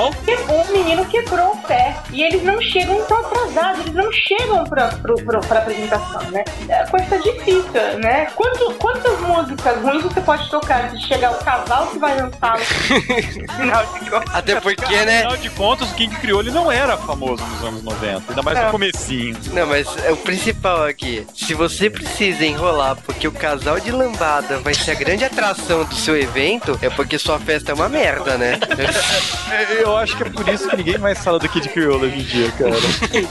[0.49, 1.95] o menino quebrou o pé.
[2.11, 6.43] E eles não chegam tão atrasados, eles não chegam pra, pro, pro, pra apresentação, né?
[6.69, 8.27] É coisa difícil, né?
[8.35, 12.65] Quanto, quantas músicas ruins você pode tocar se chegar o casal que vai dançar no
[12.65, 14.33] final de contas?
[14.35, 15.19] Até porque, né?
[15.19, 18.57] Afinal de contas, o King Criou ele não era famoso nos anos 90, ainda mais
[18.57, 18.65] É.
[18.65, 19.37] no comecinho.
[19.53, 21.25] Não, mas é o principal aqui.
[21.35, 25.95] Se você precisa enrolar porque o casal de lambada vai ser a grande atração do
[25.95, 28.59] seu evento, é porque sua festa é uma merda, né?
[29.81, 32.51] Eu acho que é por isso que ninguém mais fala do Kid Creole hoje dia,
[32.51, 32.71] cara.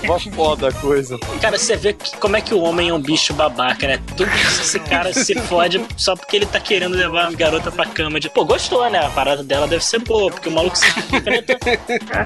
[0.07, 1.19] Mó foda a coisa.
[1.41, 3.99] Cara, você vê como é que o homem é um bicho babaca, né?
[4.17, 7.87] Tudo isso, esse cara se fode só porque ele tá querendo levar a garota pra
[7.87, 8.21] cama.
[8.21, 8.99] De, pô, gostou, né?
[9.05, 11.59] A parada dela deve ser boa, porque o maluco se enfrenta,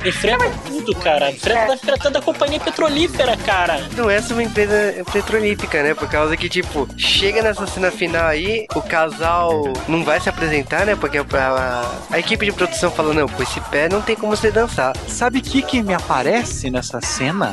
[0.06, 1.30] enfrenta tudo, cara.
[1.30, 3.80] Enfrenta, tá enfrentando a companhia petrolífera, cara.
[3.96, 5.94] Não é só uma empresa petrolífica, né?
[5.94, 10.86] Por causa que, tipo, chega nessa cena final aí, o casal não vai se apresentar,
[10.86, 10.96] né?
[10.96, 14.34] Porque a, a- a equipe de produção fala, não, com esse pé não tem como
[14.36, 14.96] você dançar.
[15.08, 17.52] Sabe o que, que me aparece nessa cena?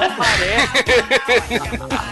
[0.00, 0.70] Aparece.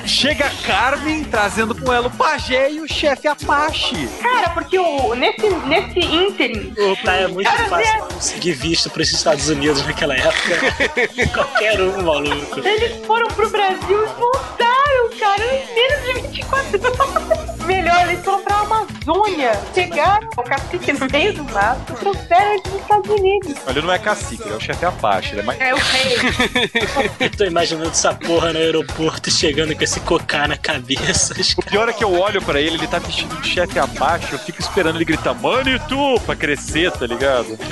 [0.07, 4.09] Chega a Carmen trazendo com ela o pajé e o chefe Apache.
[4.21, 6.75] Cara, porque o, nesse, nesse ínterim,
[7.05, 11.29] Tá, é muito fácil conseguir visto pros Estados Unidos naquela época.
[11.33, 12.61] Qualquer um, maluco.
[12.61, 17.38] eles foram pro Brasil e voltaram, cara, em menos de 24 horas.
[17.69, 22.81] Melhor, eles foram pra Amazônia, pegaram o cacique no meio do mato trouxeram ele dos
[22.81, 23.55] Estados Unidos.
[23.67, 25.33] Ele não é cacique, ele é o chefe Apache.
[25.33, 25.61] Ele é mais...
[25.61, 27.29] É o rei.
[27.37, 31.35] Tô imaginando essa porra no aeroporto chegando com esse cocá na cabeça.
[31.57, 34.39] O pior é que eu olho pra ele, ele tá vestido de chefe Apache, eu
[34.39, 37.59] fico esperando ele gritar, mano e tu, pra crescer, tá ligado?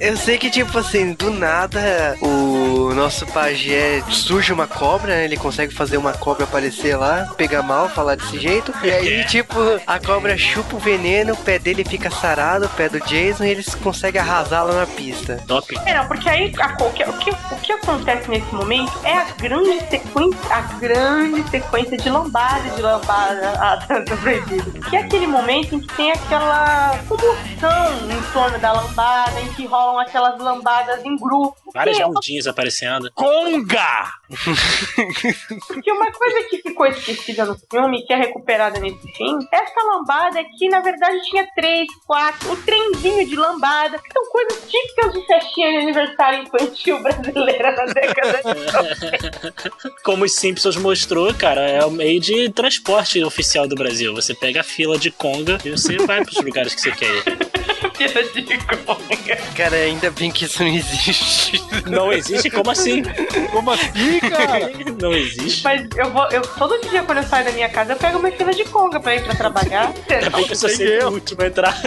[0.00, 5.24] Eu sei que, tipo assim, do nada o nosso pajé surge uma cobra, né?
[5.24, 8.45] Ele consegue fazer uma cobra aparecer lá, pegar mal, falar desse jeito.
[8.82, 9.54] E aí, tipo,
[9.86, 13.50] a cobra chupa o veneno, o pé dele fica sarado, o pé do Jason, e
[13.50, 15.42] eles conseguem arrasá-la na pista.
[15.48, 15.76] Top.
[15.84, 19.14] É, não, porque aí a, o, que, o, que, o que acontece nesse momento é
[19.14, 24.88] a grande sequência, a grande sequência de lambada de lambada a dança proibida.
[24.90, 29.66] Que é aquele momento em que tem aquela comoção em torno da lambada, em que
[29.66, 31.56] rolam aquelas lambadas em grupo.
[31.74, 33.10] Várias Porque- bundinhas aparecendo.
[33.12, 34.12] Conga!
[35.66, 40.42] Porque uma coisa que ficou esquecida no filme, que é recuperada nesse fim, essa lambada
[40.56, 45.26] que na verdade tinha três, quatro, o trenzinho de lambada, que são coisas típicas de
[45.26, 51.90] festinha de aniversário infantil brasileira na década de Como os Simpsons mostrou, cara, é o
[51.90, 54.14] meio de transporte oficial do Brasil.
[54.14, 57.66] Você pega a fila de conga e você vai pros lugares que você quer ir.
[57.96, 59.36] fila de conga.
[59.56, 61.62] Cara, ainda bem que isso não existe.
[61.86, 62.50] Não existe?
[62.50, 63.02] Como assim?
[63.50, 64.70] Como assim, cara?
[65.00, 65.64] Não existe.
[65.64, 68.30] Mas eu vou, eu todo dia quando eu saio da minha casa, eu pego uma
[68.30, 69.92] fila de conga pra ir pra trabalhar.
[70.08, 71.80] É bem que eu sou Sem sempre o último a entrar.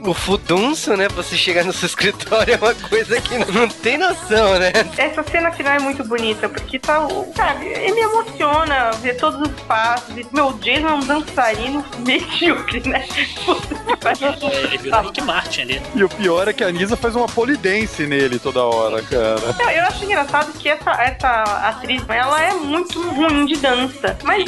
[0.00, 1.08] O fudunço, né?
[1.08, 4.72] Você chegar no seu escritório é uma coisa que não tem noção, né?
[4.96, 6.98] Essa cena final é muito bonita, porque tá.
[7.34, 10.16] Sabe, ele emociona ver todos os passos.
[10.16, 13.06] E, meu, o Jason é um dançarino medíocre, né?
[13.44, 14.28] Puta que pariu.
[14.68, 15.82] Ele virou Rick Martin ali.
[15.94, 19.54] E o pior é que a Nisa faz uma polidense nele toda hora, cara.
[19.58, 24.16] Não, eu acho engraçado que essa, essa atriz, ela é muito ruim de dança.
[24.22, 24.44] Mas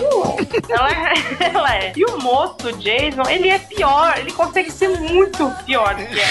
[0.68, 1.14] ela, é,
[1.54, 1.92] ela é.
[1.96, 4.18] E o moço, o Jason, ele é pior.
[4.18, 6.30] Ele consegue ser muito pior do que é.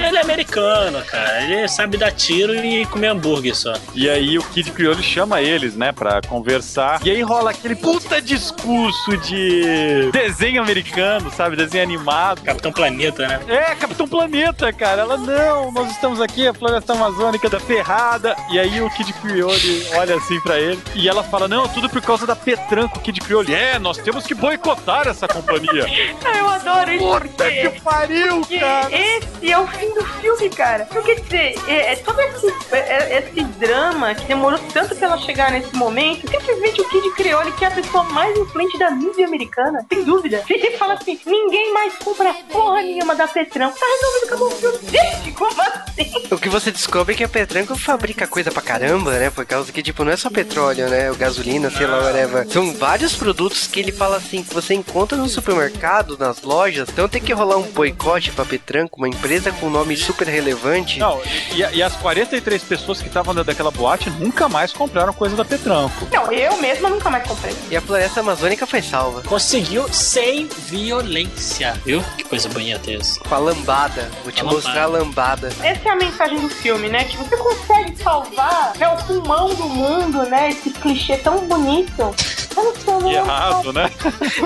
[0.08, 1.42] Ele é americano, cara.
[1.42, 3.74] Ele sabe dar tiro e comer hambúrguer só.
[3.94, 7.00] E aí o Kid Criolo chama eles, né, pra conversar.
[7.04, 11.56] E aí rola aquele puta discurso de desenho americano, sabe?
[11.56, 12.42] Desenho animado.
[12.42, 13.40] Capitão Planeta, né?
[13.48, 15.02] É, Capitão Planeta, cara.
[15.02, 18.36] Ela, não, nós estamos aqui, a floresta amazônica da ferrada.
[18.50, 20.80] E aí o Kid Criole olha assim pra ele.
[20.94, 23.54] E ela fala, não, tudo por causa da Petranco, Kid Criole.
[23.54, 25.86] É, nós temos que boicotar essa companhia.
[26.38, 27.68] Eu adoro isso Puta porque...
[27.70, 28.88] que pariu, cara.
[28.94, 30.86] esse é o fim do filme, cara.
[30.90, 35.08] Então, quer dizer, é, é todo esse, é- é- esse drama que demorou tanto pra
[35.08, 38.90] ela chegar nesse momento, simplesmente o Kid Creole, que é a pessoa mais influente da
[38.90, 40.42] mídia americana, sem dúvida.
[40.48, 43.72] Ele fala assim: ninguém mais compra porra nenhuma da Petrão.
[43.72, 44.78] Tá resolvido, acabou o filme.
[44.90, 46.28] Gente, como assim?
[46.30, 49.30] O que você descobre é que a Petranco fabrica coisa pra caramba, né?
[49.30, 51.10] Por causa que, tipo, não é só petróleo, né?
[51.10, 52.48] O gasolina, sei lá, whatever.
[52.48, 56.88] São vários produtos que ele fala assim, que você encontra no supermercado, nas lojas.
[56.88, 60.98] Então tem que rolar um boicote pra Petranco, uma empresa com um nome super relevante.
[60.98, 61.20] Não,
[61.52, 65.44] e, e as 43 pessoas que estavam dentro daquela boate nunca mais compraram coisa da
[65.44, 66.06] Petranco.
[66.12, 67.54] Não, eu mesma nunca mais comprei.
[67.70, 69.22] E a floresta amazônica foi salva.
[69.22, 71.74] Conseguiu sem violência.
[71.84, 72.02] Viu?
[72.16, 73.20] Que coisa bonita isso.
[73.20, 74.10] Com a lambada.
[74.22, 75.48] Vou te A mostrar a lambada.
[75.62, 77.04] Essa é a mensagem do filme, né?
[77.04, 80.50] Que você consegue salvar né, o pulmão do mundo, né?
[80.50, 82.14] Esse clichê tão bonito.
[82.60, 83.14] E né?
[83.14, 83.90] errado, né?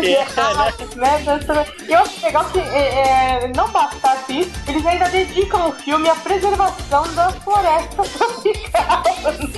[0.03, 1.67] E errado, né?
[1.89, 6.15] Eu acho legal que é, é, não bastasse isso, eles ainda dedicam o filme à
[6.15, 9.03] preservação da floresta tropical.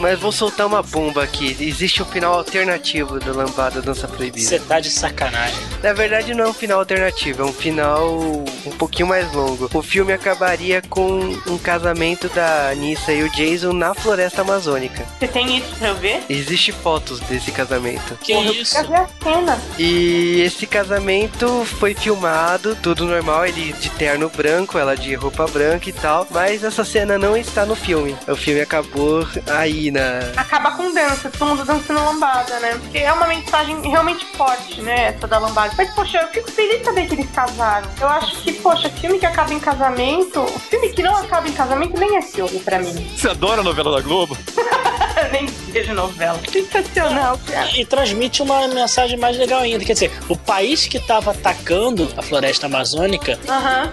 [0.00, 1.56] Mas vou soltar uma bomba aqui.
[1.60, 4.48] Existe um final alternativo da lambada dança proibida.
[4.48, 5.58] Você tá de sacanagem.
[5.82, 9.68] Na verdade, não é um final alternativo, é um final um pouquinho mais longo.
[9.72, 15.04] O filme acabaria com um casamento da Anissa e o Jason na floresta amazônica.
[15.18, 16.24] Você tem isso pra eu ver?
[16.28, 18.16] Existe fotos desse casamento.
[18.22, 18.86] Que Porra, eu isso?
[18.86, 19.58] ver a cena.
[19.78, 25.88] E esse casamento foi filmado, tudo normal, ele de terno branco, ela de roupa branca
[25.88, 26.26] e tal.
[26.30, 28.16] Mas essa cena não está no filme.
[28.26, 30.20] O filme acabou aí na.
[30.36, 32.70] Acaba com dança, todo mundo dançando lambada, né?
[32.80, 35.14] Porque é uma mensagem realmente forte, né?
[35.16, 35.72] Essa da lambada.
[35.76, 37.88] Mas, poxa, eu fico feliz de saber que eles casaram.
[38.00, 40.46] Eu acho que, poxa, filme que acaba em casamento.
[40.70, 42.94] Filme que não acaba em casamento nem é filme pra mim.
[43.16, 44.36] Você adora a novela da Globo?
[45.32, 46.40] nem vejo novela.
[46.50, 47.70] Sensacional, cara.
[47.76, 49.84] E transmite uma mensagem mais legal ainda.
[49.84, 53.38] Quer dizer, o país que estava atacando a floresta amazônica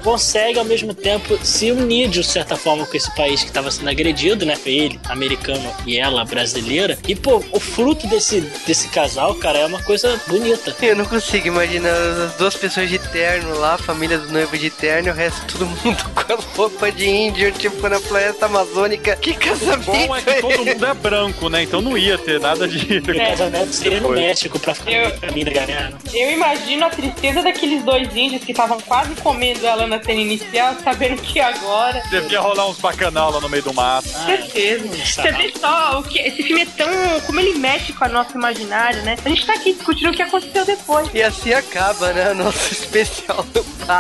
[0.04, 3.90] consegue ao mesmo tempo se unir de certa forma com esse país que estava sendo
[3.90, 4.58] agredido, né?
[4.66, 6.98] Ele, americano, e ela, brasileira.
[7.08, 10.76] E, pô, o fruto desse, desse casal, cara, é uma coisa bonita.
[10.82, 14.70] Eu não consigo imaginar as duas pessoas de terno lá, a família do noivo de
[14.70, 19.16] terno e o resto todo mundo com as roupas de índio, tipo na floresta amazônica.
[19.18, 21.64] Que casamento Bom é que é todo mundo é branco, né?
[21.64, 22.84] Então não ia ter nada de.
[23.04, 24.10] O casamento seria no.
[24.10, 25.92] México pra Eu- família ganhar.
[25.92, 25.98] né?
[26.14, 30.76] Eu imagino a tristeza daqueles dois índios que estavam quase comendo ela na cena inicial,
[30.84, 32.02] sabendo que agora.
[32.10, 34.08] Devia rolar uns bacanal lá no meio do mato.
[34.08, 34.88] Certeza.
[35.06, 36.88] Você vê só o que esse filme é tão.
[37.26, 39.16] como ele mexe com a nossa imaginária, né?
[39.24, 41.10] A gente tá aqui discutindo o que aconteceu depois.
[41.14, 42.34] E assim acaba, né?
[42.34, 43.46] Nosso especial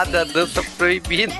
[0.09, 1.33] da dança proibida.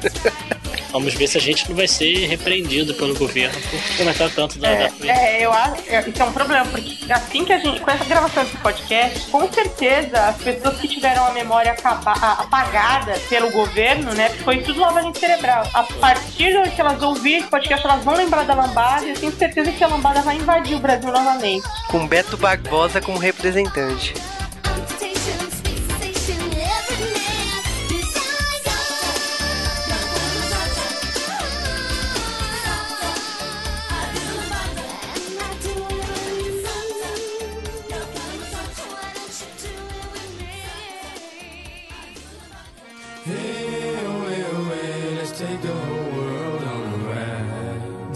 [0.94, 4.74] Vamos ver se a gente não vai ser repreendido pelo governo por comentar tanto da,
[4.76, 5.12] da coisa.
[5.12, 5.82] É, eu acho.
[5.90, 7.80] é, Isso é um problema, porque assim que a gente.
[7.82, 12.42] Com essa gravação desse podcast, com certeza as pessoas que tiveram a memória acaba- a-
[12.44, 14.30] apagada pelo governo, né?
[14.46, 15.68] Foi tudo lavagem cerebral.
[15.74, 19.16] A partir do que elas ouvirem esse podcast, elas vão lembrar da lambada e eu
[19.20, 21.68] tenho certeza que a lambada vai invadir o Brasil novamente.
[21.88, 24.14] Com Beto Barbosa como representante.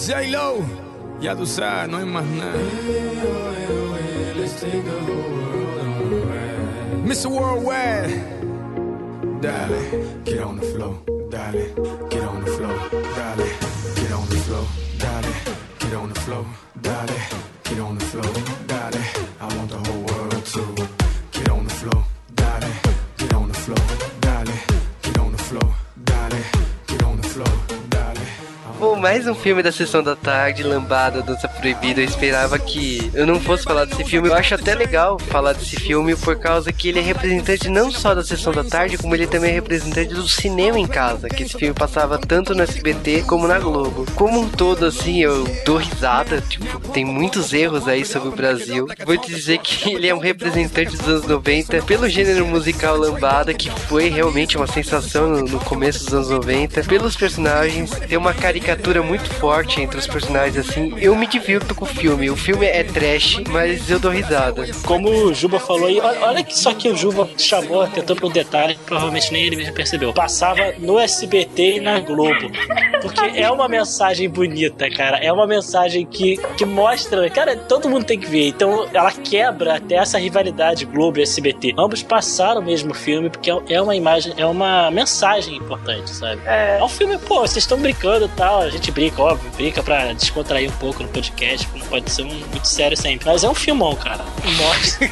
[0.08, 0.64] J-Lo.
[1.20, 2.54] Ya tú sabes, no hay más nada.
[7.04, 7.28] Mr.
[7.28, 8.24] Worldwide.
[9.42, 10.96] Dale, get on the floor.
[11.30, 11.74] Dale,
[12.10, 12.80] get on the floor.
[13.18, 13.50] Dale,
[13.96, 14.66] get on the floor.
[14.98, 15.34] Dale,
[15.80, 16.46] get on the floor.
[16.82, 17.18] Dale,
[17.66, 18.34] get on the floor.
[18.66, 19.04] Dale,
[19.42, 20.64] I want the whole world to
[21.38, 22.04] get on the floor.
[22.34, 22.72] Dale,
[23.18, 23.84] get on the floor.
[24.22, 24.56] Dale,
[25.02, 25.76] get on the floor.
[26.06, 26.44] Dale,
[26.88, 27.54] get on the floor.
[27.90, 28.97] Dale.
[28.98, 32.02] Mais um filme da Sessão da Tarde, Lambada, Dança Proibida.
[32.02, 34.28] Eu esperava que eu não fosse falar desse filme.
[34.28, 38.16] Eu acho até legal falar desse filme por causa que ele é representante não só
[38.16, 41.30] da Sessão da Tarde, como ele também é representante do cinema em casa.
[41.30, 44.06] Que esse filme passava tanto no SBT como na Globo.
[44.16, 46.42] Como um todo, assim, eu dou risada.
[46.42, 48.88] Tipo, tem muitos erros aí sobre o Brasil.
[49.06, 53.54] Vou te dizer que ele é um representante dos anos 90 pelo gênero musical Lambada,
[53.54, 56.84] que foi realmente uma sensação no, começo dos anos 90.
[56.84, 60.94] Pelos personagens, tem uma caricatura muito forte entre os personagens, assim.
[60.98, 62.30] Eu me divirto com o filme.
[62.30, 64.66] O filme é trash, mas eu dou risada.
[64.86, 68.32] Como o Juba falou aí, olha, que só que o Juba chamou, atentou pra um
[68.32, 70.14] detalhe, provavelmente nem ele mesmo percebeu.
[70.14, 72.50] Passava no SBT e na Globo.
[73.02, 75.18] Porque é uma mensagem bonita, cara.
[75.18, 77.30] É uma mensagem que, que mostra.
[77.30, 78.48] Cara, todo mundo tem que ver.
[78.48, 81.76] Então ela quebra até essa rivalidade Globo e SBT.
[81.78, 86.42] Ambos passaram o mesmo filme, porque é uma imagem, é uma mensagem importante, sabe?
[86.46, 88.64] É, um filme, pô, vocês estão brincando e tal.
[88.78, 92.28] A gente brinca, óbvio, brinca pra descontrair um pouco no podcast, não pode ser um,
[92.28, 93.26] muito sério sempre.
[93.28, 94.24] Mas é um filmão, cara.
[94.56, 95.10] Mostra.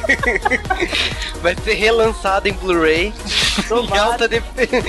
[1.42, 3.12] Vai ser relançado em Blu-ray
[3.92, 4.42] em alta, de-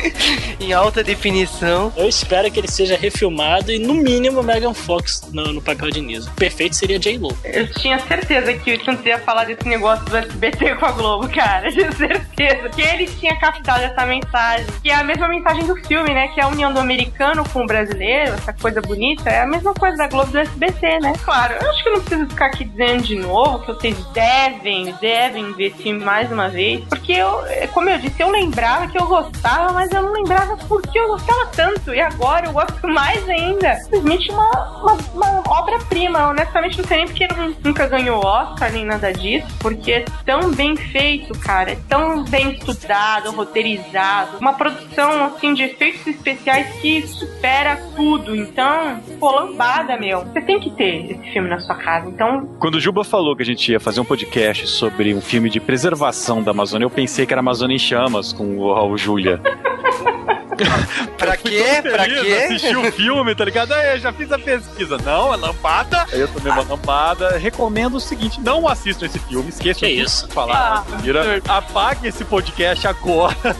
[0.64, 1.91] em alta definição.
[1.98, 6.02] Eu espero que ele seja refilmado e, no mínimo, Megan Fox no, no papel de
[6.02, 6.30] Nisa.
[6.36, 7.36] Perfeito seria J-Lo.
[7.44, 11.28] Eu tinha certeza que o Chance ia falar desse negócio do SBT com a Globo,
[11.30, 11.72] cara.
[11.74, 12.70] Tinha certeza.
[12.70, 14.68] Que ele tinha captado essa mensagem.
[14.84, 16.28] Que é a mesma mensagem do filme, né?
[16.28, 19.30] Que é a união do americano com o brasileiro, essa coisa bonita.
[19.30, 21.14] É a mesma coisa da Globo do SBT, né?
[21.23, 24.94] Claro, eu acho que eu não preciso ficar aqui dizendo de novo que vocês devem,
[24.99, 26.84] devem ver filme mais uma vez.
[26.85, 30.81] Porque eu, como eu disse, eu lembrava que eu gostava, mas eu não lembrava por
[30.81, 31.94] que eu gostava tanto.
[31.94, 33.76] E agora eu gosto mais ainda.
[33.76, 36.30] Simplesmente uma, uma, uma obra-prima.
[36.30, 39.48] Honestamente, não sei nem porque ele nunca ganhou Oscar nem nada disso.
[39.60, 41.72] Porque é tão bem feito, cara.
[41.72, 44.38] É tão bem estudado, roteirizado.
[44.39, 48.35] Uma produção, assim, de efeitos especiais que supera tudo.
[48.57, 50.21] Então, pô, lambada, meu.
[50.21, 52.09] Você tem que ter esse filme na sua casa.
[52.09, 55.47] Então, Quando o Juba falou que a gente ia fazer um podcast sobre um filme
[55.47, 59.39] de preservação da Amazônia, eu pensei que era Amazônia em Chamas com o Raul Júlia.
[61.17, 61.63] Pra quê?
[61.81, 62.43] Pra quê?
[62.45, 63.71] Assisti o filme, tá ligado?
[63.73, 64.97] Aí, eu já fiz a pesquisa.
[65.03, 66.05] Não, é lampada.
[66.11, 67.38] Aí eu tomei uma lampada.
[67.38, 70.27] Recomendo o seguinte: não assistam esse filme, esqueçam Que de isso?
[70.29, 70.85] falar.
[70.89, 71.41] Mentira.
[71.47, 73.35] Apague esse podcast agora.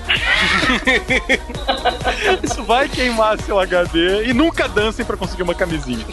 [2.44, 6.06] Isso vai queimar seu HD e nunca dancem pra conseguir uma camisinha.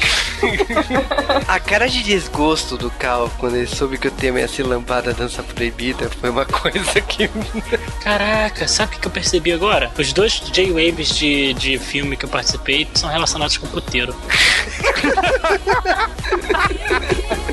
[1.49, 5.13] A cara de desgosto do Cal quando ele soube que o tema ia ser Lambada
[5.13, 7.29] Dança Proibida foi uma coisa que.
[8.03, 9.91] Caraca, sabe o que eu percebi agora?
[9.99, 10.41] Os dois
[10.75, 14.13] J-Waves de, de filme que eu participei são relacionados com puteiro.